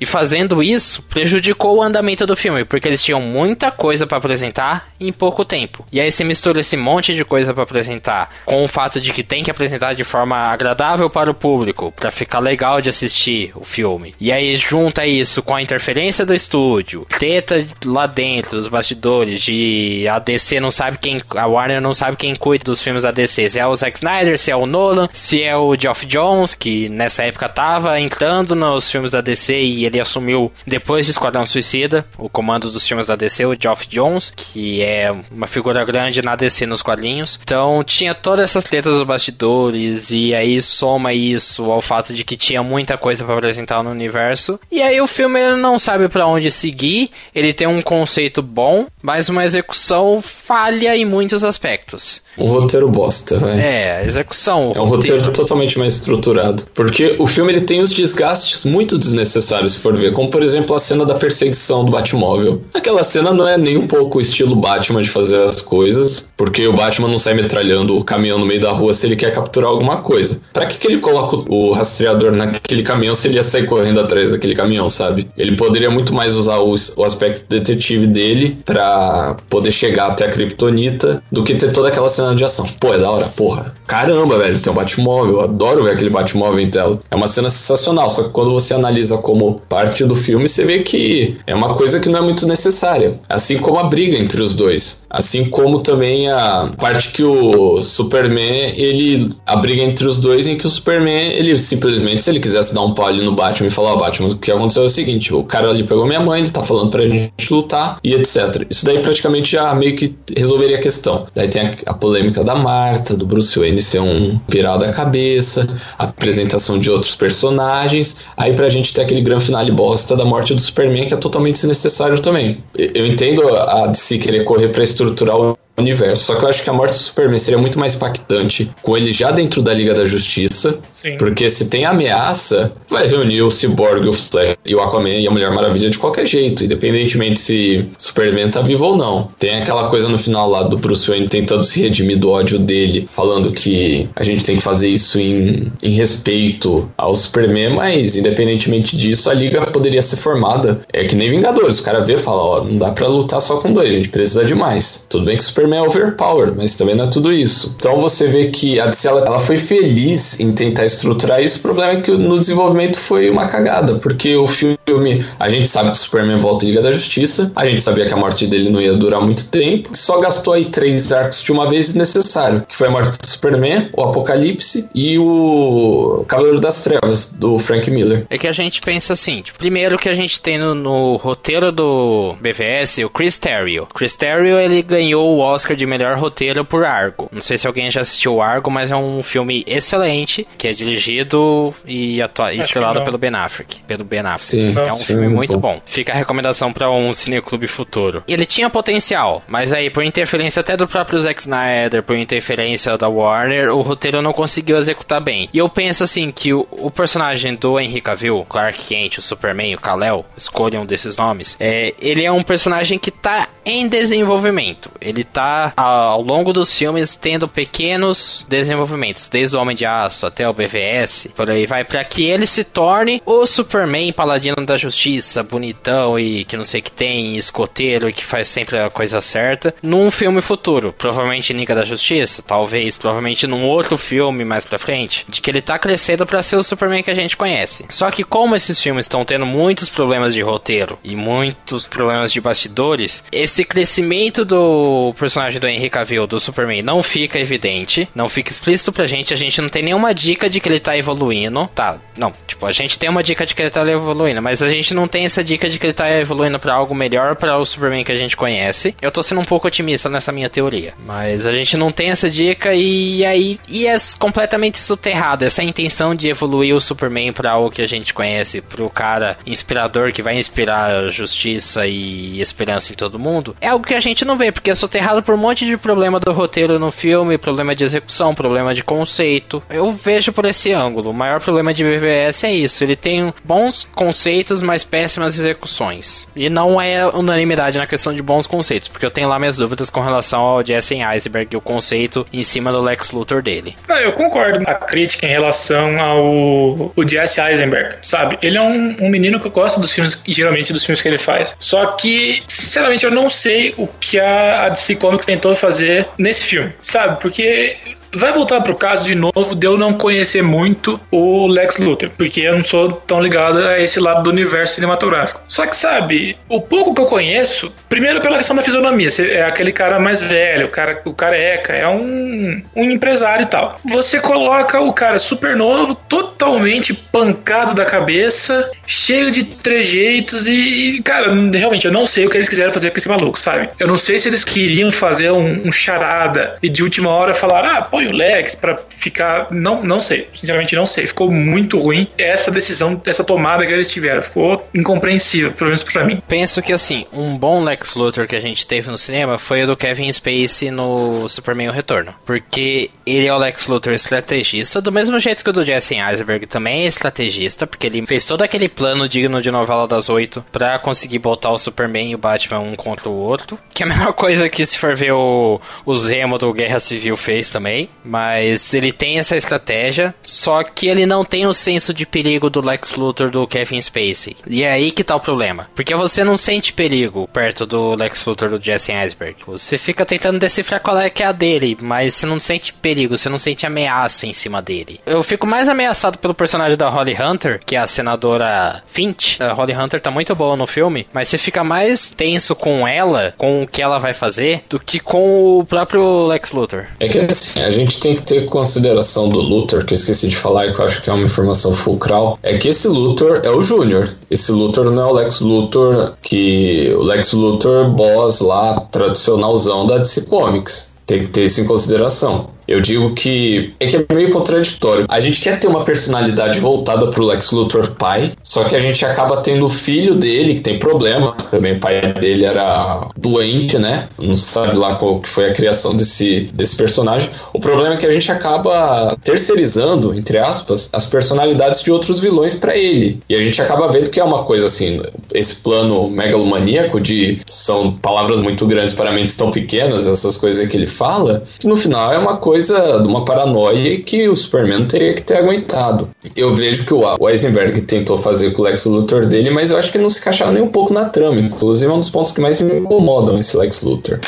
E 0.00 0.06
fazendo 0.08 0.62
isso, 0.62 1.02
prejudicou 1.02 1.76
o 1.76 1.82
andamento 1.82 2.26
do 2.26 2.36
filme, 2.36 2.64
porque 2.64 2.88
eles 2.88 3.02
tinham 3.02 3.20
muita 3.20 3.70
coisa 3.70 4.06
para 4.06 4.18
apresentar 4.18 4.88
em 5.00 5.12
pouco 5.12 5.44
tempo. 5.44 5.86
E 5.92 6.00
aí 6.00 6.10
você 6.10 6.24
mistura 6.24 6.60
esse 6.60 6.76
monte 6.76 7.14
de 7.14 7.24
coisa 7.24 7.54
para 7.54 7.62
apresentar 7.62 8.30
com 8.44 8.64
o 8.64 8.68
fato 8.68 9.00
de 9.00 9.12
que 9.12 9.22
tem 9.22 9.44
que 9.44 9.50
apresentar 9.50 9.94
de 9.94 10.04
forma 10.04 10.36
agradável 10.36 11.08
para 11.08 11.30
o 11.30 11.34
público, 11.34 11.92
para 11.94 12.10
ficar 12.10 12.38
legal 12.38 12.80
de 12.80 12.88
assistir 12.88 13.52
o 13.54 13.64
filme. 13.64 14.14
E 14.20 14.32
aí 14.32 14.56
junta 14.56 15.06
isso 15.06 15.42
com 15.42 15.54
a 15.54 15.62
interferência 15.62 16.24
do 16.24 16.34
estúdio, 16.34 17.06
treta 17.08 17.64
lá 17.84 18.06
dentro 18.06 18.56
dos 18.56 18.68
bastidores 18.68 19.42
de 19.42 20.06
a 20.08 20.18
DC 20.18 20.60
não 20.60 20.70
sabe 20.70 20.98
quem, 20.98 21.20
a 21.36 21.46
Warner 21.46 21.80
não 21.80 21.94
sabe 21.94 22.16
quem 22.16 22.34
cuida 22.34 22.64
dos 22.64 22.82
filmes 22.82 23.02
da 23.02 23.10
DC, 23.10 23.50
se 23.50 23.58
é 23.58 23.66
o 23.66 23.74
Zack 23.74 23.96
Snyder, 23.96 24.38
se 24.38 24.50
é 24.50 24.56
o 24.56 24.66
Nolan, 24.66 25.08
se 25.12 25.42
é 25.42 25.56
o 25.56 25.74
Geoff 25.76 26.06
Jones, 26.06 26.54
que 26.54 26.88
nessa 26.88 27.24
época 27.24 27.48
tava 27.48 28.00
entrando 28.00 28.54
nos 28.54 28.90
filmes 28.90 29.10
da 29.10 29.20
DC 29.20 29.60
e 29.60 29.84
ele 29.84 29.97
assumiu 30.00 30.52
depois 30.66 31.06
de 31.06 31.12
Esquadrão 31.12 31.46
Suicida 31.46 32.06
o 32.16 32.28
comando 32.28 32.70
dos 32.70 32.86
filmes 32.86 33.06
da 33.06 33.16
DC, 33.16 33.44
o 33.46 33.56
Geoff 33.58 33.86
Jones, 33.88 34.32
que 34.34 34.82
é 34.82 35.14
uma 35.30 35.46
figura 35.46 35.84
grande 35.84 36.22
na 36.22 36.36
DC 36.36 36.66
nos 36.66 36.82
quadrinhos. 36.82 37.38
Então 37.42 37.82
tinha 37.84 38.14
todas 38.14 38.50
essas 38.50 38.70
letras 38.70 38.96
dos 38.96 39.06
bastidores 39.06 40.10
e 40.10 40.34
aí 40.34 40.60
soma 40.60 41.12
isso 41.12 41.70
ao 41.70 41.80
fato 41.80 42.12
de 42.12 42.24
que 42.24 42.36
tinha 42.36 42.62
muita 42.62 42.96
coisa 42.96 43.24
para 43.24 43.34
apresentar 43.34 43.82
no 43.82 43.90
universo. 43.90 44.58
E 44.70 44.82
aí 44.82 45.00
o 45.00 45.06
filme 45.06 45.40
ele 45.40 45.56
não 45.56 45.78
sabe 45.78 46.08
para 46.08 46.26
onde 46.26 46.50
seguir, 46.50 47.10
ele 47.34 47.52
tem 47.52 47.66
um 47.66 47.82
conceito 47.82 48.42
bom, 48.42 48.86
mas 49.02 49.28
uma 49.28 49.44
execução 49.44 50.20
falha 50.22 50.96
em 50.96 51.04
muitos 51.04 51.44
aspectos. 51.44 52.22
Um 52.36 52.46
roteiro 52.52 52.88
bosta, 52.88 53.38
velho. 53.38 53.60
É, 53.60 54.04
execução. 54.04 54.72
É 54.74 54.80
um 54.80 54.84
roteiro, 54.84 55.16
roteiro 55.16 55.32
totalmente 55.32 55.78
mais 55.78 55.94
estruturado. 55.94 56.64
Porque 56.72 57.16
o 57.18 57.26
filme 57.26 57.52
ele 57.52 57.60
tem 57.60 57.80
os 57.80 57.92
desgastes 57.92 58.64
muito 58.64 58.96
desnecessários 58.96 59.76
for 59.88 59.96
ver, 59.96 60.12
como 60.12 60.28
por 60.28 60.42
exemplo 60.42 60.76
a 60.76 60.78
cena 60.78 61.04
da 61.04 61.14
perseguição 61.14 61.84
do 61.84 61.90
Batmóvel. 61.90 62.60
Aquela 62.74 63.02
cena 63.02 63.32
não 63.32 63.48
é 63.48 63.56
nem 63.56 63.76
um 63.76 63.86
pouco 63.86 64.18
o 64.18 64.20
estilo 64.20 64.54
Batman 64.54 65.02
de 65.02 65.08
fazer 65.08 65.40
as 65.40 65.62
coisas, 65.62 66.28
porque 66.36 66.66
o 66.66 66.72
Batman 66.72 67.08
não 67.08 67.18
sai 67.18 67.34
metralhando 67.34 67.96
o 67.96 68.04
caminhão 68.04 68.38
no 68.38 68.46
meio 68.46 68.60
da 68.60 68.70
rua 68.70 68.92
se 68.92 69.06
ele 69.06 69.16
quer 69.16 69.32
capturar 69.32 69.70
alguma 69.70 69.98
coisa. 69.98 70.40
Para 70.52 70.66
que, 70.66 70.78
que 70.78 70.86
ele 70.86 70.98
coloca 70.98 71.36
o 71.48 71.72
rastreador 71.72 72.32
naquele 72.32 72.82
caminhão 72.82 73.14
se 73.14 73.28
ele 73.28 73.36
ia 73.36 73.42
sair 73.42 73.66
correndo 73.66 74.00
atrás 74.00 74.32
daquele 74.32 74.54
caminhão, 74.54 74.88
sabe? 74.88 75.28
Ele 75.36 75.56
poderia 75.56 75.90
muito 75.90 76.12
mais 76.12 76.34
usar 76.34 76.58
o, 76.58 76.74
o 76.96 77.04
aspecto 77.04 77.44
detetive 77.48 78.06
dele 78.06 78.58
para 78.64 79.36
poder 79.48 79.70
chegar 79.70 80.08
até 80.08 80.26
a 80.26 80.30
Kryptonita 80.30 81.22
do 81.32 81.42
que 81.42 81.54
ter 81.54 81.72
toda 81.72 81.88
aquela 81.88 82.08
cena 82.08 82.34
de 82.34 82.44
ação. 82.44 82.66
Pô, 82.78 82.92
é 82.92 82.98
da 82.98 83.10
hora, 83.10 83.26
porra. 83.36 83.74
Caramba, 83.88 84.38
velho, 84.38 84.60
tem 84.60 84.70
um 84.70 84.76
Batmóvel, 84.76 85.36
eu 85.36 85.40
adoro 85.40 85.84
ver 85.84 85.92
aquele 85.92 86.10
Batmóvel 86.10 86.60
em 86.60 86.68
tela. 86.68 87.00
É 87.10 87.16
uma 87.16 87.26
cena 87.26 87.48
sensacional, 87.48 88.10
só 88.10 88.24
que 88.24 88.28
quando 88.28 88.52
você 88.52 88.74
analisa 88.74 89.16
como 89.16 89.62
parte 89.66 90.04
do 90.04 90.14
filme, 90.14 90.46
você 90.46 90.62
vê 90.62 90.80
que 90.80 91.38
é 91.46 91.54
uma 91.54 91.74
coisa 91.74 91.98
que 91.98 92.10
não 92.10 92.18
é 92.18 92.22
muito 92.22 92.46
necessária. 92.46 93.18
Assim 93.30 93.56
como 93.56 93.78
a 93.78 93.84
briga 93.84 94.18
entre 94.18 94.42
os 94.42 94.54
dois. 94.54 95.06
Assim 95.08 95.46
como 95.46 95.80
também 95.80 96.28
a 96.28 96.70
parte 96.78 97.12
que 97.12 97.24
o 97.24 97.82
Superman, 97.82 98.74
ele. 98.76 99.26
A 99.46 99.56
briga 99.56 99.82
entre 99.82 100.06
os 100.06 100.20
dois, 100.20 100.46
em 100.46 100.58
que 100.58 100.66
o 100.66 100.68
Superman, 100.68 101.32
ele 101.32 101.58
simplesmente, 101.58 102.22
se 102.22 102.28
ele 102.28 102.40
quisesse 102.40 102.74
dar 102.74 102.82
um 102.82 102.92
pau 102.92 103.06
ali 103.06 103.24
no 103.24 103.34
Batman 103.34 103.68
e 103.68 103.70
falar, 103.70 103.94
oh, 103.94 103.98
Batman, 103.98 104.28
o 104.28 104.36
que 104.36 104.52
aconteceu 104.52 104.82
é 104.82 104.86
o 104.86 104.90
seguinte: 104.90 105.32
o 105.32 105.42
cara 105.42 105.70
ali 105.70 105.82
pegou 105.82 106.06
minha 106.06 106.20
mãe, 106.20 106.42
ele 106.42 106.50
tá 106.50 106.62
falando 106.62 106.90
pra 106.90 107.06
gente 107.06 107.32
lutar 107.50 107.98
e 108.04 108.12
etc. 108.12 108.66
Isso 108.68 108.84
daí 108.84 108.98
praticamente 108.98 109.52
já 109.52 109.74
meio 109.74 109.96
que 109.96 110.14
resolveria 110.36 110.76
a 110.76 110.80
questão. 110.80 111.24
Daí 111.34 111.48
tem 111.48 111.62
a, 111.62 111.72
a 111.86 111.94
polêmica 111.94 112.44
da 112.44 112.54
Marta, 112.54 113.16
do 113.16 113.24
Bruce 113.24 113.58
Wayne 113.58 113.77
ser 113.80 114.00
um 114.00 114.38
pirado 114.50 114.84
da 114.84 114.92
cabeça, 114.92 115.66
a 115.98 116.04
apresentação 116.04 116.78
de 116.78 116.90
outros 116.90 117.16
personagens. 117.16 118.26
Aí 118.36 118.52
pra 118.52 118.68
gente 118.68 118.92
ter 118.92 119.02
aquele 119.02 119.20
grande 119.20 119.44
finale 119.44 119.72
bosta 119.72 120.16
da 120.16 120.24
morte 120.24 120.54
do 120.54 120.60
Superman, 120.60 121.06
que 121.06 121.14
é 121.14 121.16
totalmente 121.16 121.56
desnecessário 121.56 122.20
também. 122.20 122.58
Eu 122.76 123.06
entendo 123.06 123.46
a 123.48 123.86
DC 123.88 124.18
querer 124.18 124.44
correr 124.44 124.68
para 124.68 124.82
estruturar 124.82 125.36
o 125.36 125.57
universo. 125.78 126.24
Só 126.24 126.34
que 126.36 126.44
eu 126.44 126.48
acho 126.48 126.62
que 126.62 126.70
a 126.70 126.72
morte 126.72 126.92
do 126.92 126.98
Superman 126.98 127.38
seria 127.38 127.58
muito 127.58 127.78
mais 127.78 127.94
impactante 127.94 128.70
com 128.82 128.96
ele 128.96 129.12
já 129.12 129.30
dentro 129.30 129.62
da 129.62 129.72
Liga 129.72 129.94
da 129.94 130.04
Justiça. 130.04 130.80
Sim. 130.92 131.16
Porque 131.16 131.48
se 131.48 131.68
tem 131.68 131.84
ameaça, 131.84 132.72
vai 132.88 133.06
reunir 133.06 133.42
o 133.42 133.50
Cyborg, 133.50 134.08
o 134.08 134.12
Flash 134.12 134.56
e 134.64 134.74
o 134.74 134.80
Aquaman 134.80 135.10
e 135.10 135.26
a 135.26 135.30
Mulher 135.30 135.50
Maravilha 135.50 135.90
de 135.90 135.98
qualquer 135.98 136.26
jeito, 136.26 136.64
independentemente 136.64 137.40
se 137.40 137.88
Superman 137.98 138.50
tá 138.50 138.60
vivo 138.60 138.84
ou 138.84 138.96
não. 138.96 139.28
Tem 139.38 139.56
aquela 139.56 139.88
coisa 139.88 140.08
no 140.08 140.18
final 140.18 140.50
lá 140.50 140.62
do 140.64 140.76
Bruce 140.76 141.08
Wayne 141.08 141.28
tentando 141.28 141.64
se 141.64 141.80
redimir 141.80 142.18
do 142.18 142.30
ódio 142.30 142.58
dele, 142.58 143.06
falando 143.10 143.52
que 143.52 144.08
a 144.16 144.22
gente 144.22 144.44
tem 144.44 144.56
que 144.56 144.62
fazer 144.62 144.88
isso 144.88 145.18
em, 145.20 145.70
em 145.82 145.90
respeito 145.90 146.90
ao 146.96 147.14
Superman, 147.14 147.70
mas 147.70 148.16
independentemente 148.16 148.96
disso, 148.96 149.30
a 149.30 149.34
Liga 149.34 149.66
poderia 149.68 150.02
ser 150.02 150.16
formada. 150.16 150.80
É 150.92 151.04
que 151.04 151.14
nem 151.14 151.28
Vingadores, 151.28 151.78
o 151.78 151.82
cara 151.84 152.00
vê 152.00 152.14
e 152.14 152.16
fala, 152.16 152.42
ó, 152.42 152.64
não 152.64 152.78
dá 152.78 152.90
pra 152.90 153.06
lutar 153.06 153.40
só 153.40 153.58
com 153.58 153.72
dois, 153.72 153.90
a 153.90 153.92
gente 153.92 154.08
precisa 154.08 154.44
de 154.44 154.54
mais. 154.54 155.06
Tudo 155.08 155.26
bem 155.26 155.36
que 155.36 155.42
o 155.42 155.46
Superman 155.46 155.67
Superman 155.68 155.78
é 155.78 155.82
overpowered, 155.82 156.56
mas 156.56 156.74
também 156.74 156.94
não 156.94 157.04
é 157.04 157.08
tudo 157.08 157.32
isso. 157.32 157.76
Então 157.78 157.98
você 157.98 158.26
vê 158.28 158.46
que 158.48 158.80
a 158.80 158.86
DC 158.86 159.08
ela, 159.08 159.26
ela 159.26 159.38
foi 159.38 159.56
feliz 159.56 160.40
em 160.40 160.52
tentar 160.52 160.86
estruturar 160.86 161.42
isso. 161.42 161.58
O 161.58 161.62
problema 161.62 161.92
é 161.92 162.00
que 162.00 162.10
no 162.12 162.38
desenvolvimento 162.38 162.98
foi 162.98 163.28
uma 163.30 163.46
cagada, 163.46 163.94
porque 163.96 164.36
o 164.36 164.46
filme, 164.46 165.24
a 165.38 165.48
gente 165.48 165.66
sabe 165.66 165.90
que 165.90 165.96
o 165.96 166.00
Superman 166.00 166.38
volta 166.38 166.64
em 166.64 166.68
Liga 166.68 166.82
da 166.82 166.90
Justiça, 166.90 167.52
a 167.54 167.64
gente 167.64 167.82
sabia 167.82 168.06
que 168.06 168.14
a 168.14 168.16
morte 168.16 168.46
dele 168.46 168.70
não 168.70 168.80
ia 168.80 168.94
durar 168.94 169.20
muito 169.20 169.48
tempo, 169.48 169.90
só 169.94 170.18
gastou 170.18 170.54
aí 170.54 170.66
três 170.66 171.12
arcos 171.12 171.42
de 171.42 171.52
uma 171.52 171.66
vez 171.66 171.94
necessário, 171.94 172.64
que 172.68 172.76
foi 172.76 172.88
a 172.88 172.90
morte 172.90 173.18
do 173.18 173.26
Superman, 173.26 173.90
o 173.96 174.02
Apocalipse 174.02 174.88
e 174.94 175.18
o 175.18 176.24
Cavaleiro 176.26 176.60
das 176.60 176.82
Trevas, 176.82 177.32
do 177.32 177.58
Frank 177.58 177.90
Miller. 177.90 178.26
É 178.30 178.38
que 178.38 178.46
a 178.46 178.52
gente 178.52 178.80
pensa 178.80 179.12
assim, 179.12 179.42
tipo, 179.42 179.58
primeiro 179.58 179.98
que 179.98 180.08
a 180.08 180.14
gente 180.14 180.40
tem 180.40 180.58
no, 180.58 180.74
no 180.74 181.16
roteiro 181.16 181.70
do 181.70 182.34
BVS 182.40 182.98
o 182.98 183.10
Chris 183.10 183.38
Terrio. 183.38 183.86
Chris 183.94 184.16
Terrio, 184.16 184.58
ele 184.58 184.82
ganhou 184.82 185.36
o 185.36 185.38
Oscar 185.38 185.57
Oscar 185.58 185.76
de 185.76 185.84
melhor 185.86 186.16
roteiro 186.16 186.64
por 186.64 186.84
Argo. 186.84 187.28
Não 187.32 187.42
sei 187.42 187.58
se 187.58 187.66
alguém 187.66 187.90
já 187.90 188.02
assistiu 188.02 188.40
Argo, 188.40 188.70
mas 188.70 188.92
é 188.92 188.96
um 188.96 189.24
filme 189.24 189.64
excelente, 189.66 190.46
que 190.56 190.68
é 190.68 190.70
dirigido 190.70 191.74
e 191.84 192.20
estrelado 192.52 193.02
pelo 193.02 193.18
Ben 193.18 193.34
Affleck. 193.34 193.80
Pelo 193.82 194.04
Ben 194.04 194.20
Affleck. 194.20 194.40
Sim, 194.40 194.74
é 194.78 194.84
um 194.84 194.92
sim, 194.92 195.04
filme 195.04 195.28
muito 195.28 195.58
bom. 195.58 195.74
bom. 195.74 195.82
Fica 195.84 196.12
a 196.12 196.14
recomendação 196.14 196.72
para 196.72 196.88
um 196.88 197.12
cineclube 197.12 197.66
futuro. 197.66 198.22
Ele 198.28 198.46
tinha 198.46 198.70
potencial, 198.70 199.42
mas 199.48 199.72
aí, 199.72 199.90
por 199.90 200.04
interferência 200.04 200.60
até 200.60 200.76
do 200.76 200.86
próprio 200.86 201.20
Zack 201.20 201.40
Snyder, 201.40 202.04
por 202.04 202.16
interferência 202.16 202.96
da 202.96 203.08
Warner, 203.08 203.74
o 203.74 203.82
roteiro 203.82 204.22
não 204.22 204.32
conseguiu 204.32 204.78
executar 204.78 205.20
bem. 205.20 205.48
E 205.52 205.58
eu 205.58 205.68
penso 205.68 206.04
assim 206.04 206.30
que 206.30 206.54
o, 206.54 206.66
o 206.70 206.88
personagem 206.88 207.56
do 207.56 207.80
Henry 207.80 208.00
Cavill, 208.00 208.46
Clark 208.48 208.84
Kent, 208.84 209.18
o 209.18 209.22
Superman, 209.22 209.74
o 209.74 209.80
Kal-El, 209.80 210.24
escolham 210.36 210.86
desses 210.86 211.16
nomes, 211.16 211.56
é, 211.58 211.94
ele 212.00 212.24
é 212.24 212.30
um 212.30 212.44
personagem 212.44 212.96
que 212.96 213.10
tá 213.10 213.48
em 213.68 213.86
desenvolvimento. 213.86 214.90
Ele 214.98 215.22
tá 215.22 215.74
ao 215.76 216.22
longo 216.22 216.54
dos 216.54 216.76
filmes 216.76 217.14
tendo 217.14 217.46
pequenos 217.46 218.46
desenvolvimentos, 218.48 219.28
desde 219.28 219.56
o 219.56 219.60
Homem 219.60 219.76
de 219.76 219.84
Aço 219.84 220.24
até 220.24 220.48
o 220.48 220.54
BVS, 220.54 221.28
por 221.36 221.50
aí 221.50 221.66
vai, 221.66 221.84
para 221.84 222.02
que 222.02 222.24
ele 222.24 222.46
se 222.46 222.64
torne 222.64 223.22
o 223.26 223.46
Superman 223.46 224.12
paladino 224.12 224.64
da 224.64 224.78
justiça, 224.78 225.42
bonitão 225.42 226.18
e 226.18 226.44
que 226.44 226.56
não 226.56 226.64
sei 226.64 226.80
o 226.80 226.82
que 226.82 226.90
tem, 226.90 227.36
escoteiro 227.36 228.08
e 228.08 228.12
que 228.12 228.24
faz 228.24 228.48
sempre 228.48 228.78
a 228.78 228.88
coisa 228.88 229.20
certa, 229.20 229.74
num 229.82 230.10
filme 230.10 230.40
futuro, 230.40 230.94
provavelmente 230.96 231.52
Liga 231.52 231.74
da 231.74 231.84
Justiça, 231.84 232.40
talvez, 232.40 232.96
provavelmente 232.96 233.46
num 233.46 233.66
outro 233.66 233.98
filme 233.98 234.44
mais 234.44 234.64
pra 234.64 234.78
frente, 234.78 235.26
de 235.28 235.40
que 235.40 235.50
ele 235.50 235.60
tá 235.60 235.78
crescendo 235.78 236.24
para 236.24 236.42
ser 236.42 236.56
o 236.56 236.62
Superman 236.62 237.02
que 237.02 237.10
a 237.10 237.14
gente 237.14 237.36
conhece. 237.36 237.84
Só 237.90 238.10
que 238.10 238.24
como 238.24 238.56
esses 238.56 238.80
filmes 238.80 239.04
estão 239.04 239.24
tendo 239.24 239.44
muitos 239.44 239.88
problemas 239.88 240.32
de 240.32 240.40
roteiro 240.40 240.98
e 241.04 241.14
muitos 241.14 241.86
problemas 241.86 242.32
de 242.32 242.40
bastidores, 242.40 243.22
esse 243.30 243.57
crescimento 243.64 244.44
do 244.44 245.14
personagem 245.18 245.60
do 245.60 245.66
Henry 245.66 245.90
Cavill, 245.90 246.26
do 246.26 246.40
Superman, 246.40 246.82
não 246.82 247.02
fica 247.02 247.38
evidente, 247.38 248.08
não 248.14 248.28
fica 248.28 248.50
explícito 248.50 248.92
pra 248.92 249.06
gente, 249.06 249.32
a 249.34 249.36
gente 249.36 249.60
não 249.60 249.68
tem 249.68 249.82
nenhuma 249.82 250.14
dica 250.14 250.48
de 250.48 250.60
que 250.60 250.68
ele 250.68 250.80
tá 250.80 250.96
evoluindo. 250.96 251.68
Tá, 251.74 251.98
não, 252.16 252.32
tipo, 252.46 252.66
a 252.66 252.72
gente 252.72 252.98
tem 252.98 253.08
uma 253.08 253.22
dica 253.22 253.46
de 253.46 253.54
que 253.54 253.62
ele 253.62 253.70
tá 253.70 253.86
evoluindo, 253.88 254.42
mas 254.42 254.62
a 254.62 254.68
gente 254.68 254.94
não 254.94 255.06
tem 255.06 255.24
essa 255.24 255.42
dica 255.42 255.68
de 255.68 255.78
que 255.78 255.86
ele 255.86 255.92
tá 255.92 256.10
evoluindo 256.10 256.58
para 256.58 256.74
algo 256.74 256.94
melhor 256.94 257.36
para 257.36 257.56
o 257.56 257.64
Superman 257.64 258.04
que 258.04 258.12
a 258.12 258.16
gente 258.16 258.36
conhece. 258.36 258.94
Eu 259.00 259.10
tô 259.10 259.22
sendo 259.22 259.40
um 259.40 259.44
pouco 259.44 259.66
otimista 259.66 260.08
nessa 260.08 260.32
minha 260.32 260.50
teoria, 260.50 260.94
mas 261.06 261.46
a 261.46 261.52
gente 261.52 261.76
não 261.76 261.90
tem 261.90 262.10
essa 262.10 262.30
dica 262.30 262.74
e 262.74 263.24
aí 263.24 263.58
e 263.68 263.86
é 263.86 263.96
completamente 264.18 264.78
soterrado 264.78 265.44
essa 265.44 265.62
intenção 265.62 266.14
de 266.14 266.28
evoluir 266.28 266.74
o 266.74 266.80
Superman 266.80 267.32
para 267.32 267.52
algo 267.52 267.70
que 267.70 267.82
a 267.82 267.86
gente 267.86 268.14
conhece, 268.14 268.60
pro 268.60 268.88
cara 268.90 269.36
inspirador 269.46 270.12
que 270.12 270.22
vai 270.22 270.36
inspirar 270.36 271.08
justiça 271.10 271.86
e 271.86 272.40
esperança 272.40 272.92
em 272.92 272.96
todo 272.96 273.18
mundo. 273.18 273.47
É 273.60 273.68
algo 273.68 273.86
que 273.86 273.94
a 273.94 274.00
gente 274.00 274.24
não 274.24 274.36
vê 274.36 274.52
porque 274.52 274.70
é 274.70 274.74
soterrado 274.74 275.22
por 275.22 275.34
um 275.34 275.38
monte 275.38 275.66
de 275.66 275.76
problema 275.76 276.20
do 276.20 276.32
roteiro 276.32 276.78
no 276.78 276.90
filme, 276.90 277.38
problema 277.38 277.74
de 277.74 277.84
execução, 277.84 278.34
problema 278.34 278.74
de 278.74 278.82
conceito. 278.82 279.62
Eu 279.70 279.92
vejo 279.92 280.32
por 280.32 280.44
esse 280.44 280.72
ângulo. 280.72 281.10
O 281.10 281.14
maior 281.14 281.40
problema 281.40 281.72
de 281.72 281.84
BVS 281.84 282.44
é 282.44 282.52
isso, 282.52 282.84
ele 282.84 282.96
tem 282.96 283.32
bons 283.44 283.86
conceitos, 283.94 284.62
mas 284.62 284.84
péssimas 284.84 285.38
execuções. 285.38 286.26
E 286.34 286.48
não 286.48 286.80
é 286.80 287.06
unanimidade 287.06 287.78
na 287.78 287.86
questão 287.86 288.14
de 288.14 288.22
bons 288.22 288.46
conceitos, 288.46 288.88
porque 288.88 289.04
eu 289.04 289.10
tenho 289.10 289.28
lá 289.28 289.38
minhas 289.38 289.56
dúvidas 289.56 289.90
com 289.90 290.00
relação 290.00 290.40
ao 290.40 290.64
Jesse 290.64 290.94
Eisenberg 290.94 291.48
e 291.52 291.56
o 291.56 291.60
conceito 291.60 292.26
em 292.32 292.42
cima 292.42 292.72
do 292.72 292.80
Lex 292.80 293.12
Luthor 293.12 293.42
dele. 293.42 293.76
Não, 293.88 293.96
eu 293.96 294.12
concordo 294.12 294.62
a 294.66 294.74
crítica 294.74 295.26
em 295.26 295.30
relação 295.30 296.00
ao 296.00 296.92
o 296.94 297.08
Jesse 297.08 297.40
Eisenberg, 297.40 297.96
sabe? 298.02 298.38
Ele 298.42 298.56
é 298.56 298.62
um, 298.62 298.96
um 299.00 299.08
menino 299.08 299.40
que 299.40 299.46
eu 299.46 299.50
gosto 299.50 299.80
dos 299.80 299.92
filmes, 299.92 300.20
geralmente 300.26 300.72
dos 300.72 300.84
filmes 300.84 301.02
que 301.02 301.08
ele 301.08 301.18
faz. 301.18 301.54
Só 301.58 301.86
que, 301.92 302.42
sinceramente, 302.46 303.04
eu 303.04 303.10
não 303.10 303.28
sei 303.38 303.74
o 303.76 303.86
que 303.86 304.18
a, 304.18 304.68
DC 304.68 304.96
Comics 304.96 305.26
tentou 305.26 305.54
fazer 305.54 306.08
nesse 306.18 306.44
filme, 306.44 306.72
sabe? 306.80 307.20
Porque 307.20 307.76
Vai 308.14 308.32
voltar 308.32 308.60
pro 308.60 308.74
caso 308.74 309.04
de 309.06 309.14
novo 309.14 309.54
de 309.54 309.66
eu 309.66 309.76
não 309.76 309.92
conhecer 309.92 310.42
muito 310.42 311.00
o 311.10 311.46
Lex 311.46 311.76
Luthor, 311.78 312.10
porque 312.16 312.40
eu 312.40 312.56
não 312.56 312.64
sou 312.64 312.92
tão 312.92 313.20
ligado 313.20 313.58
a 313.58 313.78
esse 313.80 314.00
lado 314.00 314.22
do 314.22 314.30
universo 314.30 314.76
cinematográfico. 314.76 315.40
Só 315.46 315.66
que, 315.66 315.76
sabe, 315.76 316.36
o 316.48 316.60
pouco 316.60 316.94
que 316.94 317.00
eu 317.00 317.06
conheço, 317.06 317.72
primeiro 317.88 318.20
pela 318.20 318.38
questão 318.38 318.56
da 318.56 318.62
fisionomia, 318.62 319.10
é 319.30 319.44
aquele 319.44 319.72
cara 319.72 319.98
mais 319.98 320.20
velho, 320.20 320.66
o 320.66 320.70
cara 320.70 321.00
o 321.04 321.12
careca, 321.12 321.72
é 321.72 321.86
um, 321.88 322.62
um 322.74 322.90
empresário 322.90 323.44
e 323.44 323.46
tal. 323.46 323.78
Você 323.84 324.20
coloca 324.20 324.80
o 324.80 324.92
cara 324.92 325.18
super 325.18 325.56
novo, 325.56 325.94
totalmente 325.94 326.92
pancado 326.94 327.74
da 327.74 327.84
cabeça, 327.84 328.70
cheio 328.86 329.30
de 329.30 329.44
trejeitos 329.44 330.46
e, 330.46 331.00
cara, 331.04 331.32
realmente 331.52 331.86
eu 331.86 331.92
não 331.92 332.06
sei 332.06 332.26
o 332.26 332.30
que 332.30 332.36
eles 332.36 332.48
quiseram 332.48 332.72
fazer 332.72 332.90
com 332.90 332.98
esse 332.98 333.08
maluco, 333.08 333.38
sabe? 333.38 333.68
Eu 333.78 333.86
não 333.86 333.96
sei 333.96 334.18
se 334.18 334.28
eles 334.28 334.44
queriam 334.44 334.90
fazer 334.90 335.30
um, 335.30 335.68
um 335.68 335.72
charada 335.72 336.56
e 336.62 336.68
de 336.68 336.82
última 336.82 337.10
hora 337.10 337.34
falar, 337.34 337.64
ah, 337.64 337.82
pô, 337.82 337.97
põe 337.98 338.06
o 338.06 338.12
Lex 338.12 338.54
para 338.54 338.78
ficar. 338.88 339.48
Não, 339.50 339.82
não 339.82 340.00
sei. 340.00 340.28
Sinceramente, 340.32 340.76
não 340.76 340.86
sei. 340.86 341.06
Ficou 341.06 341.30
muito 341.30 341.78
ruim 341.78 342.08
essa 342.16 342.50
decisão, 342.50 343.00
essa 343.04 343.24
tomada 343.24 343.66
que 343.66 343.72
eles 343.72 343.90
tiveram. 343.90 344.22
Ficou 344.22 344.66
incompreensível, 344.72 345.52
pelo 345.52 345.70
menos 345.70 345.82
pra 345.82 346.04
mim. 346.04 346.22
Penso 346.28 346.62
que, 346.62 346.72
assim, 346.72 347.06
um 347.12 347.36
bom 347.36 347.62
Lex 347.62 347.94
Luthor 347.96 348.26
que 348.26 348.36
a 348.36 348.40
gente 348.40 348.66
teve 348.66 348.90
no 348.90 348.96
cinema 348.96 349.38
foi 349.38 349.64
o 349.64 349.66
do 349.66 349.76
Kevin 349.76 350.10
Spacey 350.12 350.70
no 350.70 351.28
Superman 351.28 351.70
O 351.70 351.72
Retorno. 351.72 352.14
Porque 352.24 352.90
ele 353.04 353.26
é 353.26 353.34
o 353.34 353.38
Lex 353.38 353.66
Luthor 353.66 353.92
estrategista, 353.92 354.80
do 354.80 354.92
mesmo 354.92 355.18
jeito 355.18 355.42
que 355.42 355.50
o 355.50 355.52
do 355.52 355.64
Jesse 355.64 355.96
Eisenberg 355.96 356.46
também 356.46 356.84
é 356.84 356.86
estrategista, 356.86 357.66
porque 357.66 357.86
ele 357.86 358.06
fez 358.06 358.24
todo 358.24 358.42
aquele 358.42 358.68
plano 358.68 359.08
digno 359.08 359.42
de 359.42 359.50
novela 359.50 359.88
das 359.88 360.08
oito 360.08 360.44
para 360.52 360.78
conseguir 360.78 361.18
botar 361.18 361.50
o 361.50 361.58
Superman 361.58 362.10
e 362.10 362.14
o 362.14 362.18
Batman 362.18 362.60
um 362.60 362.76
contra 362.76 363.08
o 363.08 363.14
outro. 363.14 363.58
Que 363.74 363.82
é 363.82 363.86
a 363.86 363.88
mesma 363.88 364.12
coisa 364.12 364.48
que 364.48 364.64
se 364.64 364.78
for 364.78 364.94
ver 364.94 365.12
o, 365.12 365.60
o 365.84 365.94
Zemo 365.94 366.38
do 366.38 366.52
Guerra 366.52 366.78
Civil 366.78 367.16
fez 367.16 367.50
também. 367.50 367.87
Mas 368.04 368.72
ele 368.72 368.92
tem 368.92 369.18
essa 369.18 369.36
estratégia, 369.36 370.14
só 370.22 370.62
que 370.62 370.88
ele 370.88 371.04
não 371.04 371.24
tem 371.24 371.46
o 371.46 371.52
senso 371.52 371.92
de 371.92 372.06
perigo 372.06 372.48
do 372.48 372.64
Lex 372.64 372.94
Luthor 372.94 373.30
do 373.30 373.46
Kevin 373.46 373.80
Spacey. 373.80 374.36
E 374.46 374.64
é 374.64 374.72
aí 374.72 374.90
que 374.90 375.04
tá 375.04 375.14
o 375.14 375.20
problema. 375.20 375.68
Porque 375.74 375.94
você 375.94 376.24
não 376.24 376.36
sente 376.36 376.72
perigo 376.72 377.28
perto 377.32 377.66
do 377.66 377.94
Lex 377.94 378.24
Luthor 378.24 378.48
do 378.48 378.64
Jesse 378.64 378.92
Eisenberg. 378.92 379.36
Você 379.46 379.76
fica 379.76 380.06
tentando 380.06 380.38
decifrar 380.38 380.80
qual 380.80 380.98
é 380.98 381.10
que 381.10 381.22
é 381.22 381.26
a 381.26 381.32
dele, 381.32 381.76
mas 381.80 382.14
você 382.14 382.26
não 382.26 382.40
sente 382.40 382.72
perigo, 382.72 383.16
você 383.16 383.28
não 383.28 383.38
sente 383.38 383.66
ameaça 383.66 384.26
em 384.26 384.32
cima 384.32 384.62
dele. 384.62 385.00
Eu 385.04 385.22
fico 385.22 385.46
mais 385.46 385.68
ameaçado 385.68 386.18
pelo 386.18 386.34
personagem 386.34 386.76
da 386.76 386.88
Holly 386.88 387.16
Hunter, 387.20 387.60
que 387.64 387.76
é 387.76 387.78
a 387.78 387.86
senadora 387.86 388.82
Finch. 388.86 389.42
A 389.42 389.52
Holly 389.52 389.74
Hunter 389.74 390.00
tá 390.00 390.10
muito 390.10 390.34
boa 390.34 390.56
no 390.56 390.66
filme, 390.66 391.06
mas 391.12 391.28
você 391.28 391.36
fica 391.36 391.62
mais 391.62 392.08
tenso 392.08 392.54
com 392.56 392.86
ela, 392.86 393.34
com 393.36 393.62
o 393.62 393.66
que 393.66 393.82
ela 393.82 393.98
vai 393.98 394.14
fazer, 394.14 394.64
do 394.68 394.78
que 394.78 394.98
com 394.98 395.58
o 395.58 395.64
próprio 395.64 396.26
Lex 396.26 396.52
Luthor. 396.52 396.86
É 397.00 397.08
que 397.08 397.18
assim, 397.18 397.60
a 397.62 397.70
gente 397.70 397.77
tem 397.86 398.14
que 398.14 398.22
ter 398.22 398.46
consideração 398.46 399.28
do 399.28 399.40
Luthor, 399.40 399.84
que 399.84 399.94
eu 399.94 399.96
esqueci 399.96 400.28
de 400.28 400.36
falar 400.36 400.66
e 400.66 400.72
que 400.72 400.80
eu 400.80 400.84
acho 400.84 401.02
que 401.02 401.10
é 401.10 401.12
uma 401.12 401.24
informação 401.24 401.72
fulcral, 401.72 402.38
é 402.42 402.56
que 402.56 402.68
esse 402.68 402.88
Luthor 402.88 403.40
é 403.44 403.50
o 403.50 403.60
Júnior. 403.60 404.08
Esse 404.30 404.52
Luthor 404.52 404.90
não 404.90 405.02
é 405.02 405.06
o 405.06 405.12
Lex 405.12 405.40
Luthor 405.40 406.14
que. 406.22 406.94
O 406.98 407.02
Lex 407.02 407.32
Luthor 407.32 407.90
boss 407.90 408.40
lá, 408.40 408.80
tradicionalzão 408.90 409.86
da 409.86 409.98
DC 409.98 410.22
Comics. 410.22 410.94
Tem 411.06 411.20
que 411.20 411.28
ter 411.28 411.46
isso 411.46 411.60
em 411.60 411.66
consideração. 411.66 412.57
Eu 412.68 412.82
digo 412.82 413.14
que 413.14 413.72
é 413.80 413.86
que 413.86 413.96
é 413.96 414.04
meio 414.12 414.30
contraditório. 414.30 415.06
A 415.08 415.18
gente 415.20 415.40
quer 415.40 415.58
ter 415.58 415.66
uma 415.66 415.84
personalidade 415.84 416.60
voltada 416.60 417.06
pro 417.06 417.24
Lex 417.24 417.50
Luthor 417.50 417.92
pai, 417.92 418.30
só 418.42 418.64
que 418.64 418.76
a 418.76 418.80
gente 418.80 419.04
acaba 419.06 419.38
tendo 419.38 419.64
o 419.64 419.70
filho 419.70 420.14
dele 420.14 420.56
que 420.56 420.60
tem 420.60 420.78
problema. 420.78 421.34
Também 421.50 421.76
o 421.76 421.80
pai 421.80 422.12
dele 422.12 422.44
era 422.44 423.08
doente, 423.16 423.78
né? 423.78 424.10
Não 424.18 424.36
sabe 424.36 424.76
lá 424.76 424.96
qual 424.96 425.20
que 425.20 425.28
foi 425.30 425.48
a 425.48 425.52
criação 425.54 425.96
desse, 425.96 426.40
desse 426.52 426.76
personagem. 426.76 427.30
O 427.54 427.58
problema 427.58 427.94
é 427.94 427.96
que 427.96 428.06
a 428.06 428.12
gente 428.12 428.30
acaba 428.30 429.16
terceirizando, 429.24 430.14
entre 430.14 430.36
aspas, 430.36 430.90
as 430.92 431.06
personalidades 431.06 431.82
de 431.82 431.90
outros 431.90 432.20
vilões 432.20 432.54
para 432.54 432.76
ele. 432.76 433.18
E 433.30 433.34
a 433.34 433.40
gente 433.40 433.62
acaba 433.62 433.90
vendo 433.90 434.10
que 434.10 434.20
é 434.20 434.24
uma 434.24 434.44
coisa 434.44 434.66
assim, 434.66 435.00
esse 435.32 435.56
plano 435.56 436.10
megalomaníaco 436.10 437.00
de 437.00 437.40
são 437.46 437.92
palavras 437.92 438.42
muito 438.42 438.66
grandes 438.66 438.92
para 438.92 439.10
mentes 439.10 439.36
tão 439.36 439.50
pequenas, 439.50 440.06
essas 440.06 440.36
coisas 440.36 440.68
que 440.68 440.76
ele 440.76 440.86
fala, 440.86 441.42
que 441.58 441.66
no 441.66 441.76
final 441.76 442.12
é 442.12 442.18
uma 442.18 442.36
coisa 442.36 442.57
coisa, 442.58 443.00
de 443.00 443.08
uma 443.08 443.24
paranoia 443.24 444.00
que 444.00 444.28
o 444.28 444.34
Superman 444.34 444.84
teria 444.86 445.14
que 445.14 445.22
ter 445.22 445.36
aguentado. 445.36 446.10
Eu 446.34 446.54
vejo 446.56 446.84
que 446.84 446.92
o 446.92 447.28
Eisenberg 447.28 447.80
tentou 447.82 448.18
fazer 448.18 448.50
com 448.52 448.62
o 448.62 448.64
Lex 448.64 448.84
Luthor 448.84 449.26
dele, 449.26 449.50
mas 449.50 449.70
eu 449.70 449.78
acho 449.78 449.92
que 449.92 449.98
não 449.98 450.08
se 450.08 450.18
encaixava 450.18 450.50
nem 450.50 450.62
um 450.62 450.68
pouco 450.68 450.92
na 450.92 451.04
trama. 451.04 451.38
Inclusive, 451.38 451.90
é 451.90 451.94
um 451.94 452.00
dos 452.00 452.10
pontos 452.10 452.32
que 452.32 452.40
mais 452.40 452.60
me 452.60 452.80
incomodam 452.80 453.38
esse 453.38 453.56
Lex 453.56 453.82
Luthor. 453.82 454.18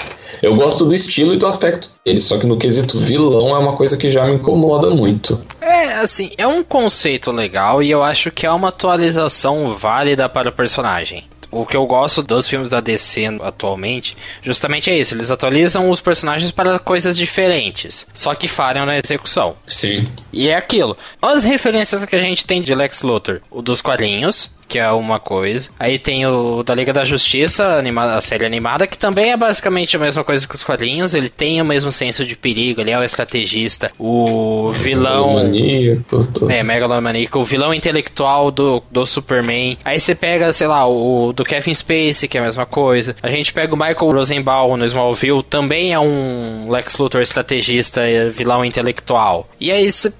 Eu 0.41 0.55
gosto 0.55 0.85
do 0.85 0.95
estilo 0.95 1.35
e 1.35 1.37
do 1.37 1.47
aspecto 1.47 1.91
dele, 2.05 2.21
só 2.21 2.39
que 2.39 2.47
no 2.47 2.57
quesito 2.57 2.97
vilão 2.97 3.49
é 3.49 3.59
uma 3.59 3.73
coisa 3.73 3.97
que 3.97 4.09
já 4.09 4.25
me 4.25 4.35
incomoda 4.35 4.91
muito. 4.91 5.41
É, 5.61 5.95
assim, 5.95 6.31
é 6.39 6.47
um 6.47 6.63
conceito 6.63 7.33
legal 7.33 7.83
e 7.83 7.91
eu 7.91 8.03
acho 8.03 8.31
que 8.31 8.47
é 8.47 8.51
uma 8.51 8.69
atualização 8.69 9.77
válida 9.77 10.29
para 10.29 10.51
o 10.51 10.53
personagem 10.53 11.30
o 11.51 11.67
que 11.67 11.77
eu 11.77 11.85
gosto 11.87 12.23
dos 12.23 12.49
filmes 12.49 12.71
da 12.71 12.81
DC 12.81 13.27
atualmente, 13.43 14.17
justamente 14.43 14.91
é 14.91 14.99
isso. 14.99 15.15
Eles 15.15 15.31
atualizam 15.31 15.91
os 15.91 16.01
personagens 16.01 16.51
para 16.51 16.79
coisas 16.79 17.17
diferentes, 17.17 18.07
só 18.15 18.35
que 18.35 18.49
falham 18.49 18.87
na 18.87 18.99
execução. 18.99 19.57
Sim. 19.67 20.05
E 20.33 20.49
é 20.49 20.57
aquilo. 20.57 20.97
As 21.21 21.45
referências 21.45 22.05
que 22.05 22.17
a 22.17 22.21
gente 22.21 22.45
tem 22.45 22.63
de 22.63 22.75
Lex 22.75 23.03
Luthor, 23.03 23.41
o 23.51 23.63
dos 23.63 23.81
quadrinhos, 23.81 24.51
que 24.71 24.79
é 24.79 24.91
uma 24.93 25.19
coisa. 25.19 25.69
Aí 25.79 25.99
tem 25.99 26.25
o 26.27 26.63
da 26.63 26.75
Liga 26.75 26.93
da 26.93 27.05
Justiça, 27.05 27.77
a 27.77 28.21
série 28.21 28.47
animada, 28.47 28.87
que 28.87 28.97
também 28.97 29.33
é 29.33 29.37
basicamente 29.37 29.97
a 29.97 29.99
mesma 29.99 30.23
coisa 30.23 30.47
que 30.47 30.55
os 30.55 30.63
quadrinhos. 30.63 31.13
Ele 31.13 31.29
tem 31.29 31.61
o 31.61 31.65
mesmo 31.67 31.91
senso 31.91 32.25
de 32.25 32.37
perigo, 32.37 32.81
ele 32.81 32.93
é 32.93 32.99
o 32.99 33.03
estrategista, 33.03 33.91
o 33.99 34.71
vilão. 34.73 35.35
Megalomaníaco. 35.35 36.51
É, 36.51 36.63
megalomaníaco, 36.63 37.39
o 37.41 37.45
vilão 37.45 37.75
intelectual 37.75 38.53
do, 38.53 38.81
do 38.91 39.05
Superman. 39.05 39.77
Aí 39.85 39.99
você 39.99 40.15
pega, 40.15 40.53
sei 40.53 40.69
lá, 40.69 40.87
o 40.87 41.33
do 41.33 41.45
Kevin 41.45 41.75
Spacey, 41.75 42.29
que 42.29 42.39
é 42.39 42.41
a 42.41 42.45
mesma 42.45 42.65
coisa. 42.65 43.17
A 43.21 43.29
gente 43.29 43.53
pega 43.53 43.75
o 43.75 43.77
Michael 43.77 44.13
Rosenbaum 44.13 44.77
no 44.77 44.85
Smallville, 44.85 45.43
também 45.43 45.93
é 45.93 45.99
um 45.99 46.71
Lex 46.71 46.97
Luthor 46.97 47.21
estrategista, 47.21 48.03
vilão 48.33 48.65
intelectual. 48.65 49.49
E 49.59 49.73
aí 49.73 49.91
você 49.91 50.13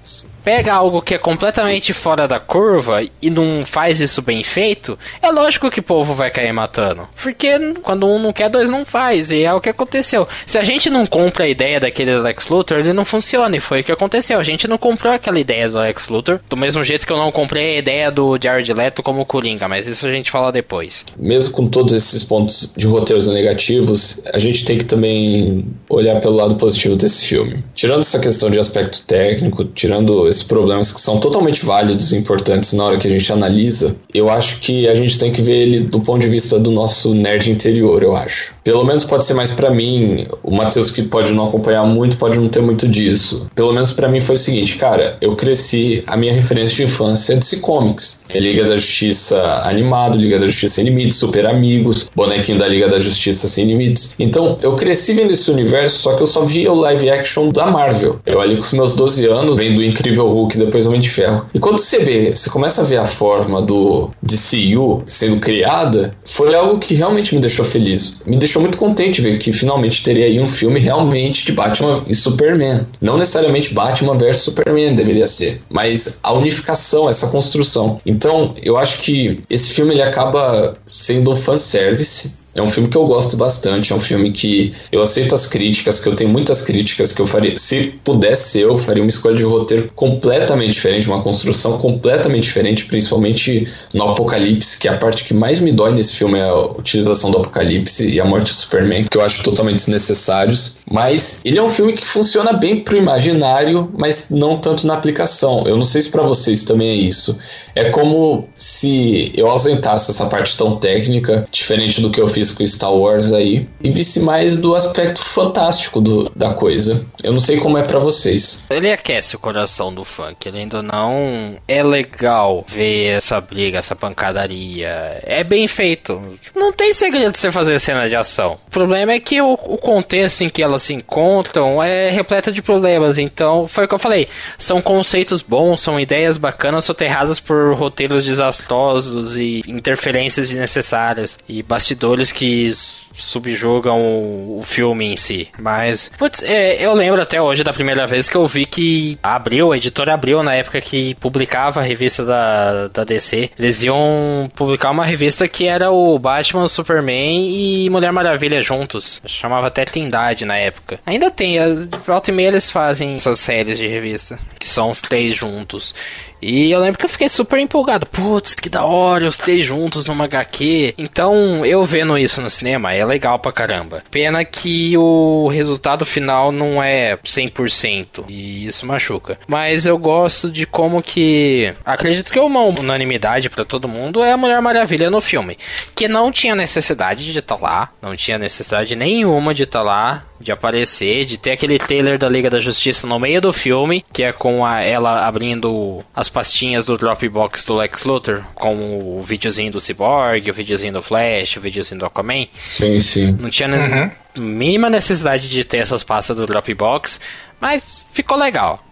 pega 0.43 0.73
algo 0.73 1.01
que 1.01 1.15
é 1.15 1.17
completamente 1.17 1.93
fora 1.93 2.27
da 2.27 2.39
curva 2.39 3.03
e 3.21 3.29
não 3.29 3.65
faz 3.65 3.99
isso 3.99 4.21
bem 4.21 4.43
feito, 4.43 4.97
é 5.21 5.31
lógico 5.31 5.71
que 5.71 5.79
o 5.79 5.83
povo 5.83 6.13
vai 6.13 6.29
cair 6.29 6.51
matando. 6.51 7.07
Porque 7.21 7.73
quando 7.81 8.07
um 8.07 8.19
não 8.19 8.33
quer, 8.33 8.49
dois 8.49 8.69
não 8.69 8.85
faz. 8.85 9.31
E 9.31 9.43
é 9.43 9.53
o 9.53 9.61
que 9.61 9.69
aconteceu. 9.69 10.27
Se 10.45 10.57
a 10.57 10.63
gente 10.63 10.89
não 10.89 11.05
compra 11.05 11.45
a 11.45 11.49
ideia 11.49 11.79
daquele 11.79 12.17
Lex 12.19 12.47
Luthor, 12.47 12.79
ele 12.79 12.93
não 12.93 13.05
funciona. 13.05 13.55
E 13.55 13.59
foi 13.59 13.81
o 13.81 13.83
que 13.83 13.91
aconteceu. 13.91 14.39
A 14.39 14.43
gente 14.43 14.67
não 14.67 14.77
comprou 14.77 15.13
aquela 15.13 15.39
ideia 15.39 15.69
do 15.69 15.77
Lex 15.77 16.09
Luthor. 16.09 16.39
Do 16.49 16.57
mesmo 16.57 16.83
jeito 16.83 17.05
que 17.05 17.13
eu 17.13 17.17
não 17.17 17.31
comprei 17.31 17.75
a 17.75 17.79
ideia 17.79 18.11
do 18.11 18.37
Jared 18.41 18.73
Leto 18.73 19.03
como 19.03 19.25
Coringa. 19.25 19.67
Mas 19.67 19.87
isso 19.87 20.05
a 20.05 20.11
gente 20.11 20.31
fala 20.31 20.51
depois. 20.51 21.05
Mesmo 21.17 21.53
com 21.53 21.67
todos 21.67 21.93
esses 21.93 22.23
pontos 22.23 22.73
de 22.75 22.87
roteiros 22.87 23.27
negativos, 23.27 24.23
a 24.33 24.39
gente 24.39 24.65
tem 24.65 24.77
que 24.77 24.85
também 24.85 25.65
olhar 25.89 26.19
pelo 26.19 26.35
lado 26.35 26.55
positivo 26.55 26.95
desse 26.95 27.25
filme. 27.25 27.63
Tirando 27.73 28.01
essa 28.01 28.19
questão 28.19 28.49
de 28.49 28.59
aspecto 28.59 29.01
técnico, 29.05 29.65
tirando 29.65 30.27
esses 30.31 30.43
problemas 30.43 30.91
que 30.91 30.99
são 30.99 31.19
totalmente 31.19 31.65
válidos 31.65 32.11
e 32.11 32.17
importantes 32.17 32.73
na 32.73 32.85
hora 32.85 32.97
que 32.97 33.07
a 33.07 33.09
gente 33.09 33.31
analisa, 33.31 33.95
eu 34.13 34.29
acho 34.29 34.59
que 34.61 34.87
a 34.87 34.95
gente 34.95 35.19
tem 35.19 35.31
que 35.31 35.41
ver 35.41 35.57
ele 35.57 35.79
do 35.81 35.99
ponto 35.99 36.21
de 36.21 36.27
vista 36.27 36.59
do 36.59 36.71
nosso 36.71 37.13
nerd 37.13 37.51
interior, 37.51 38.03
eu 38.03 38.15
acho. 38.15 38.55
Pelo 38.63 38.83
menos 38.83 39.03
pode 39.03 39.25
ser 39.25 39.33
mais 39.33 39.51
para 39.51 39.69
mim, 39.69 40.25
o 40.43 40.51
Matheus 40.51 40.89
que 40.89 41.03
pode 41.03 41.33
não 41.33 41.47
acompanhar 41.47 41.85
muito, 41.85 42.17
pode 42.17 42.39
não 42.39 42.47
ter 42.47 42.61
muito 42.61 42.87
disso. 42.87 43.47
Pelo 43.55 43.73
menos 43.73 43.91
para 43.91 44.07
mim 44.07 44.19
foi 44.19 44.35
o 44.35 44.37
seguinte, 44.37 44.77
cara, 44.77 45.17
eu 45.21 45.35
cresci, 45.35 46.03
a 46.07 46.17
minha 46.17 46.33
referência 46.33 46.75
de 46.75 46.83
infância 46.83 47.33
é 47.33 47.35
DC 47.37 47.57
Comics. 47.57 48.21
É 48.29 48.39
Liga 48.39 48.63
da 48.63 48.77
Justiça 48.77 49.61
animado, 49.65 50.17
Liga 50.17 50.39
da 50.39 50.47
Justiça 50.47 50.75
sem 50.75 50.85
limites, 50.85 51.17
Super 51.17 51.45
Amigos, 51.45 52.09
bonequinho 52.15 52.57
da 52.57 52.67
Liga 52.67 52.87
da 52.87 52.99
Justiça 52.99 53.47
sem 53.47 53.65
limites. 53.65 54.15
Então, 54.17 54.57
eu 54.61 54.75
cresci 54.75 55.13
vendo 55.13 55.31
esse 55.31 55.51
universo, 55.51 55.97
só 55.97 56.15
que 56.15 56.23
eu 56.23 56.27
só 56.27 56.45
via 56.45 56.71
o 56.71 56.75
live 56.75 57.09
action 57.09 57.49
da 57.49 57.65
Marvel. 57.65 58.19
Eu 58.25 58.39
ali 58.39 58.55
com 58.55 58.61
os 58.61 58.71
meus 58.71 58.93
12 58.93 59.25
anos, 59.25 59.57
vendo 59.57 59.79
o 59.79 59.83
Incrível 59.83 60.20
Hulk 60.27 60.57
depois 60.57 60.85
Homem 60.85 60.99
de 60.99 61.09
Ferro. 61.09 61.45
E 61.53 61.59
quando 61.59 61.79
você 61.79 61.99
vê, 61.99 62.35
você 62.35 62.49
começa 62.49 62.81
a 62.81 62.85
ver 62.85 62.97
a 62.97 63.05
forma 63.05 63.61
do 63.61 64.09
DCU 64.21 65.03
sendo 65.05 65.39
criada, 65.39 66.15
foi 66.25 66.53
algo 66.53 66.79
que 66.79 66.93
realmente 66.93 67.33
me 67.35 67.41
deixou 67.41 67.65
feliz. 67.65 68.21
Me 68.25 68.37
deixou 68.37 68.61
muito 68.61 68.77
contente 68.77 69.21
ver 69.21 69.37
que 69.37 69.51
finalmente 69.51 70.03
teria 70.03 70.25
aí 70.25 70.39
um 70.39 70.47
filme 70.47 70.79
realmente 70.79 71.45
de 71.45 71.51
Batman 71.51 72.03
e 72.07 72.15
Superman. 72.15 72.87
Não 73.01 73.17
necessariamente 73.17 73.73
Batman 73.73 74.17
versus 74.17 74.45
Superman 74.45 74.95
deveria 74.95 75.27
ser, 75.27 75.61
mas 75.69 76.19
a 76.23 76.33
unificação, 76.33 77.09
essa 77.09 77.27
construção. 77.27 77.99
Então, 78.05 78.53
eu 78.61 78.77
acho 78.77 79.01
que 79.01 79.39
esse 79.49 79.73
filme 79.73 79.93
ele 79.93 80.01
acaba 80.01 80.75
sendo 80.85 81.31
um 81.31 81.35
fanservice 81.35 82.40
é 82.53 82.61
um 82.61 82.69
filme 82.69 82.89
que 82.89 82.97
eu 82.97 83.05
gosto 83.05 83.37
bastante, 83.37 83.93
é 83.93 83.95
um 83.95 83.99
filme 83.99 84.31
que 84.31 84.73
eu 84.91 85.01
aceito 85.01 85.33
as 85.33 85.47
críticas, 85.47 85.99
que 85.99 86.09
eu 86.09 86.15
tenho 86.15 86.29
muitas 86.29 86.61
críticas 86.61 87.13
que 87.13 87.21
eu 87.21 87.27
faria. 87.27 87.57
Se 87.57 87.93
pudesse 88.03 88.59
eu 88.59 88.77
faria 88.77 89.03
uma 89.03 89.09
escolha 89.09 89.35
de 89.35 89.43
roteiro 89.43 89.89
completamente 89.95 90.73
diferente, 90.73 91.07
uma 91.07 91.21
construção 91.21 91.77
completamente 91.77 92.43
diferente, 92.43 92.85
principalmente 92.85 93.67
no 93.93 94.09
Apocalipse, 94.09 94.77
que 94.79 94.87
é 94.87 94.91
a 94.91 94.97
parte 94.97 95.23
que 95.23 95.33
mais 95.33 95.59
me 95.59 95.71
dói 95.71 95.93
nesse 95.93 96.15
filme 96.15 96.39
é 96.39 96.43
a 96.43 96.55
utilização 96.55 97.31
do 97.31 97.37
Apocalipse 97.37 98.09
e 98.09 98.19
a 98.19 98.25
morte 98.25 98.53
do 98.53 98.59
Superman, 98.59 99.05
que 99.05 99.17
eu 99.17 99.21
acho 99.21 99.43
totalmente 99.43 99.77
desnecessários. 99.77 100.77
Mas 100.89 101.41
ele 101.45 101.57
é 101.57 101.63
um 101.63 101.69
filme 101.69 101.93
que 101.93 102.05
funciona 102.05 102.51
bem 102.53 102.81
pro 102.81 102.97
imaginário, 102.97 103.89
mas 103.97 104.29
não 104.29 104.57
tanto 104.57 104.85
na 104.85 104.93
aplicação. 104.93 105.63
Eu 105.65 105.77
não 105.77 105.85
sei 105.85 106.01
se 106.01 106.09
para 106.09 106.23
vocês 106.23 106.63
também 106.63 106.89
é 106.89 106.95
isso. 106.95 107.37
É 107.75 107.89
como 107.89 108.47
se 108.53 109.31
eu 109.35 109.49
ausentasse 109.49 110.11
essa 110.11 110.25
parte 110.25 110.57
tão 110.57 110.75
técnica, 110.75 111.47
diferente 111.51 112.01
do 112.01 112.09
que 112.09 112.19
eu 112.19 112.27
fiz 112.27 112.40
fiz 112.41 112.53
com 112.53 112.65
Star 112.65 112.93
Wars 112.93 113.31
aí 113.31 113.67
e 113.81 113.91
visse 113.91 114.19
mais 114.21 114.57
do 114.57 114.75
aspecto 114.75 115.23
fantástico 115.23 116.01
do, 116.01 116.29
da 116.35 116.53
coisa. 116.53 117.05
Eu 117.23 117.31
não 117.31 117.39
sei 117.39 117.57
como 117.57 117.77
é 117.77 117.83
para 117.83 117.99
vocês. 117.99 118.65
Ele 118.69 118.91
aquece 118.91 119.35
o 119.35 119.39
coração 119.39 119.93
do 119.93 120.03
fã, 120.03 120.33
querendo 120.37 120.81
não 120.81 121.57
é 121.67 121.83
legal 121.83 122.65
ver 122.67 123.17
essa 123.17 123.39
briga, 123.39 123.77
essa 123.77 123.95
pancadaria. 123.95 125.19
É 125.23 125.43
bem 125.43 125.67
feito. 125.67 126.19
Não 126.55 126.73
tem 126.73 126.93
segredo 126.93 127.33
de 127.33 127.39
você 127.39 127.51
fazer 127.51 127.79
cena 127.79 128.09
de 128.09 128.15
ação. 128.15 128.57
O 128.67 128.71
problema 128.71 129.11
é 129.11 129.19
que 129.19 129.41
o, 129.41 129.53
o 129.53 129.77
contexto 129.77 130.41
em 130.41 130.49
que 130.49 130.63
elas 130.63 130.81
se 130.81 130.93
encontram 130.93 131.81
é 131.81 132.09
repleto 132.09 132.51
de 132.51 132.61
problemas. 132.61 133.17
Então, 133.17 133.67
foi 133.67 133.85
o 133.85 133.87
que 133.87 133.93
eu 133.93 133.99
falei. 133.99 134.27
São 134.57 134.81
conceitos 134.81 135.41
bons, 135.41 135.81
são 135.81 135.99
ideias 135.99 136.37
bacanas 136.37 136.85
soterradas 136.85 137.39
por 137.39 137.75
roteiros 137.75 138.25
desastrosos 138.25 139.37
e 139.37 139.61
interferências 139.67 140.49
desnecessárias 140.49 141.37
e 141.47 141.61
bastidores 141.61 142.30
que 142.33 142.67
subjugam 143.13 143.99
o, 144.01 144.61
filme 144.63 145.13
em 145.13 145.17
si. 145.17 145.47
Mas, 145.59 146.11
putz, 146.17 146.43
é, 146.43 146.83
eu 146.83 146.93
lembro 146.93 147.21
até 147.21 147.41
hoje 147.41 147.63
da 147.63 147.73
primeira 147.73 148.05
vez 148.07 148.29
que 148.29 148.37
eu 148.37 148.45
vi 148.45 148.65
que 148.65 149.17
abriu, 149.21 149.71
a 149.71 149.77
editora 149.77 150.13
abriu 150.13 150.41
na 150.43 150.53
época 150.53 150.79
que 150.79 151.15
publicava 151.15 151.79
a 151.79 151.83
revista 151.83 152.23
da, 152.23 152.87
da 152.87 153.03
DC. 153.03 153.51
Eles 153.57 153.83
iam 153.83 154.49
publicar 154.55 154.91
uma 154.91 155.05
revista 155.05 155.47
que 155.47 155.65
era 155.67 155.91
o 155.91 156.17
Batman, 156.17 156.67
Superman 156.67 157.49
e 157.49 157.89
Mulher 157.89 158.11
Maravilha 158.11 158.61
juntos. 158.61 159.21
Chamava 159.25 159.67
até 159.67 159.85
Trindade 159.85 160.45
na 160.45 160.57
época. 160.57 160.99
Ainda 161.05 161.29
tem, 161.31 161.57
volta 162.05 162.31
e 162.31 162.33
meia 162.33 162.47
eles 162.47 162.69
fazem 162.69 163.15
essas 163.15 163.39
séries 163.39 163.77
de 163.77 163.87
revista, 163.87 164.37
que 164.59 164.67
são 164.67 164.91
os 164.91 165.01
três 165.01 165.35
juntos. 165.35 165.93
E 166.41 166.71
eu 166.71 166.79
lembro 166.79 166.97
que 166.97 167.05
eu 167.05 167.09
fiquei 167.09 167.29
super 167.29 167.59
empolgado. 167.59 168.05
Putz, 168.05 168.55
que 168.55 168.67
da 168.67 168.83
hora, 168.83 169.27
os 169.27 169.37
três 169.37 169.65
juntos 169.65 170.07
numa 170.07 170.25
HQ. 170.25 170.95
Então, 170.97 171.63
eu 171.65 171.83
vendo 171.83 172.17
isso 172.17 172.41
no 172.41 172.49
cinema 172.49 172.93
é 173.01 173.05
legal 173.05 173.39
pra 173.39 173.51
caramba. 173.51 174.03
Pena 174.09 174.43
que 174.45 174.97
o 174.97 175.47
resultado 175.47 176.05
final 176.05 176.51
não 176.51 176.81
é 176.81 177.17
100%. 177.17 178.25
E 178.27 178.67
isso 178.67 178.85
machuca. 178.85 179.39
Mas 179.47 179.85
eu 179.85 179.97
gosto 179.97 180.49
de 180.49 180.65
como 180.65 181.01
que. 181.01 181.73
Acredito 181.85 182.31
que 182.31 182.39
é 182.39 182.41
uma 182.41 182.61
unanimidade 182.61 183.49
para 183.49 183.65
todo 183.65 183.87
mundo 183.87 184.23
é 184.23 184.31
a 184.31 184.37
Mulher 184.37 184.61
Maravilha 184.61 185.09
no 185.09 185.21
filme. 185.21 185.57
Que 185.95 186.07
não 186.07 186.31
tinha 186.31 186.55
necessidade 186.55 187.31
de 187.31 187.39
estar 187.39 187.57
tá 187.57 187.61
lá. 187.61 187.91
Não 188.01 188.15
tinha 188.15 188.37
necessidade 188.37 188.95
nenhuma 188.95 189.53
de 189.53 189.63
estar 189.63 189.79
tá 189.79 189.85
lá 189.85 190.23
de 190.41 190.51
aparecer, 190.51 191.25
de 191.25 191.37
ter 191.37 191.51
aquele 191.51 191.77
trailer 191.77 192.17
da 192.17 192.27
Liga 192.27 192.49
da 192.49 192.59
Justiça 192.59 193.07
no 193.07 193.19
meio 193.19 193.39
do 193.39 193.53
filme, 193.53 194.03
que 194.11 194.23
é 194.23 194.33
com 194.33 194.65
a, 194.65 194.81
ela 194.81 195.25
abrindo 195.25 196.03
as 196.13 196.27
pastinhas 196.27 196.85
do 196.85 196.97
Dropbox 196.97 197.65
do 197.65 197.75
Lex 197.75 198.03
Luthor, 198.03 198.43
com 198.55 199.17
o 199.17 199.21
videozinho 199.21 199.71
do 199.71 199.79
Cyborg, 199.79 200.49
o 200.49 200.53
videozinho 200.53 200.93
do 200.93 201.01
Flash, 201.01 201.57
o 201.57 201.61
videozinho 201.61 201.99
do 201.99 202.05
Aquaman. 202.05 202.47
Sim, 202.63 202.90
sim. 202.99 203.31
Não 203.39 203.49
tinha 203.49 203.69
uhum. 203.69 204.11
mínima 204.43 204.89
necessidade 204.89 205.49
de 205.49 205.63
ter 205.63 205.77
essas 205.77 206.03
pastas 206.03 206.37
do 206.37 206.45
Dropbox, 206.45 207.19
mas 207.59 208.05
ficou 208.11 208.37
legal. 208.37 208.83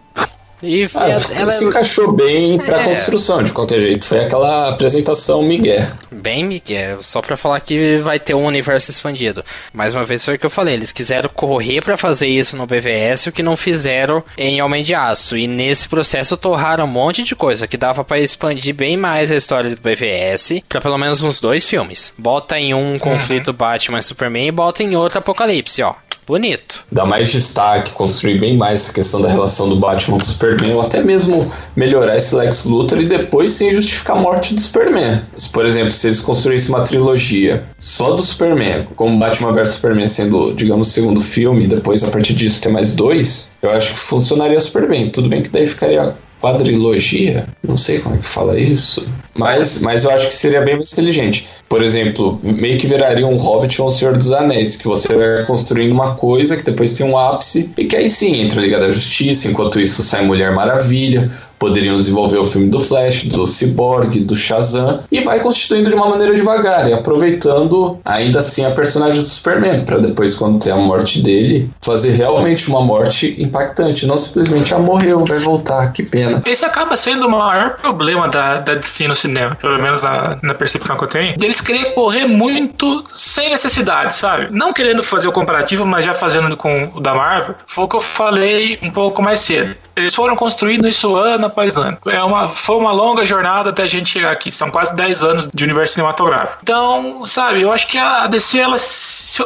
E 0.62 0.88
ah, 0.94 1.08
ela 1.34 1.52
se 1.52 1.64
encaixou 1.64 2.12
bem 2.12 2.58
pra 2.58 2.82
é. 2.82 2.84
construção, 2.84 3.42
de 3.42 3.52
qualquer 3.52 3.80
jeito. 3.80 4.06
Foi 4.06 4.20
aquela 4.20 4.68
apresentação 4.68 5.42
Miguel. 5.42 5.82
Bem 6.10 6.44
Miguel, 6.44 7.02
só 7.02 7.22
pra 7.22 7.36
falar 7.36 7.60
que 7.60 7.96
vai 7.98 8.18
ter 8.18 8.34
um 8.34 8.44
universo 8.44 8.90
expandido. 8.90 9.44
Mais 9.72 9.94
uma 9.94 10.04
vez 10.04 10.24
foi 10.24 10.34
o 10.34 10.38
que 10.38 10.46
eu 10.46 10.50
falei, 10.50 10.74
eles 10.74 10.92
quiseram 10.92 11.30
correr 11.30 11.80
para 11.80 11.96
fazer 11.96 12.26
isso 12.26 12.56
no 12.56 12.66
BVS, 12.66 13.26
o 13.26 13.32
que 13.32 13.42
não 13.42 13.56
fizeram 13.56 14.22
em 14.36 14.60
Homem 14.62 14.82
de 14.82 14.94
Aço. 14.94 15.36
E 15.36 15.46
nesse 15.46 15.88
processo 15.88 16.36
torraram 16.36 16.84
um 16.84 16.88
monte 16.88 17.22
de 17.22 17.34
coisa 17.34 17.66
que 17.66 17.76
dava 17.76 18.04
para 18.04 18.20
expandir 18.20 18.74
bem 18.74 18.96
mais 18.96 19.30
a 19.30 19.36
história 19.36 19.70
do 19.70 19.80
BVS 19.80 20.62
para 20.68 20.80
pelo 20.80 20.98
menos 20.98 21.22
uns 21.22 21.40
dois 21.40 21.64
filmes. 21.64 22.12
Bota 22.18 22.58
em 22.58 22.74
um 22.74 22.98
conflito 22.98 23.48
uhum. 23.48 23.54
Batman 23.54 23.98
e 23.98 24.02
Superman 24.02 24.48
e 24.48 24.52
bota 24.52 24.82
em 24.82 24.96
outro 24.96 25.18
Apocalipse, 25.18 25.82
ó 25.82 25.94
bonito. 26.30 26.84
Dá 26.90 27.04
mais 27.04 27.30
destaque, 27.30 27.92
construir 27.92 28.38
bem 28.38 28.56
mais 28.56 28.80
essa 28.80 28.94
questão 28.94 29.20
da 29.20 29.28
relação 29.28 29.68
do 29.68 29.76
Batman 29.76 30.16
com 30.16 30.22
o 30.22 30.26
Superman, 30.26 30.74
ou 30.74 30.80
até 30.80 31.02
mesmo 31.02 31.46
melhorar 31.76 32.16
esse 32.16 32.34
Lex 32.34 32.64
Luthor 32.64 33.00
e 33.00 33.06
depois 33.06 33.52
sim 33.52 33.70
justificar 33.70 34.16
a 34.16 34.20
morte 34.20 34.54
do 34.54 34.60
Superman. 34.60 35.22
Se, 35.36 35.48
por 35.48 35.66
exemplo, 35.66 35.92
se 35.92 36.06
eles 36.06 36.20
construíssem 36.20 36.74
uma 36.74 36.84
trilogia 36.84 37.64
só 37.78 38.12
do 38.12 38.22
Superman, 38.22 38.86
como 38.96 39.18
Batman 39.18 39.52
vs 39.52 39.70
Superman 39.70 40.08
sendo, 40.08 40.54
digamos, 40.54 40.88
o 40.88 40.90
segundo 40.90 41.20
filme, 41.20 41.66
depois 41.66 42.02
a 42.04 42.08
partir 42.08 42.34
disso 42.34 42.62
ter 42.62 42.70
mais 42.70 42.92
dois, 42.92 43.52
eu 43.60 43.70
acho 43.70 43.94
que 43.94 44.00
funcionaria 44.00 44.58
super 44.60 44.88
bem. 44.88 45.10
Tudo 45.10 45.28
bem 45.28 45.42
que 45.42 45.50
daí 45.50 45.66
ficaria 45.66 46.14
quadrilogia, 46.40 47.46
não 47.62 47.76
sei 47.76 48.00
como 48.00 48.14
é 48.14 48.18
que 48.18 48.26
fala 48.26 48.58
isso, 48.58 49.06
mas, 49.34 49.82
mas 49.82 50.04
eu 50.04 50.10
acho 50.10 50.28
que 50.28 50.34
seria 50.34 50.62
bem 50.62 50.76
mais 50.76 50.92
inteligente. 50.92 51.46
Por 51.68 51.82
exemplo, 51.82 52.40
meio 52.42 52.78
que 52.78 52.86
viraria 52.86 53.26
um 53.26 53.36
Hobbit 53.36 53.80
ou 53.80 53.88
um 53.88 53.90
Senhor 53.90 54.16
dos 54.16 54.32
Anéis, 54.32 54.76
que 54.76 54.88
você 54.88 55.08
vai 55.08 55.44
construindo 55.44 55.92
uma 55.92 56.14
coisa 56.14 56.56
que 56.56 56.64
depois 56.64 56.94
tem 56.94 57.06
um 57.06 57.16
ápice, 57.16 57.70
e 57.78 57.84
que 57.84 57.96
aí 57.96 58.10
sim 58.10 58.40
entra 58.40 58.60
a 58.60 58.62
Liga 58.62 58.80
da 58.80 58.90
Justiça, 58.90 59.48
enquanto 59.48 59.80
isso 59.80 60.02
sai 60.02 60.24
Mulher 60.24 60.52
Maravilha, 60.52 61.30
poderiam 61.60 61.96
desenvolver 61.96 62.38
o 62.38 62.44
filme 62.44 62.70
do 62.70 62.80
Flash, 62.80 63.24
do 63.24 63.46
Cyborg, 63.46 64.20
do 64.20 64.34
Shazam 64.34 65.00
e 65.12 65.20
vai 65.20 65.38
constituindo 65.40 65.90
de 65.90 65.94
uma 65.94 66.08
maneira 66.08 66.34
devagar 66.34 66.88
e 66.88 66.94
aproveitando 66.94 68.00
ainda 68.04 68.38
assim 68.38 68.64
a 68.64 68.70
personagem 68.70 69.20
do 69.20 69.28
Superman 69.28 69.84
para 69.84 69.98
depois 69.98 70.34
quando 70.34 70.58
tem 70.58 70.72
a 70.72 70.76
morte 70.76 71.20
dele 71.20 71.70
fazer 71.82 72.12
realmente 72.12 72.68
uma 72.68 72.80
morte 72.80 73.36
impactante, 73.38 74.06
não 74.06 74.16
simplesmente 74.16 74.74
ah 74.74 74.78
morreu, 74.78 75.22
vai 75.26 75.38
voltar, 75.38 75.92
que 75.92 76.02
pena. 76.02 76.42
Esse 76.46 76.64
acaba 76.64 76.96
sendo 76.96 77.26
o 77.26 77.30
maior 77.30 77.76
problema 77.76 78.26
da, 78.28 78.58
da 78.58 78.74
DC 78.74 79.06
no 79.06 79.14
cinema, 79.14 79.54
pelo 79.54 79.80
menos 79.80 80.00
na, 80.00 80.38
na 80.42 80.54
percepção 80.54 80.96
que 80.96 81.04
eu 81.04 81.08
tenho, 81.08 81.38
deles 81.38 81.60
querer 81.60 81.92
correr 81.92 82.26
muito 82.26 83.04
sem 83.12 83.50
necessidade, 83.50 84.16
sabe? 84.16 84.48
Não 84.50 84.72
querendo 84.72 85.02
fazer 85.02 85.28
o 85.28 85.32
comparativo, 85.32 85.84
mas 85.84 86.06
já 86.06 86.14
fazendo 86.14 86.56
com 86.56 86.90
o 86.94 87.00
da 87.00 87.14
Marvel, 87.14 87.54
foi 87.66 87.84
o 87.84 87.88
que 87.88 87.96
eu 87.96 88.00
falei 88.00 88.78
um 88.82 88.90
pouco 88.90 89.20
mais 89.20 89.40
cedo 89.40 89.76
Eles 89.96 90.14
foram 90.14 90.36
construindo 90.36 90.88
isso 90.88 91.14
ano 91.14 91.46
após 91.46 91.76
ano. 91.76 91.98
É 92.06 92.22
uma, 92.22 92.48
foi 92.48 92.76
uma 92.76 92.92
longa 92.92 93.24
jornada 93.24 93.70
até 93.70 93.82
a 93.82 93.88
gente 93.88 94.08
chegar 94.10 94.30
aqui. 94.30 94.50
São 94.50 94.70
quase 94.70 94.94
10 94.94 95.22
anos 95.22 95.48
de 95.52 95.64
universo 95.64 95.94
cinematográfico. 95.94 96.60
Então, 96.62 97.24
sabe, 97.24 97.62
eu 97.62 97.72
acho 97.72 97.86
que 97.86 97.98
a 97.98 98.26
DC 98.26 98.58
ela 98.58 98.76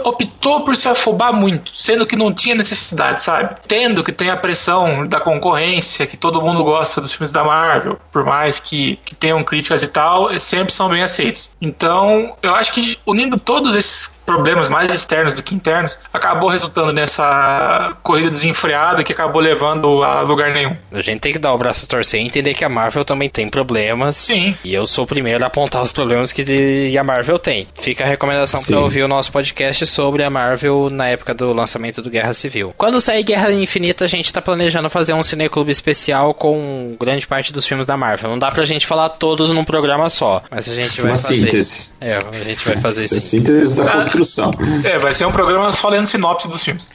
optou 0.05 0.61
por 0.63 0.77
se 0.77 0.89
afobar 0.89 1.33
muito, 1.33 1.75
sendo 1.75 2.07
que 2.07 2.17
não 2.17 2.33
tinha 2.33 2.55
necessidade, 2.55 3.23
sabe? 3.23 3.57
Tendo 3.67 4.03
que 4.03 4.13
tem 4.13 4.31
a 4.31 4.37
pressão 4.37 5.07
da 5.07 5.21
concorrência, 5.21 6.07
que 6.07 6.17
todo 6.17 6.41
mundo 6.41 6.63
gosta 6.65 7.01
dos 7.01 7.13
filmes 7.13 7.33
da 7.33 7.45
Marvel, 7.45 7.99
por 8.13 8.25
mais 8.25 8.61
que, 8.61 8.97
que 9.05 9.15
tenham 9.15 9.43
críticas 9.43 9.83
e 9.83 9.89
tal, 9.89 10.39
sempre 10.39 10.73
são 10.73 10.89
bem 10.89 11.03
aceitos. 11.03 11.51
Então, 11.61 12.35
eu 12.43 12.55
acho 12.55 12.73
que 12.73 12.99
unindo 13.07 13.39
todos 13.39 13.75
esses 13.75 14.23
problemas 14.25 14.69
mais 14.69 14.93
externos 14.93 15.35
do 15.35 15.43
que 15.43 15.55
internos, 15.55 15.99
acabou 16.13 16.49
resultando 16.49 16.93
nessa 16.93 17.97
corrida 18.03 18.31
desenfreada 18.31 19.03
que 19.05 19.13
acabou 19.13 19.41
levando 19.41 20.03
a 20.03 20.21
lugar 20.23 20.53
nenhum. 20.53 20.77
A 20.93 21.01
gente 21.01 21.21
tem 21.21 21.33
que 21.33 21.39
dar 21.39 21.53
o 21.53 21.59
braço 21.59 21.85
a 21.85 21.89
torcer 21.89 22.21
e 22.21 22.25
entender 22.27 22.55
que 22.55 22.65
a 22.65 22.69
Marvel 22.69 23.05
também 23.05 23.29
tem 23.29 23.49
problemas. 23.49 24.17
Sim. 24.17 24.57
E 24.65 24.75
eu 24.75 24.87
sou 24.87 25.05
o 25.05 25.07
primeiro 25.07 25.45
a 25.45 25.47
apontar 25.47 25.83
os 25.83 25.93
problemas 25.93 26.33
que 26.33 26.97
a 26.97 27.05
Marvel 27.05 27.39
tem. 27.39 27.67
Fica 27.75 28.05
a 28.05 28.07
recomendação 28.07 28.63
para 28.63 28.81
ouvir 28.81 29.03
o 29.03 29.09
nosso 29.09 29.31
podcast 29.31 29.87
sobre 29.87 30.23
a 30.23 30.31
Marvel 30.31 30.89
na 30.91 31.09
época 31.09 31.35
do 31.35 31.53
lançamento 31.53 32.01
do 32.03 32.11
Guerra 32.11 32.33
Civil. 32.35 32.75
Quando 32.77 33.01
sair 33.01 33.23
Guerra 33.23 33.53
Infinita, 33.53 34.05
a 34.05 34.09
gente 34.09 34.33
tá 34.33 34.41
planejando 34.41 34.89
fazer 34.91 35.13
um 35.13 35.23
cineclube 35.23 35.71
especial 35.71 36.35
com 36.35 36.97
grande 36.99 37.27
parte 37.27 37.53
dos 37.53 37.67
filmes 37.67 37.87
da 37.87 37.97
Marvel. 37.97 38.31
Não 38.31 38.39
dá 38.39 38.51
pra 38.51 38.65
gente 38.65 38.87
falar 38.87 39.09
todos 39.11 39.51
num 39.51 39.65
programa 39.65 40.09
só, 40.09 40.43
mas 40.51 40.69
a 40.69 40.75
gente 40.75 41.01
vai 41.03 41.13
Uma 41.13 41.19
fazer. 41.19 41.37
síntese. 41.37 41.95
É, 42.01 42.17
a 42.17 42.31
gente 42.31 42.65
vai 42.69 42.77
fazer 42.79 43.03
isso. 43.03 43.21
síntese 43.21 43.77
da 43.77 43.93
É, 44.85 44.99
vai 44.99 45.15
ser 45.15 45.27
um 45.27 45.33
programa 45.33 45.73
só 45.73 45.89
lendo 45.89 46.07
sinopse 46.07 46.49
dos 46.49 46.63
filmes. 46.63 46.91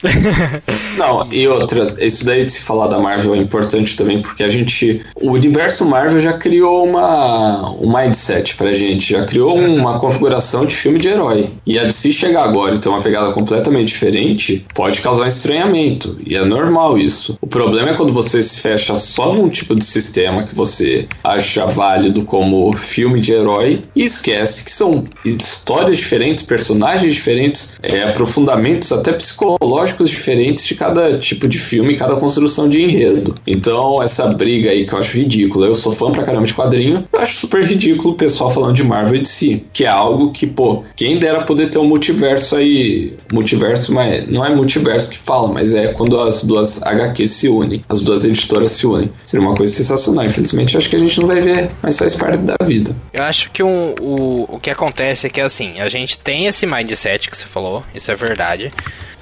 Não, 0.96 1.26
e 1.30 1.46
outras, 1.46 1.96
isso 1.98 2.24
daí 2.24 2.44
de 2.44 2.50
se 2.50 2.62
falar 2.62 2.88
da 2.88 2.98
Marvel 2.98 3.34
é 3.34 3.38
importante 3.38 3.96
também, 3.96 4.20
porque 4.22 4.42
a 4.42 4.48
gente. 4.48 5.02
O 5.14 5.32
universo 5.32 5.84
Marvel 5.84 6.20
já 6.20 6.32
criou 6.32 6.86
uma, 6.86 7.70
um 7.80 7.92
mindset 7.92 8.56
pra 8.56 8.72
gente, 8.72 9.12
já 9.12 9.24
criou 9.24 9.56
uma 9.56 9.98
configuração 9.98 10.64
de 10.64 10.74
filme 10.74 10.98
de 10.98 11.08
herói. 11.08 11.48
E 11.66 11.78
a 11.78 11.84
DC 11.84 12.12
chegar 12.12 12.44
agora 12.44 12.74
e 12.74 12.78
ter 12.78 12.88
uma 12.88 13.02
pegada 13.02 13.32
completamente 13.32 13.88
diferente 13.88 14.64
pode 14.74 15.00
causar 15.00 15.24
um 15.24 15.26
estranhamento. 15.26 16.18
E 16.26 16.36
é 16.36 16.44
normal 16.44 16.98
isso. 16.98 17.36
O 17.40 17.46
problema 17.46 17.90
é 17.90 17.94
quando 17.94 18.12
você 18.12 18.42
se 18.42 18.60
fecha 18.60 18.94
só 18.94 19.32
num 19.32 19.48
tipo 19.48 19.74
de 19.74 19.84
sistema 19.84 20.42
que 20.42 20.54
você 20.54 21.08
acha 21.22 21.66
válido 21.66 22.24
como 22.24 22.72
filme 22.72 23.20
de 23.20 23.32
herói 23.32 23.84
e 23.94 24.04
esquece 24.04 24.64
que 24.64 24.70
são 24.70 25.04
histórias 25.24 25.98
diferentes, 25.98 26.44
personagens 26.44 27.09
diferentes, 27.14 27.78
é, 27.82 28.04
aprofundamentos 28.04 28.90
até 28.92 29.12
psicológicos 29.12 30.10
diferentes 30.10 30.64
de 30.64 30.74
cada 30.74 31.18
tipo 31.18 31.48
de 31.48 31.58
filme, 31.58 31.96
cada 31.96 32.16
construção 32.16 32.68
de 32.68 32.82
enredo. 32.82 33.34
Então, 33.46 34.02
essa 34.02 34.26
briga 34.28 34.70
aí 34.70 34.86
que 34.86 34.92
eu 34.92 34.98
acho 34.98 35.16
ridícula. 35.16 35.66
Eu 35.66 35.74
sou 35.74 35.92
fã 35.92 36.10
pra 36.10 36.22
caramba 36.22 36.46
de 36.46 36.54
quadrinho, 36.54 37.06
eu 37.12 37.20
acho 37.20 37.34
super 37.34 37.64
ridículo 37.64 38.14
o 38.14 38.16
pessoal 38.16 38.50
falando 38.50 38.74
de 38.74 38.84
Marvel 38.84 39.16
e 39.16 39.22
de 39.22 39.28
si, 39.28 39.64
que 39.72 39.84
é 39.84 39.88
algo 39.88 40.32
que, 40.32 40.46
pô, 40.46 40.84
quem 40.96 41.18
dera 41.18 41.42
poder 41.42 41.70
ter 41.70 41.78
um 41.78 41.84
multiverso 41.84 42.56
aí. 42.56 43.16
Multiverso, 43.32 43.92
mas 43.92 44.28
não 44.28 44.44
é 44.44 44.50
multiverso 44.50 45.10
que 45.10 45.18
fala, 45.18 45.48
mas 45.48 45.74
é 45.74 45.92
quando 45.92 46.20
as 46.20 46.42
duas 46.42 46.82
HQs 46.82 47.30
se 47.30 47.48
unem, 47.48 47.84
as 47.88 48.02
duas 48.02 48.24
editoras 48.24 48.72
se 48.72 48.86
unem. 48.86 49.10
Seria 49.24 49.46
uma 49.46 49.54
coisa 49.54 49.72
sensacional. 49.72 50.24
Infelizmente, 50.24 50.76
acho 50.76 50.88
que 50.88 50.96
a 50.96 50.98
gente 50.98 51.20
não 51.20 51.28
vai 51.28 51.40
ver, 51.40 51.70
mas 51.82 51.98
faz 51.98 52.16
parte 52.16 52.38
da 52.38 52.56
vida. 52.64 52.94
Eu 53.12 53.24
acho 53.24 53.50
que 53.50 53.62
um, 53.62 53.94
o, 54.00 54.56
o 54.56 54.60
que 54.60 54.70
acontece 54.70 55.26
é 55.26 55.30
que 55.30 55.40
assim, 55.40 55.80
a 55.80 55.88
gente 55.88 56.18
tem 56.18 56.46
esse 56.46 56.66
mindset 56.66 56.99
que 57.30 57.36
você 57.36 57.46
falou, 57.46 57.84
isso 57.94 58.10
é 58.10 58.14
verdade. 58.14 58.70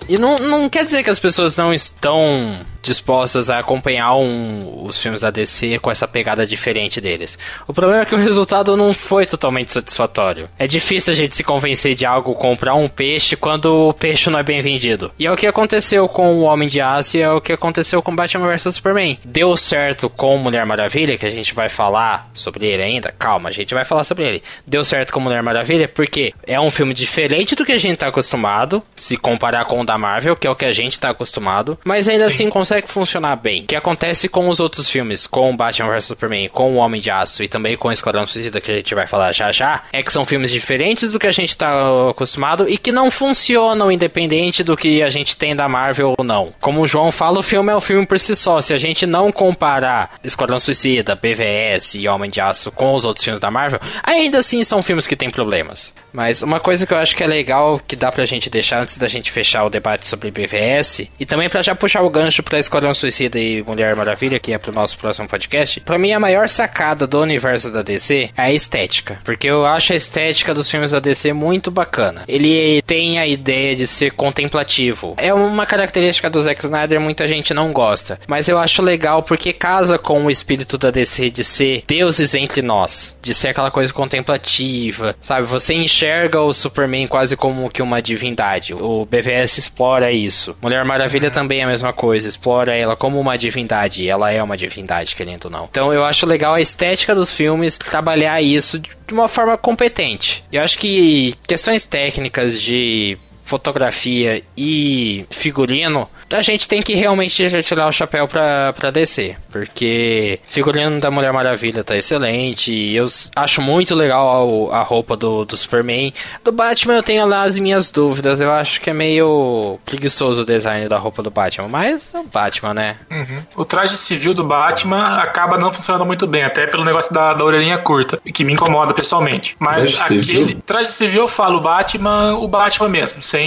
E 0.09 0.18
não, 0.18 0.37
não 0.37 0.68
quer 0.68 0.85
dizer 0.85 1.03
que 1.03 1.11
as 1.11 1.18
pessoas 1.18 1.57
não 1.57 1.72
estão 1.72 2.61
dispostas 2.83 3.51
a 3.51 3.59
acompanhar 3.59 4.14
um, 4.14 4.85
os 4.85 4.99
filmes 4.99 5.20
da 5.20 5.31
DC 5.31 5.79
com 5.79 5.91
essa 5.91 6.07
pegada 6.07 6.47
diferente 6.47 7.01
deles. 7.01 7.39
O 7.66 7.72
problema 7.72 8.03
é 8.03 8.07
que 8.07 8.14
o 8.14 8.18
resultado 8.18 8.76
não 8.76 8.93
foi 8.93 9.26
totalmente 9.26 9.72
satisfatório. 9.72 10.49
É 10.59 10.66
difícil 10.66 11.12
a 11.12 11.16
gente 11.16 11.37
se 11.37 11.45
convencer 11.45 11.95
de 11.95 12.07
algo 12.07 12.35
comprar 12.35 12.74
um 12.74 12.89
peixe 12.89 13.37
quando 13.37 13.89
o 13.89 13.93
peixe 13.93 14.31
não 14.31 14.39
é 14.39 14.43
bem 14.43 14.61
vendido. 14.61 15.12
E 15.18 15.26
é 15.26 15.33
o 15.33 15.37
que 15.37 15.47
aconteceu 15.47 16.09
com 16.09 16.35
o 16.39 16.43
Homem 16.43 16.68
de 16.68 16.81
Aço 16.81 17.16
e 17.16 17.20
é 17.20 17.31
o 17.31 17.41
que 17.41 17.53
aconteceu 17.53 18.03
com 18.03 18.14
Batman 18.14 18.49
vs 18.49 18.74
Superman. 18.74 19.18
Deu 19.24 19.57
certo 19.57 20.09
com 20.09 20.37
Mulher 20.39 20.64
Maravilha, 20.64 21.18
que 21.18 21.26
a 21.26 21.31
gente 21.31 21.55
vai 21.55 21.68
falar 21.68 22.29
sobre 22.35 22.66
ele 22.66 22.83
ainda. 22.83 23.12
Calma, 23.18 23.49
a 23.49 23.53
gente 23.53 23.74
vai 23.74 23.85
falar 23.85 24.05
sobre 24.05 24.24
ele. 24.24 24.43
Deu 24.66 24.85
certo 24.85 25.12
com 25.12 25.20
Mulher 25.20 25.43
Maravilha 25.43 25.89
porque 25.89 26.33
é 26.47 26.61
um 26.61 26.70
filme 26.70 26.95
diferente 26.95 27.55
do 27.55 27.64
que 27.64 27.72
a 27.72 27.79
gente 27.79 27.99
tá 27.99 28.09
acostumado, 28.09 28.83
se 28.97 29.16
comparar 29.16 29.64
com 29.64 29.81
o 29.81 29.85
da 29.85 29.99
Marvel, 29.99 30.37
que 30.37 30.47
é 30.47 30.51
o 30.51 30.57
que 30.57 30.64
a 30.64 30.72
gente 30.72 30.99
tá 30.99 31.11
acostumado, 31.11 31.79
mas 31.85 32.09
ainda 32.09 32.29
Sim. 32.29 32.35
assim 32.35 32.51
consegue 32.68 32.90
funcionar 32.90 33.36
bem. 33.36 33.62
O 33.62 33.66
que 33.66 33.74
acontece 33.74 34.28
com 34.28 34.46
os 34.46 34.60
outros 34.60 34.90
filmes, 34.90 35.26
com 35.26 35.56
Batman 35.56 35.88
vs 35.88 36.04
Superman, 36.04 36.48
com 36.50 36.74
o 36.74 36.76
Homem 36.76 37.00
de 37.00 37.10
Aço 37.10 37.42
e 37.42 37.48
também 37.48 37.78
com 37.78 37.90
Esquadrão 37.90 38.26
Suicida, 38.26 38.60
que 38.60 38.70
a 38.70 38.74
gente 38.74 38.94
vai 38.94 39.06
falar 39.06 39.32
já 39.32 39.50
já, 39.50 39.84
é 39.90 40.02
que 40.02 40.12
são 40.12 40.26
filmes 40.26 40.50
diferentes 40.50 41.12
do 41.12 41.18
que 41.18 41.26
a 41.26 41.32
gente 41.32 41.56
tá 41.56 41.70
acostumado 42.10 42.68
e 42.68 42.76
que 42.76 42.92
não 42.92 43.10
funcionam 43.10 43.90
independente 43.90 44.62
do 44.62 44.76
que 44.76 45.02
a 45.02 45.08
gente 45.08 45.34
tem 45.34 45.56
da 45.56 45.66
Marvel 45.66 46.14
ou 46.18 46.22
não. 46.22 46.52
Como 46.60 46.82
o 46.82 46.86
João 46.86 47.10
fala, 47.10 47.38
o 47.38 47.42
filme 47.42 47.72
é 47.72 47.74
o 47.74 47.80
filme 47.80 48.04
por 48.04 48.18
si 48.18 48.36
só. 48.36 48.60
Se 48.60 48.74
a 48.74 48.78
gente 48.78 49.06
não 49.06 49.32
comparar 49.32 50.10
Esquadrão 50.22 50.60
Suicida, 50.60 51.14
BVS 51.16 51.94
e 51.94 52.06
Homem 52.06 52.30
de 52.30 52.40
Aço 52.40 52.70
com 52.70 52.92
os 52.92 53.06
outros 53.06 53.24
filmes 53.24 53.40
da 53.40 53.50
Marvel, 53.50 53.80
ainda 54.02 54.38
assim 54.38 54.62
são 54.62 54.82
filmes 54.82 55.06
que 55.06 55.16
têm 55.16 55.30
problemas. 55.30 55.94
Mas 56.18 56.42
uma 56.42 56.58
coisa 56.58 56.84
que 56.84 56.92
eu 56.92 56.98
acho 56.98 57.14
que 57.14 57.22
é 57.22 57.28
legal, 57.28 57.80
que 57.86 57.94
dá 57.94 58.10
pra 58.10 58.26
gente 58.26 58.50
deixar 58.50 58.82
antes 58.82 58.98
da 58.98 59.06
gente 59.06 59.30
fechar 59.30 59.64
o 59.64 59.70
debate 59.70 60.04
sobre 60.04 60.32
BVS, 60.32 61.08
e 61.16 61.24
também 61.24 61.48
pra 61.48 61.62
já 61.62 61.76
puxar 61.76 62.02
o 62.02 62.10
gancho 62.10 62.42
pra 62.42 62.58
Esquadrão 62.58 62.92
Suicida 62.92 63.38
e 63.38 63.62
Mulher 63.62 63.94
Maravilha, 63.94 64.40
que 64.40 64.52
é 64.52 64.58
pro 64.58 64.72
nosso 64.72 64.98
próximo 64.98 65.28
podcast, 65.28 65.78
pra 65.78 65.96
mim 65.96 66.10
a 66.10 66.18
maior 66.18 66.48
sacada 66.48 67.06
do 67.06 67.20
universo 67.20 67.70
da 67.70 67.82
DC 67.82 68.30
é 68.36 68.42
a 68.42 68.52
estética. 68.52 69.20
Porque 69.22 69.48
eu 69.48 69.64
acho 69.64 69.92
a 69.92 69.96
estética 69.96 70.52
dos 70.52 70.68
filmes 70.68 70.90
da 70.90 70.98
DC 70.98 71.32
muito 71.32 71.70
bacana. 71.70 72.24
Ele 72.26 72.82
tem 72.82 73.20
a 73.20 73.24
ideia 73.24 73.76
de 73.76 73.86
ser 73.86 74.10
contemplativo. 74.10 75.14
É 75.18 75.32
uma 75.32 75.66
característica 75.66 76.28
do 76.28 76.42
Zack 76.42 76.64
Snyder, 76.64 77.00
muita 77.00 77.28
gente 77.28 77.54
não 77.54 77.72
gosta. 77.72 78.18
Mas 78.26 78.48
eu 78.48 78.58
acho 78.58 78.82
legal 78.82 79.22
porque 79.22 79.52
casa 79.52 79.96
com 79.96 80.24
o 80.24 80.30
espírito 80.32 80.76
da 80.76 80.90
DC 80.90 81.30
de 81.30 81.44
ser 81.44 81.84
deuses 81.86 82.34
entre 82.34 82.60
nós. 82.60 83.16
De 83.22 83.32
ser 83.32 83.50
aquela 83.50 83.70
coisa 83.70 83.92
contemplativa, 83.92 85.14
sabe? 85.20 85.46
Você 85.46 85.74
enxerga 85.74 86.07
o 86.40 86.52
Superman 86.52 87.06
quase 87.06 87.36
como 87.36 87.70
que 87.70 87.82
uma 87.82 88.00
divindade. 88.00 88.74
O 88.74 89.06
BVS 89.06 89.59
explora 89.59 90.12
isso. 90.12 90.56
Mulher 90.61 90.84
Maravilha 90.84 91.30
também 91.30 91.61
é 91.61 91.64
a 91.64 91.68
mesma 91.68 91.92
coisa, 91.92 92.28
explora 92.28 92.74
ela 92.74 92.96
como 92.96 93.20
uma 93.20 93.36
divindade. 93.36 94.09
Ela 94.09 94.30
é 94.30 94.42
uma 94.42 94.56
divindade, 94.56 95.14
querendo 95.14 95.46
ou 95.46 95.50
não. 95.50 95.64
Então 95.70 95.92
eu 95.92 96.04
acho 96.04 96.26
legal 96.26 96.54
a 96.54 96.61
estética 96.61 97.14
dos 97.14 97.32
filmes 97.32 97.78
trabalhar 97.78 98.40
isso 98.42 98.78
de 98.78 99.12
uma 99.12 99.28
forma 99.28 99.56
competente. 99.56 100.44
Eu 100.52 100.62
acho 100.62 100.78
que 100.78 101.34
questões 101.46 101.84
técnicas 101.84 102.61
de 102.61 103.18
fotografia 103.49 104.42
e 104.57 105.24
figurino, 105.30 106.09
a 106.30 106.42
gente 106.42 106.68
tem 106.68 106.82
que 106.82 106.94
realmente 106.94 107.49
já 107.49 107.62
tirar 107.62 107.88
o 107.88 107.92
chapéu 107.92 108.28
pra, 108.28 108.72
pra 108.74 108.90
descer. 108.90 109.38
Porque 109.51 110.38
figurino 110.46 111.01
da 111.01 111.11
Mulher 111.11 111.32
Maravilha 111.32 111.82
tá 111.82 111.96
excelente. 111.96 112.70
e 112.70 112.94
Eu 112.94 113.07
acho 113.34 113.62
muito 113.62 113.94
legal 113.94 114.70
a, 114.70 114.78
a 114.80 114.82
roupa 114.82 115.16
do, 115.16 115.44
do 115.46 115.57
Superman. 115.57 116.12
Do 116.44 116.53
Batman 116.53 116.94
eu 116.96 117.03
tenho 117.03 117.26
lá 117.26 117.44
as 117.44 117.59
minhas 117.59 117.90
dúvidas. 117.90 118.40
Eu 118.40 118.53
acho 118.53 118.80
que 118.80 118.90
é 118.90 118.92
meio 118.92 119.78
preguiçoso 119.84 120.42
o 120.42 120.44
design 120.44 120.86
da 120.88 120.99
roupa 120.99 121.22
do 121.22 121.30
Batman. 121.30 121.68
Mas 121.68 122.14
é 122.14 122.18
o 122.20 122.24
Batman, 122.24 122.74
né? 122.74 122.96
Uhum. 123.11 123.42
O 123.57 123.64
traje 123.64 123.96
civil 123.96 124.34
do 124.34 124.44
Batman 124.44 125.16
acaba 125.18 125.57
não 125.57 125.72
funcionando 125.72 126.05
muito 126.05 126.26
bem, 126.26 126.42
até 126.42 126.66
pelo 126.66 126.84
negócio 126.84 127.12
da, 127.14 127.32
da 127.32 127.44
orelhinha 127.44 127.78
curta, 127.78 128.20
que 128.34 128.44
me 128.44 128.53
incomoda 128.53 128.92
pessoalmente. 128.92 129.57
Mas 129.59 129.92
Traje 129.96 130.05
aquele 130.05 130.24
civil? 130.24 130.62
traje 130.66 130.92
civil 130.92 131.22
eu 131.22 131.28
falo 131.28 131.61
Batman, 131.61 132.34
o 132.36 132.46
Batman 132.46 132.88
mesmo, 132.88 133.22
sem. 133.22 133.38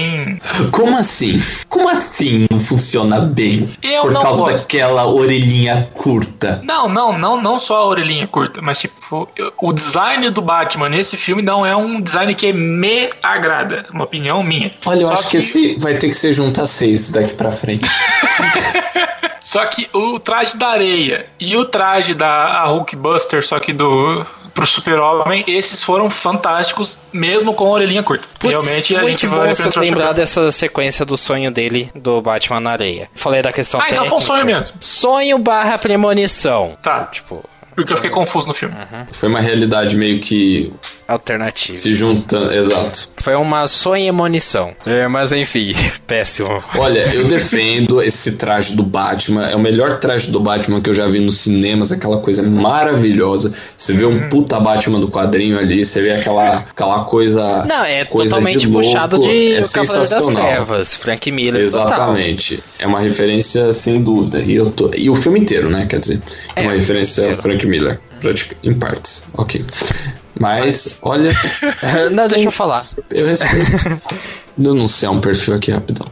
Como 0.72 0.98
assim? 0.98 1.42
Como 1.68 1.90
assim 1.90 2.48
não 2.52 2.60
funciona 2.60 3.20
bem? 3.20 3.70
Eu 3.82 4.04
Por 4.04 4.14
causa 4.14 4.42
gosto. 4.42 4.62
daquela 4.62 5.06
orelhinha 5.06 5.90
curta. 5.94 6.62
Não, 6.64 6.88
não, 6.88 7.18
não, 7.18 7.42
não 7.42 7.60
só 7.60 7.78
a 7.78 7.86
orelhinha 7.86 8.28
curta, 8.28 8.62
mas 8.62 8.80
tipo, 8.80 9.28
o 9.58 9.74
design 9.74 10.30
do 10.30 10.42
Batman 10.42 10.90
nesse 10.90 11.18
filme 11.18 11.42
não 11.42 11.66
é 11.66 11.76
um 11.76 12.02
design 12.02 12.34
que 12.36 12.52
me 12.54 13.10
agrada, 13.22 13.86
uma 13.94 14.04
opinião 14.04 14.44
minha. 14.44 14.72
Olha, 14.86 15.02
eu 15.02 15.08
Só 15.08 15.14
acho 15.14 15.30
que 15.30 15.38
esse 15.38 15.76
vai 15.80 15.98
ter 15.98 16.08
que 16.10 16.16
ser 16.16 16.34
junta 16.34 16.66
seis 16.66 17.12
daqui 17.12 17.34
pra 17.34 17.52
frente. 17.52 17.88
Só 19.44 19.66
que 19.66 19.90
o 19.92 20.20
traje 20.20 20.56
da 20.56 20.68
areia 20.68 21.26
e 21.40 21.58
o 21.58 21.66
traje 21.66 22.14
da 22.14 22.60
a 22.62 22.66
Hulkbuster, 22.68 23.44
só 23.46 23.60
que 23.60 23.74
do 23.74 24.24
pro 24.54 24.66
Super-Homem, 24.66 25.44
esses 25.48 25.84
foram 25.84 26.10
fantásticos, 26.10 26.98
mesmo 27.12 27.54
com 27.54 27.66
a 27.66 27.70
orelhinha 27.70 28.04
curta. 28.04 28.28
Putz, 28.40 28.52
Realmente 28.52 28.96
a 28.96 29.04
gente 29.08 29.28
bom 29.28 29.38
vai 29.38 29.52
o 29.52 29.80
lembrar 29.80 30.14
dessa 30.14 30.52
sequência 30.52 31.06
do 31.06 31.18
sonho 31.18 31.52
dele, 31.52 31.90
do 31.96 32.22
Batman 32.22 32.60
na 32.60 32.72
areia. 32.72 33.10
Falei 33.16 33.42
da 33.42 33.52
questão 33.54 33.80
Ah, 33.80 33.86
então 33.90 34.04
técnica. 34.04 34.10
foi 34.10 34.18
um 34.18 34.22
sonho 34.26 34.46
mesmo. 34.46 34.78
Sonho 34.80 35.38
barra 35.40 35.78
premonição. 35.78 36.78
Tá. 36.82 37.06
Tipo, 37.06 37.44
Porque 37.82 37.94
eu 37.94 37.98
fiquei 37.98 38.12
confuso 38.12 38.48
no 38.48 38.54
filme. 38.54 38.76
Foi 39.12 39.30
uma 39.30 39.40
realidade 39.40 39.96
meio 39.98 40.20
que 40.20 40.72
alternativa. 41.08 41.78
se 41.78 41.94
juntando. 41.96 42.54
Exato. 42.54 43.10
Foi 43.18 43.36
uma 43.36 43.68
sonha-emonição. 43.68 44.74
É, 44.86 45.08
mas 45.08 45.32
enfim, 45.32 45.74
péssimo. 46.08 46.62
Olha, 46.78 47.00
eu 47.14 47.28
defendo 47.28 48.02
esse 48.02 48.38
traje 48.38 48.76
do 48.76 48.84
Batman. 48.84 49.48
É 49.50 49.56
o 49.56 49.60
melhor 49.60 50.00
traje 50.00 50.30
do 50.32 50.40
Batman 50.40 50.82
que 50.82 50.90
eu 50.90 50.94
já 50.94 51.08
vi 51.08 51.20
nos 51.20 51.38
cinemas. 51.38 51.92
Aquela 51.92 52.20
coisa 52.20 52.44
maravilhosa. 52.44 53.54
Você 53.78 53.94
vê 53.94 54.06
um 54.06 54.12
Uhum. 54.12 54.30
puta 54.30 54.60
Batman 54.60 55.00
do 55.00 55.08
quadrinho 55.10 55.58
ali. 55.58 55.84
Você 55.86 56.02
vê 56.02 56.12
aquela, 56.12 56.58
aquela 56.58 57.04
coisa. 57.06 57.64
Não, 57.66 57.84
é 57.84 58.06
coisa 58.06 58.36
totalmente 58.36 58.60
de 58.60 58.68
louco. 58.68 58.88
puxado 58.88 59.18
de 59.20 59.24
É 59.24 59.26
O 59.26 59.32
Cavaleiro 59.32 59.60
das 59.62 59.70
sensacional. 59.70 60.46
Trevas, 60.46 60.96
Frank 60.96 61.32
Miller. 61.32 61.70
total. 61.72 61.88
Exatamente. 61.88 62.64
É 62.78 62.86
uma 62.86 63.00
referência 63.00 63.72
sem 63.74 64.02
dúvida. 64.04 64.40
E, 64.40 64.56
eu 64.56 64.70
tô... 64.72 64.92
e 64.96 65.10
o 65.10 65.16
filme 65.16 65.40
inteiro, 65.40 65.70
né? 65.70 65.86
Quer 65.90 66.00
dizer, 66.00 66.22
é, 66.56 66.62
É, 66.62 66.64
uma 66.64 66.72
o 66.74 66.76
referência 66.76 67.34
Frank 67.34 67.66
Miller. 67.66 67.71
Pratica- 68.22 68.56
Em 68.64 68.74
partes. 68.74 69.28
Ok. 69.34 69.66
Mas, 70.40 70.98
olha. 71.02 71.32
Não, 72.12 72.28
deixa 72.28 72.46
eu 72.46 72.52
falar. 72.52 72.82
Eu 73.12 73.28
respeito. 73.28 74.02
Denunciar 74.62 75.12
um 75.12 75.20
perfil 75.20 75.56
aqui 75.56 75.72
rapidão. 75.72 76.06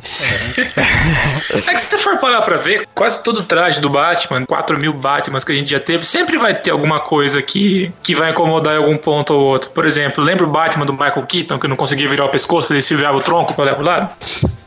É 1.68 1.74
que 1.74 1.82
se 1.82 1.88
você 1.92 1.98
for 1.98 2.18
parar 2.18 2.42
pra 2.42 2.58
ver, 2.58 2.88
quase 2.94 3.22
todo 3.24 3.44
traje 3.44 3.80
do 3.80 3.90
Batman, 3.90 4.46
4 4.46 4.78
mil 4.80 4.94
Batmans 4.94 5.44
que 5.44 5.52
a 5.52 5.56
gente 5.56 5.70
já 5.70 5.80
teve, 5.80 6.06
sempre 6.06 6.38
vai 6.38 6.54
ter 6.54 6.72
alguma 6.72 7.00
coisa 7.00 7.42
que, 7.42 7.92
que 8.04 8.16
vai 8.16 8.32
incomodar 8.32 8.76
em 8.76 8.78
algum 8.78 8.98
ponto 8.98 9.34
ou 9.34 9.42
outro. 9.42 9.70
Por 9.72 9.86
exemplo, 9.86 10.24
lembra 10.24 10.46
o 10.46 10.50
Batman 10.50 10.86
do 10.86 10.94
Michael 10.94 11.26
Keaton, 11.28 11.60
que 11.60 11.68
não 11.68 11.76
conseguia 11.76 12.10
virar 12.10 12.26
o 12.26 12.30
pescoço, 12.30 12.72
ele 12.72 12.82
se 12.82 12.96
virava 12.96 13.18
o 13.18 13.22
tronco 13.22 13.54
pra 13.54 13.64
olhar 13.66 13.76
pro 13.76 13.86
lado? 13.86 14.10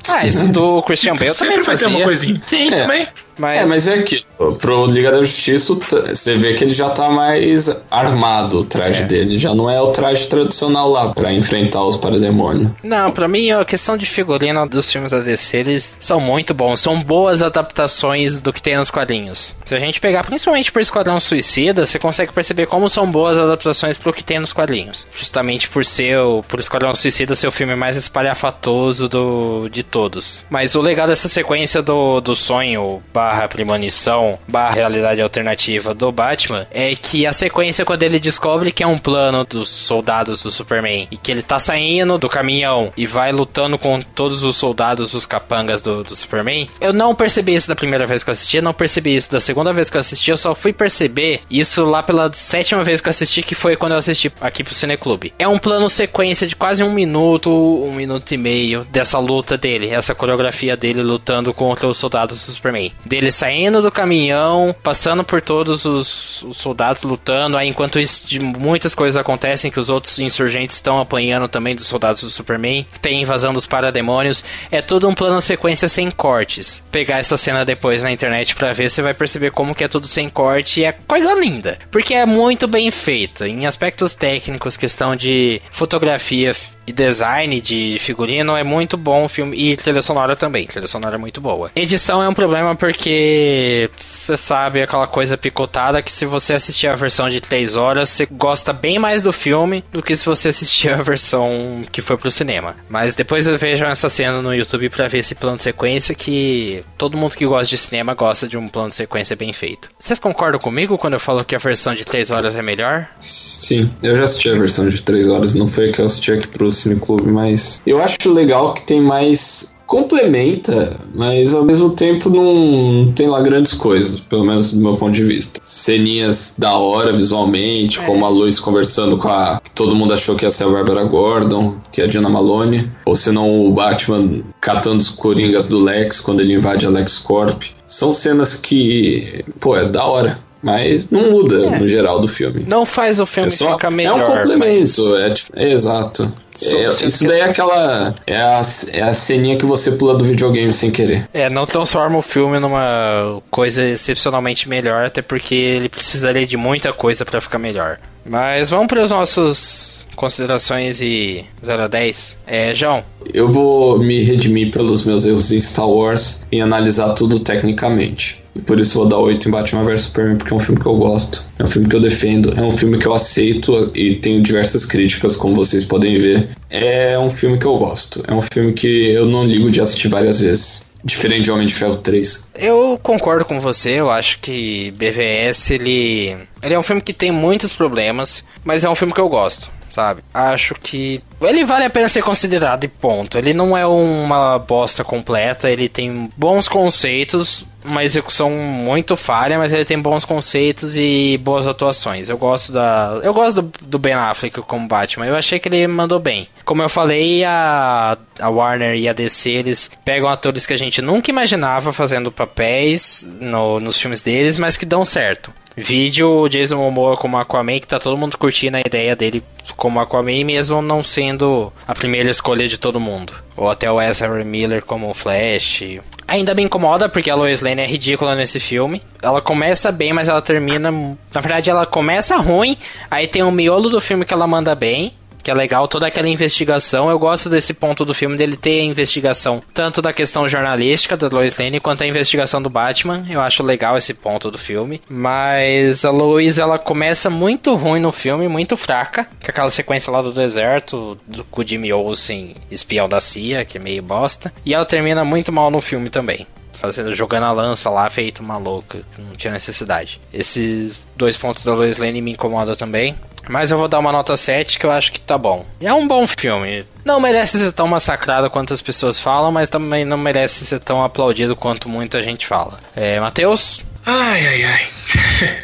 Ah, 0.09 0.26
isso 0.26 0.51
do 0.53 0.83
Christian 0.83 1.14
Bale 1.16 1.33
também 1.33 1.35
sempre 1.35 1.62
vai 1.62 1.76
ter 1.76 1.83
fazia. 1.85 1.89
uma 1.89 2.05
coisinha. 2.05 2.41
Sim, 2.45 2.68
É. 2.68 2.80
também. 2.83 3.09
Mas, 3.39 3.61
É, 3.61 3.64
mas 3.66 3.89
é 3.89 3.95
aquilo. 3.95 4.22
Pro 4.61 4.85
Liga 4.87 5.11
da 5.11 5.18
Justiça, 5.22 5.74
você 5.74 6.37
vê 6.37 6.53
que 6.53 6.64
ele 6.64 6.72
já 6.72 6.91
tá 6.91 7.09
mais 7.09 7.70
armado, 7.91 8.59
o 8.59 8.64
traje 8.64 9.05
dele. 9.05 9.39
Já 9.39 9.55
não 9.55 9.70
é 9.70 9.80
o 9.80 9.87
traje 9.91 10.26
tradicional 10.28 10.91
lá 10.91 11.09
pra 11.14 11.33
enfrentar 11.33 11.83
os 11.83 11.97
parademônios. 11.97 12.70
Não, 12.83 13.11
pra 13.11 13.26
mim 13.28 13.51
a 13.53 13.64
questão 13.73 13.97
de 13.97 14.05
figurino 14.05 14.68
dos 14.68 14.93
filmes 14.93 15.12
da 15.12 15.20
DC, 15.20 15.57
eles 15.57 15.97
são 15.99 16.20
muito 16.20 16.53
bons. 16.53 16.79
São 16.79 17.03
boas 17.03 17.41
adaptações 17.41 18.39
do 18.39 18.53
que 18.53 18.61
tem 18.61 18.77
nos 18.77 18.91
quadrinhos. 18.91 19.55
Se 19.64 19.75
a 19.75 19.79
gente 19.79 19.99
pegar 19.99 20.25
principalmente 20.25 20.70
por 20.70 20.83
Esquadrão 20.83 21.18
Suicida, 21.18 21.87
você 21.87 21.99
consegue 21.99 22.35
perceber 22.35 22.66
como 22.66 22.91
são 22.91 23.11
boas 23.11 23.39
adaptações 23.39 23.97
pro 23.97 24.12
que 24.12 24.23
tem 24.23 24.39
nos 24.39 24.53
quadrinhos. 24.53 25.07
Justamente 25.16 25.70
por 25.70 25.87
ser, 25.87 26.18
o, 26.18 26.43
por 26.43 26.61
Esquadrão 26.61 26.95
Suicida 26.95 27.35
ser 27.35 27.47
o 27.47 27.51
filme 27.51 27.75
mais 27.75 27.97
espalhafatoso 27.97 29.09
do, 29.09 29.70
de 29.70 29.83
todos. 29.83 30.45
Mas 30.51 30.75
o 30.75 30.83
legal 30.83 31.07
dessa 31.07 31.27
sequência 31.27 31.81
do, 31.81 32.20
do 32.20 32.37
sonho 32.37 33.03
barra 33.11 33.49
premonição 33.49 34.39
barra 34.47 34.75
realidade 34.75 35.23
alternativa 35.23 35.95
do 35.95 36.12
Batman 36.12 36.66
é 36.70 36.95
que 36.95 37.25
a 37.25 37.33
sequência 37.33 37.87
quando 37.87 38.03
ele 38.03 38.20
descobre 38.20 38.70
que 38.70 38.83
é 38.83 38.87
um 38.87 38.99
plano 38.99 39.47
dos 39.47 39.70
soldados 39.70 40.43
do 40.43 40.51
Superman 40.51 41.09
e 41.11 41.16
que 41.16 41.33
ele 41.33 41.43
tá 41.43 41.59
saindo 41.59 42.18
do 42.18 42.29
caminhão 42.29 42.93
e 42.99 43.07
vai 43.07 43.33
lutando 43.53 43.79
com 43.79 44.01
todos 44.01 44.43
os 44.43 44.57
soldados, 44.57 45.13
os 45.13 45.27
capangas 45.27 45.83
do, 45.83 46.03
do 46.03 46.17
Superman. 46.17 46.71
Eu 46.81 46.93
não 46.93 47.15
percebi 47.15 47.55
isso 47.55 47.69
da 47.69 47.77
primeira 47.77 48.07
vez 48.07 48.25
que 48.25 48.31
eu 48.31 48.33
assisti, 48.33 48.63
não 48.63 48.73
percebi 48.73 49.15
isso 49.15 49.31
da 49.31 49.41
segunda 49.41 49.75
vez 49.75 49.91
que 49.91 49.97
eu 49.99 50.01
assisti, 50.01 50.31
eu 50.31 50.37
só 50.39 50.55
fui 50.55 50.73
perceber 50.73 51.43
isso 51.51 51.85
lá 51.85 52.03
pela 52.03 52.33
sétima 52.33 52.83
vez 52.83 53.03
que 53.03 53.09
eu 53.09 53.11
assisti, 53.11 53.43
que 53.43 53.55
foi 53.55 53.77
quando 53.77 53.93
eu 53.93 53.99
assisti 53.99 54.33
aqui 54.41 54.65
pro 54.65 54.75
Cineclube. 54.75 55.35
É 55.39 55.47
um 55.47 55.59
plano 55.59 55.91
sequência 55.91 56.47
de 56.47 56.57
quase 56.57 56.83
um 56.83 56.95
minuto, 56.95 57.51
um 57.51 57.93
minuto 57.93 58.33
e 58.33 58.39
meio 58.39 58.85
dessa 58.85 59.19
luta 59.19 59.59
dele, 59.59 59.91
essa 59.91 60.15
coreografia 60.15 60.75
dele 60.75 61.03
lutando 61.03 61.53
contra 61.53 61.87
os 61.87 61.99
soldados 61.99 62.47
do 62.47 62.53
Superman. 62.53 62.91
Dele 63.05 63.31
saindo 63.31 63.83
do 63.83 63.93
caminhão, 63.93 64.75
passando 64.83 65.23
por 65.23 65.43
todos 65.43 65.85
os, 65.85 66.43
os 66.43 66.57
soldados 66.57 67.03
lutando, 67.03 67.59
aí 67.59 67.69
enquanto 67.69 67.99
isso, 67.99 68.25
muitas 68.59 68.95
coisas 68.95 69.21
acontecem 69.21 69.71
que 69.71 69.81
os 69.81 69.91
outros 69.91 70.19
insurgentes 70.19 70.77
estão 70.77 70.99
apanhando 70.99 71.49
também 71.49 71.75
dos 71.75 71.87
soldados 71.87 72.23
do 72.23 72.31
Superman, 72.31 72.87
tem 73.03 73.21
invasão 73.21 73.41
dos 73.51 73.66
parademônios, 73.66 74.45
é 74.70 74.82
tudo 74.82 75.09
um 75.09 75.14
plano 75.14 75.40
sequência 75.40 75.88
sem 75.88 76.11
cortes. 76.11 76.82
Pegar 76.93 77.18
essa 77.18 77.38
cena 77.38 77.64
depois 77.64 78.03
na 78.03 78.12
internet 78.12 78.55
pra 78.55 78.74
ver, 78.74 78.90
você 78.90 79.01
vai 79.01 79.14
perceber 79.14 79.53
como 79.53 79.74
que 79.74 79.84
é 79.84 79.88
tudo 79.88 80.07
sem 80.07 80.28
corte 80.28 80.80
e 80.80 80.84
é 80.84 80.93
coisa 80.93 81.32
linda, 81.32 81.78
porque 81.90 82.12
é 82.12 82.26
muito 82.26 82.68
bem 82.68 82.90
feita 82.90 83.49
em 83.49 83.64
aspectos 83.64 84.14
técnicos, 84.14 84.76
questão 84.76 85.16
de 85.16 85.62
fotografia, 85.70 86.55
e 86.87 86.93
design 86.93 87.61
de 87.61 87.97
figurino 88.01 88.57
é 88.57 88.64
muito 88.64 88.97
bom 88.97 89.24
o 89.24 89.28
filme 89.28 89.57
e 89.57 89.76
trilha 89.76 90.03
sonora 90.03 90.37
também. 90.37 90.66
Trilha 90.66 90.89
sonora 90.89 91.16
é 91.16 91.18
muito 91.18 91.41
boa. 91.41 91.70
Edição 91.76 92.22
é 92.22 92.28
um 92.28 92.35
problema 92.35 92.74
porque 92.74 93.91
você 93.97 94.37
sabe 94.37 94.83
aquela 94.83 95.07
coisa 95.07 95.37
picotada 95.37 96.03
que 96.03 96.12
se 96.12 96.26
você 96.26 96.55
assistir 96.55 96.89
a 96.89 96.97
versão 96.97 97.28
de 97.28 97.41
3 97.41 97.76
horas, 97.76 98.09
você 98.09 98.26
gosta 98.26 98.72
bem 98.72 98.99
mais 98.99 99.22
do 99.22 99.33
filme 99.33 99.85
do 99.93 100.03
que 100.03 100.16
se 100.16 100.26
você 100.26 100.49
assistir 100.49 100.91
a 100.91 101.03
versão 101.03 101.83
que 101.91 102.03
foi 102.03 102.16
pro 102.16 102.30
cinema. 102.30 102.76
Mas 102.89 103.14
depois 103.14 103.47
vejam 103.47 103.89
essa 103.89 104.09
cena 104.09 104.43
no 104.43 104.55
YouTube 104.55 104.89
pra 104.89 105.09
ver 105.09 105.18
esse 105.18 105.35
plano 105.35 105.57
de 105.57 105.62
sequência 105.62 106.14
que 106.14 106.85
todo 106.99 107.16
mundo 107.16 107.37
que 107.37 107.47
gosta 107.47 107.68
de 107.68 107.78
cinema 107.78 108.14
gosta 108.14 108.49
de 108.49 108.57
um 108.57 108.68
plano 108.68 108.89
de 108.89 108.97
sequência 108.97 109.37
bem 109.37 109.53
feito. 109.53 109.89
Vocês 109.99 110.18
concordam 110.18 110.61
comigo 110.61 110.99
quando 110.99 111.14
eu 111.14 111.20
falo 111.20 111.45
que 111.45 111.55
a 111.55 111.59
versão 111.59 111.95
de 111.95 112.05
3 112.05 112.30
horas 112.30 112.57
é 112.57 112.62
melhor? 112.62 113.09
Sim, 113.20 113.91
eu 114.03 114.16
já 114.16 114.24
assisti 114.24 114.51
a 114.51 114.55
versão 114.55 114.89
de 114.89 115.01
3 115.03 115.28
horas, 115.28 115.55
não 115.55 115.66
foi 115.66 115.91
a 115.91 115.93
que 115.93 116.01
eu 116.01 116.07
assisti 116.07 116.33
aqui 116.33 116.49
pro 116.49 116.72
Cineclube, 116.73 117.31
mas 117.31 117.81
eu 117.87 118.03
acho 118.03 118.16
legal 118.33 118.75
que 118.75 118.83
tem 118.83 119.01
mais. 119.01 119.73
Complementa, 119.87 120.97
mas 121.14 121.53
ao 121.53 121.64
mesmo 121.64 121.91
tempo 121.91 122.31
não 122.31 123.12
tem 123.12 123.27
lá 123.29 123.41
grandes 123.43 123.75
coisas, 123.75 124.18
pelo 124.20 124.45
menos 124.45 124.73
do 124.73 124.81
meu 124.81 124.97
ponto 124.97 125.12
de 125.12 125.23
vista. 125.25 125.61
Ceninhas 125.62 126.55
da 126.59 126.73
hora 126.75 127.12
visualmente, 127.12 128.01
como 128.01 128.25
a 128.25 128.29
Lois 128.29 128.59
conversando 128.61 129.16
com 129.18 129.29
a. 129.29 129.61
que 129.62 129.70
todo 129.73 129.95
mundo 129.95 130.14
achou 130.14 130.35
que 130.37 130.45
ia 130.45 130.51
ser 130.51 130.64
a 130.64 130.68
Barbara 130.68 131.05
Gordon, 131.05 131.75
que 131.91 132.01
é 132.01 132.05
a 132.05 132.07
Diana 132.07 132.29
Malone. 132.29 132.91
Ou 133.05 133.14
senão 133.14 133.66
o 133.66 133.73
Batman 133.73 134.43
catando 134.61 134.99
os 134.99 135.09
coringas 135.09 135.66
do 135.66 135.79
Lex 135.81 136.20
quando 136.20 136.41
ele 136.41 136.55
invade 136.55 136.87
a 136.87 136.91
LexCorp. 136.91 137.62
São 137.87 138.11
cenas 138.12 138.57
que, 138.57 139.45
pô, 139.61 139.77
é 139.77 139.85
da 139.87 140.05
hora. 140.05 140.39
Mas 140.62 141.11
não 141.11 141.33
muda 141.33 141.57
É. 141.57 141.79
no 141.81 141.89
geral 141.89 142.20
do 142.20 142.29
filme. 142.29 142.64
Não 142.68 142.87
faz 142.87 143.18
o 143.18 143.27
filme 143.27 143.49
É, 143.49 143.51
só, 143.51 143.73
ficar 143.73 143.89
é 143.89 143.91
melhor. 143.91 144.20
um 144.20 144.25
complemento, 144.25 145.03
mas- 145.03 145.14
é, 145.20 145.31
tipo, 145.31 145.53
é 145.59 145.73
exato. 145.73 146.33
É, 146.61 147.07
isso 147.07 147.27
daí 147.27 147.41
é 147.41 147.45
aquela. 147.45 148.15
É 148.27 148.37
a, 148.37 148.61
é 148.93 149.03
a 149.03 149.15
ceninha 149.15 149.57
que 149.57 149.65
você 149.65 149.93
pula 149.93 150.15
do 150.15 150.25
videogame 150.25 150.73
sem 150.73 150.91
querer. 150.91 151.29
É, 151.33 151.49
não 151.49 151.67
transforma 151.67 152.19
o 152.19 152.23
filme 152.23 152.59
numa 152.59 153.41
coisa 153.51 153.85
excepcionalmente 153.85 154.69
melhor, 154.69 155.07
até 155.07 155.23
porque 155.23 155.55
ele 155.55 155.89
precisaria 155.89 156.47
de 156.47 156.57
muita 156.57 156.93
coisa 156.93 157.25
pra 157.25 157.41
ficar 157.41 157.59
melhor. 157.59 157.99
Mas 158.25 158.71
vamos 158.71 158.87
para 158.87 159.03
os 159.03 159.11
nossos 159.11 160.07
considerações 160.15 161.01
e 161.01 161.45
0 161.65 161.83
a 161.83 161.89
10. 161.89 162.39
É, 162.47 162.75
João, 162.75 163.03
Eu 163.33 163.49
vou 163.49 163.99
me 163.99 164.23
redimir 164.23 164.71
pelos 164.71 165.05
meus 165.05 165.25
erros 165.27 165.51
em 165.53 165.61
Star 165.61 165.89
Wars 165.89 166.43
e 166.53 166.61
analisar 166.61 167.15
tudo 167.15 167.41
tecnicamente. 167.41 168.41
Por 168.67 168.79
isso 168.79 168.99
vou 168.99 169.09
dar 169.09 169.19
8 169.19 169.49
em 169.49 169.51
Batman 169.51 169.85
vs 169.85 170.03
Superman, 170.03 170.37
porque 170.37 170.53
é 170.53 170.57
um 170.57 170.61
filme 170.61 170.81
que 170.81 170.87
eu 170.87 170.97
gosto, 170.97 171.45
é 171.59 171.65
um 171.65 171.67
filme 171.67 171.89
que 171.89 171.97
eu 171.97 172.01
defendo, 172.01 172.53
é 172.57 172.63
um 172.63 172.73
filme 172.73 172.99
que 172.99 173.07
eu 173.07 173.15
aceito 173.15 173.91
e 173.95 174.17
tenho 174.17 174.43
diversas 174.43 174.85
críticas, 174.85 175.37
como 175.37 175.55
vocês 175.55 175.85
podem 175.85 176.19
ver. 176.19 176.49
É 176.69 177.19
um 177.19 177.31
filme 177.31 177.59
que 177.59 177.67
eu 177.67 177.79
gosto, 177.79 178.23
é 178.27 178.33
um 178.33 178.43
filme 178.43 178.73
que 178.73 179.11
eu 179.13 179.27
não 179.27 179.45
ligo 179.45 179.71
de 179.71 179.81
assistir 179.81 180.09
várias 180.09 180.41
vezes. 180.41 180.93
Diferente 181.05 181.45
de 181.45 181.51
Homem 181.51 181.67
de 181.67 181.75
Ferro 181.75 181.97
3. 181.97 182.51
eu 182.55 182.99
concordo 183.03 183.45
com 183.45 183.61
você, 183.61 183.91
eu 183.91 184.09
acho 184.09 184.39
que 184.39 184.93
BVS 184.93 185.71
ele, 185.73 186.37
ele 186.63 186.75
é 186.75 186.79
um 186.79 186.83
filme 186.83 187.03
que 187.03 187.13
tem 187.13 187.33
muitos 187.33 187.73
problemas, 187.73 188.45
mas 188.65 188.85
é 188.85 188.89
um 188.89 188.95
filme 188.95 189.13
que 189.13 189.21
eu 189.21 189.29
gosto. 189.29 189.69
Sabe? 189.93 190.24
Acho 190.32 190.74
que 190.74 191.22
ele 191.43 191.66
vale 191.66 191.84
a 191.84 191.90
pena 191.90 192.09
ser 192.09 192.22
considerado 192.22 192.84
e 192.84 192.88
ponto. 192.88 193.36
Ele 193.36 193.53
não 193.53 193.76
é 193.76 193.86
uma 193.86 194.59
bosta 194.59 195.05
completa, 195.05 195.70
ele 195.70 195.86
tem 195.86 196.30
bons 196.34 196.66
conceitos, 196.66 197.66
uma 197.84 198.03
execução 198.03 198.49
muito 198.51 199.18
falha, 199.18 199.59
mas 199.59 199.70
ele 199.70 199.84
tem 199.84 200.01
bons 200.01 200.24
conceitos 200.24 200.97
e 200.97 201.38
boas 201.43 201.66
atuações. 201.66 202.30
Eu 202.30 202.38
gosto 202.38 202.72
da. 202.72 203.20
Eu 203.22 203.34
gosto 203.34 203.61
do, 203.61 203.72
do 203.82 203.99
Ben 203.99 204.14
Affleck 204.14 204.62
como 204.62 204.88
Batman. 204.88 205.26
Eu 205.26 205.36
achei 205.36 205.59
que 205.59 205.68
ele 205.68 205.86
mandou 205.86 206.18
bem. 206.18 206.49
Como 206.64 206.82
eu 206.82 206.88
falei, 206.88 207.45
a, 207.45 208.16
a 208.40 208.49
Warner 208.49 208.97
e 208.97 209.07
a 209.07 209.12
DC 209.12 209.51
eles 209.51 209.90
pegam 210.07 210.26
atores 210.26 210.64
que 210.64 210.72
a 210.72 210.78
gente 210.78 211.03
nunca 211.03 211.30
imaginava 211.30 211.93
fazendo 211.93 212.32
papéis 212.32 213.28
no, 213.40 213.78
nos 213.78 214.01
filmes 214.01 214.22
deles, 214.22 214.57
mas 214.57 214.78
que 214.78 214.86
dão 214.86 215.05
certo. 215.05 215.53
Vídeo 215.77 216.29
o 216.29 216.49
Jason 216.49 216.77
Momoa 216.77 217.16
como 217.16 217.39
Aquaman, 217.39 217.81
que 217.81 217.87
tá 217.87 217.99
todo 217.99 218.16
mundo 218.16 218.37
curtindo 218.37 218.77
a 218.77 218.81
ideia 218.81 219.16
dele 219.16 219.43
como 219.77 220.01
Aquaman, 220.01 220.45
mesmo 220.45 220.83
não 220.83 221.03
sendo 221.03 221.73
a 221.87 221.95
primeira 221.95 222.31
escolha 222.31 222.68
de 222.68 222.79
todo 222.79 223.01
mundo. 223.01 223.33
Ou 223.57 223.70
até 223.70 223.91
o 223.91 224.01
Ezra 224.01 224.45
Miller 224.45 224.85
como 224.85 225.12
Flash. 225.14 226.01
Ainda 226.27 226.55
me 226.55 226.62
incomoda 226.62 227.09
porque 227.09 227.31
a 227.31 227.35
Lois 227.35 227.61
Lane 227.61 227.83
é 227.83 227.87
ridícula 227.87 228.35
nesse 228.35 228.59
filme. 228.59 229.03
Ela 229.20 229.41
começa 229.41 229.93
bem, 229.93 230.12
mas 230.12 230.29
ela 230.29 230.41
termina. 230.41 230.91
Na 230.91 231.41
verdade, 231.41 231.68
ela 231.68 231.85
começa 231.85 232.37
ruim, 232.37 232.77
aí 233.11 233.27
tem 233.27 233.43
um 233.43 233.51
miolo 233.51 233.91
do 233.91 234.01
filme 234.01 234.25
que 234.25 234.33
ela 234.33 234.47
manda 234.47 234.75
bem. 234.75 235.12
Que 235.43 235.51
é 235.51 235.55
legal 235.55 235.88
toda 235.88 236.07
aquela 236.07 236.28
investigação. 236.28 237.11
Eu 237.11 237.18
gosto 237.18 237.49
desse 237.49 237.74
ponto 237.74 238.05
do 238.05 238.14
filme 238.14 238.36
dele 238.36 238.57
ter 238.57 238.80
a 238.80 238.84
investigação 238.84 239.62
tanto 239.74 240.01
da 240.01 240.12
questão 240.12 240.49
jornalística 240.49 241.16
da 241.16 241.28
Lois 241.28 241.57
Lane 241.59 241.80
quanto 241.80 242.03
a 242.03 242.07
investigação 242.07 242.62
do 242.62 242.70
Batman. 242.70 243.24
Eu 243.28 243.40
acho 243.40 243.62
legal 243.62 243.97
esse 243.97 244.14
ponto 244.14 244.51
do 244.51 244.59
filme, 244.59 245.01
mas 245.09 246.05
a 246.05 246.11
Lois 246.11 246.59
ela 246.59 246.78
começa 246.78 247.28
muito 247.28 247.74
ruim 247.74 248.01
no 248.01 248.12
filme, 248.12 248.49
muito 248.49 248.76
fraca, 248.76 249.24
com 249.24 249.51
aquela 249.51 249.70
sequência 249.70 250.12
lá 250.12 250.22
do 250.22 250.32
deserto, 250.32 251.18
do, 251.26 251.45
com 251.45 251.62
o 251.62 251.97
Olsen, 251.97 252.55
espião 252.70 253.09
da 253.09 253.20
CIA, 253.20 253.64
que 253.64 253.78
é 253.78 253.80
meio 253.80 254.03
bosta, 254.03 254.53
e 254.64 254.74
ela 254.74 254.84
termina 254.84 255.24
muito 255.24 255.53
mal 255.53 255.70
no 255.70 255.80
filme 255.80 256.11
também 256.11 256.47
fazendo, 256.83 257.14
jogando 257.14 257.45
a 257.45 257.53
lança 257.53 257.89
lá, 257.89 258.11
feito 258.11 258.43
uma 258.43 258.59
louca. 258.59 258.99
Não 259.16 259.37
tinha 259.37 259.53
necessidade. 259.53 260.20
Esses 260.35 260.99
dois 261.16 261.37
pontos 261.37 261.64
da 261.64 261.72
Lois 261.72 261.97
Lane 261.97 262.20
me 262.20 262.33
incomodam 262.33 262.74
também. 262.74 263.16
Mas 263.49 263.70
eu 263.70 263.78
vou 263.78 263.89
dar 263.89 264.01
uma 264.01 264.12
nota 264.12 264.37
7 264.37 264.78
que 264.78 264.87
eu 264.87 264.91
acho 264.91 265.12
que 265.12 265.20
tá 265.20 265.39
bom. 265.39 265.64
É 265.80 265.93
um 265.95 266.07
bom 266.07 266.26
filme. 266.26 266.85
Não 267.05 267.20
merece 267.20 267.59
ser 267.59 267.72
tão 267.72 267.87
massacrado 267.87 268.51
quanto 268.51 268.72
as 268.72 268.83
pessoas 268.83 269.18
falam, 269.18 269.51
mas 269.53 269.68
também 269.68 270.05
não 270.05 270.18
merece 270.18 270.64
ser 270.64 270.80
tão 270.80 271.03
aplaudido 271.05 271.57
quanto 271.57 271.89
muita 271.89 272.22
gente 272.22 272.47
fala. 272.47 272.78
É, 272.95 273.18
Matheus? 273.20 273.80
Ai, 274.05 274.47
ai, 274.47 274.64
ai. 274.64 274.80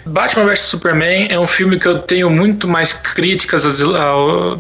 Batman 0.06 0.44
vs 0.44 0.60
Superman 0.60 1.26
é 1.30 1.38
um 1.38 1.46
filme 1.46 1.78
que 1.78 1.86
eu 1.86 1.98
tenho 2.00 2.30
muito 2.30 2.68
mais 2.68 2.92
críticas 2.92 3.64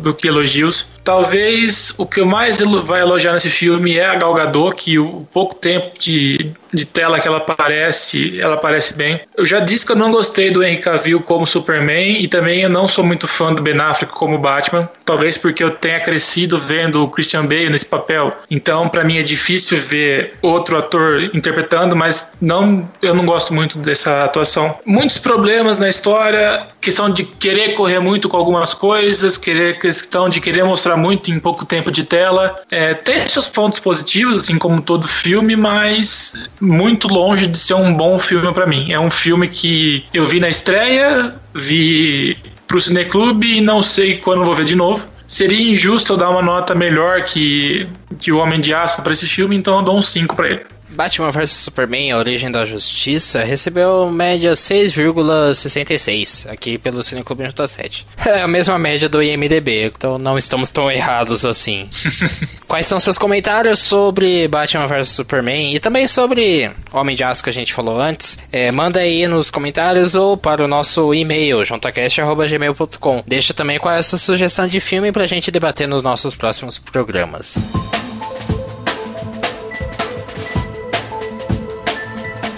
do 0.00 0.14
que 0.14 0.26
elogios. 0.26 0.86
Talvez 1.08 1.94
o 1.96 2.04
que 2.04 2.22
mais 2.22 2.60
vai 2.84 3.00
elogiar 3.00 3.32
nesse 3.32 3.48
filme 3.48 3.96
é 3.96 4.04
a 4.04 4.14
Gal 4.14 4.34
Gadot, 4.34 4.76
que 4.76 4.98
o 4.98 5.26
pouco 5.32 5.54
tempo 5.54 5.98
de, 5.98 6.52
de 6.70 6.84
tela 6.84 7.18
que 7.18 7.26
ela 7.26 7.38
aparece, 7.38 8.38
ela 8.38 8.56
aparece 8.56 8.92
bem. 8.92 9.18
Eu 9.34 9.46
já 9.46 9.58
disse 9.58 9.86
que 9.86 9.92
eu 9.92 9.96
não 9.96 10.12
gostei 10.12 10.50
do 10.50 10.62
Henry 10.62 10.76
Cavill 10.76 11.22
como 11.22 11.46
Superman 11.46 12.20
e 12.20 12.28
também 12.28 12.60
eu 12.60 12.68
não 12.68 12.86
sou 12.86 13.02
muito 13.02 13.26
fã 13.26 13.54
do 13.54 13.62
Ben 13.62 13.80
Affleck 13.80 14.12
como 14.12 14.36
Batman, 14.36 14.86
talvez 15.06 15.38
porque 15.38 15.64
eu 15.64 15.70
tenha 15.70 15.98
crescido 15.98 16.58
vendo 16.58 17.02
o 17.02 17.08
Christian 17.08 17.46
Bale 17.46 17.70
nesse 17.70 17.86
papel. 17.86 18.30
Então, 18.50 18.86
para 18.86 19.02
mim 19.02 19.16
é 19.16 19.22
difícil 19.22 19.80
ver 19.80 20.34
outro 20.42 20.76
ator 20.76 21.22
interpretando, 21.34 21.96
mas 21.96 22.28
não, 22.38 22.86
eu 23.00 23.14
não 23.14 23.24
gosto 23.24 23.54
muito 23.54 23.78
dessa 23.78 24.24
atuação. 24.24 24.78
Muitos 24.84 25.16
problemas 25.16 25.78
na 25.78 25.88
história, 25.88 26.66
questão 26.82 27.08
de 27.08 27.24
querer 27.24 27.72
correr 27.74 27.98
muito 27.98 28.28
com 28.28 28.36
algumas 28.36 28.74
coisas, 28.74 29.38
querer 29.38 29.78
questão 29.78 30.28
de 30.28 30.38
querer 30.38 30.64
mostrar 30.64 30.97
muito 30.98 31.30
em 31.30 31.38
pouco 31.38 31.64
tempo 31.64 31.90
de 31.90 32.04
tela. 32.04 32.56
É, 32.70 32.94
tem 32.94 33.26
seus 33.28 33.48
pontos 33.48 33.80
positivos, 33.80 34.38
assim 34.38 34.58
como 34.58 34.82
todo 34.82 35.08
filme, 35.08 35.56
mas 35.56 36.34
muito 36.60 37.08
longe 37.08 37.46
de 37.46 37.56
ser 37.56 37.74
um 37.74 37.94
bom 37.94 38.18
filme 38.18 38.52
para 38.52 38.66
mim. 38.66 38.92
É 38.92 39.00
um 39.00 39.10
filme 39.10 39.48
que 39.48 40.04
eu 40.12 40.26
vi 40.26 40.40
na 40.40 40.48
estreia, 40.48 41.34
vi 41.54 42.36
pro 42.66 42.80
Cineclube 42.80 43.58
e 43.58 43.60
não 43.60 43.82
sei 43.82 44.18
quando 44.18 44.44
vou 44.44 44.54
ver 44.54 44.64
de 44.64 44.76
novo. 44.76 45.06
Seria 45.26 45.72
injusto 45.72 46.14
eu 46.14 46.16
dar 46.16 46.30
uma 46.30 46.42
nota 46.42 46.74
melhor 46.74 47.22
que, 47.22 47.86
que 48.18 48.32
o 48.32 48.38
Homem 48.38 48.60
de 48.60 48.72
Aço 48.72 49.02
para 49.02 49.12
esse 49.12 49.26
filme, 49.26 49.54
então 49.56 49.76
eu 49.76 49.82
dou 49.82 49.98
um 49.98 50.02
5 50.02 50.34
para 50.34 50.48
ele. 50.48 50.66
Batman 50.90 51.30
vs 51.30 51.50
Superman, 51.50 52.12
A 52.12 52.18
Origem 52.18 52.50
da 52.50 52.64
Justiça, 52.64 53.42
recebeu 53.44 54.10
média 54.10 54.52
6,66 54.52 56.50
aqui 56.50 56.78
pelo 56.78 57.02
Cineclube 57.02 57.44
J7. 57.44 58.04
É 58.28 58.42
a 58.42 58.48
mesma 58.48 58.78
média 58.78 59.08
do 59.08 59.22
IMDB, 59.22 59.86
então 59.86 60.18
não 60.18 60.36
estamos 60.36 60.70
tão 60.70 60.90
errados 60.90 61.46
assim. 61.46 61.88
Quais 62.68 62.86
são 62.86 63.00
seus 63.00 63.16
comentários 63.16 63.78
sobre 63.78 64.46
Batman 64.48 64.86
vs 64.86 65.08
Superman 65.08 65.74
e 65.74 65.80
também 65.80 66.06
sobre 66.06 66.70
Homem 66.92 67.16
de 67.16 67.24
Aço 67.24 67.42
que 67.42 67.48
a 67.48 67.52
gente 67.52 67.72
falou 67.72 67.98
antes? 67.98 68.38
É, 68.52 68.70
manda 68.70 69.00
aí 69.00 69.26
nos 69.26 69.50
comentários 69.50 70.14
ou 70.14 70.36
para 70.36 70.62
o 70.62 70.68
nosso 70.68 71.14
e-mail, 71.14 71.64
juntacast.gmail.com. 71.64 73.24
Deixa 73.26 73.54
também 73.54 73.78
qual 73.78 73.94
é 73.94 73.98
a 73.98 74.02
sua 74.02 74.18
sugestão 74.18 74.68
de 74.68 74.78
filme 74.78 75.10
pra 75.10 75.26
gente 75.26 75.50
debater 75.50 75.88
nos 75.88 76.02
nossos 76.02 76.36
próximos 76.36 76.78
programas. 76.78 77.56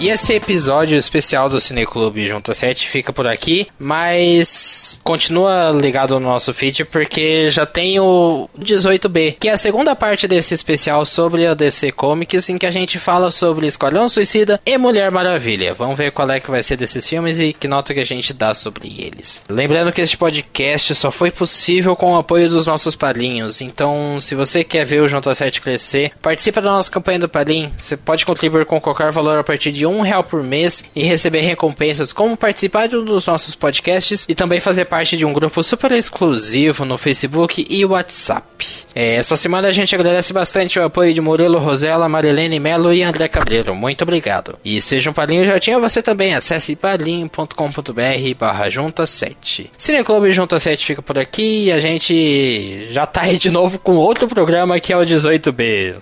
E 0.01 0.09
esse 0.09 0.33
episódio 0.33 0.97
especial 0.97 1.47
do 1.47 1.61
Cineclube 1.61 2.27
Junta 2.27 2.55
7 2.55 2.89
fica 2.89 3.13
por 3.13 3.27
aqui, 3.27 3.67
mas 3.77 4.99
continua 5.03 5.69
ligado 5.79 6.19
no 6.19 6.27
nosso 6.27 6.51
feed 6.55 6.85
porque 6.85 7.51
já 7.51 7.67
tem 7.67 7.99
o 7.99 8.49
18B, 8.59 9.35
que 9.39 9.47
é 9.47 9.51
a 9.51 9.57
segunda 9.57 9.95
parte 9.95 10.27
desse 10.27 10.55
especial 10.55 11.05
sobre 11.05 11.45
a 11.45 11.53
DC 11.53 11.91
Comics, 11.91 12.49
em 12.49 12.57
que 12.57 12.65
a 12.65 12.71
gente 12.71 12.97
fala 12.97 13.29
sobre 13.29 13.67
Esquadrão 13.67 14.09
Suicida 14.09 14.59
e 14.65 14.75
Mulher 14.75 15.11
Maravilha. 15.11 15.75
Vamos 15.75 15.95
ver 15.95 16.11
qual 16.11 16.31
é 16.31 16.39
que 16.39 16.49
vai 16.49 16.63
ser 16.63 16.77
desses 16.77 17.07
filmes 17.07 17.39
e 17.39 17.53
que 17.53 17.67
nota 17.67 17.93
que 17.93 17.99
a 17.99 18.03
gente 18.03 18.33
dá 18.33 18.55
sobre 18.55 18.87
eles. 18.97 19.43
Lembrando 19.47 19.93
que 19.93 20.01
este 20.01 20.17
podcast 20.17 20.95
só 20.95 21.11
foi 21.11 21.29
possível 21.29 21.95
com 21.95 22.13
o 22.13 22.17
apoio 22.17 22.49
dos 22.49 22.65
nossos 22.65 22.95
padrinhos, 22.95 23.61
então 23.61 24.19
se 24.19 24.33
você 24.33 24.63
quer 24.63 24.83
ver 24.83 25.03
o 25.03 25.07
Junta 25.07 25.35
7 25.35 25.61
crescer, 25.61 26.11
participa 26.23 26.59
da 26.59 26.71
nossa 26.71 26.89
campanha 26.89 27.19
do 27.19 27.29
Padrim. 27.29 27.71
Você 27.77 27.95
pode 27.95 28.25
contribuir 28.25 28.65
com 28.65 28.81
qualquer 28.81 29.11
valor 29.11 29.37
a 29.37 29.43
partir 29.43 29.71
de 29.71 29.85
um 29.85 29.90
real 29.99 30.23
por 30.23 30.41
mês 30.41 30.85
e 30.95 31.03
receber 31.03 31.41
recompensas 31.41 32.13
como 32.13 32.37
participar 32.37 32.87
de 32.87 32.95
um 32.95 33.03
dos 33.03 33.27
nossos 33.27 33.53
podcasts 33.53 34.25
e 34.29 34.33
também 34.33 34.61
fazer 34.61 34.85
parte 34.85 35.17
de 35.17 35.25
um 35.25 35.33
grupo 35.33 35.61
super 35.61 35.91
exclusivo 35.91 36.85
no 36.85 36.97
Facebook 36.97 37.65
e 37.69 37.83
WhatsApp. 37.83 38.65
É, 38.93 39.15
essa 39.15 39.35
semana 39.35 39.67
a 39.67 39.71
gente 39.71 39.93
agradece 39.95 40.33
bastante 40.33 40.77
o 40.77 40.83
apoio 40.83 41.13
de 41.13 41.21
Murilo 41.21 41.59
Rosella, 41.59 42.09
Marilene 42.09 42.59
Melo 42.59 42.93
e 42.93 43.03
André 43.03 43.27
Cabreiro. 43.27 43.73
Muito 43.73 44.03
obrigado. 44.03 44.57
E 44.63 44.81
seja 44.81 45.09
um 45.09 45.13
padrinho 45.13 45.45
já 45.45 45.59
tinha 45.59 45.79
você 45.79 46.01
também. 46.01 46.33
Acesse 46.33 46.75
padrim.com.br 46.75 48.35
barra 48.37 48.69
junta 48.69 49.05
7. 49.05 49.71
Cineclube 49.77 50.31
Junta 50.31 50.59
7 50.59 50.85
fica 50.85 51.01
por 51.01 51.17
aqui 51.17 51.65
e 51.65 51.71
a 51.71 51.79
gente 51.79 52.87
já 52.91 53.05
tá 53.05 53.21
aí 53.21 53.37
de 53.37 53.49
novo 53.49 53.79
com 53.79 53.95
outro 53.95 54.27
programa 54.27 54.79
que 54.79 54.93
é 54.93 54.97
o 54.97 55.01
18B. 55.01 55.95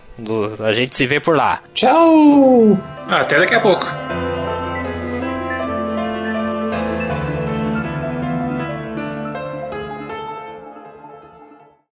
A 0.63 0.73
gente 0.73 0.95
se 0.95 1.05
vê 1.05 1.19
por 1.19 1.35
lá. 1.35 1.61
Tchau! 1.73 2.77
Até 3.09 3.39
daqui 3.39 3.55
a 3.55 3.59
pouco. 3.59 3.85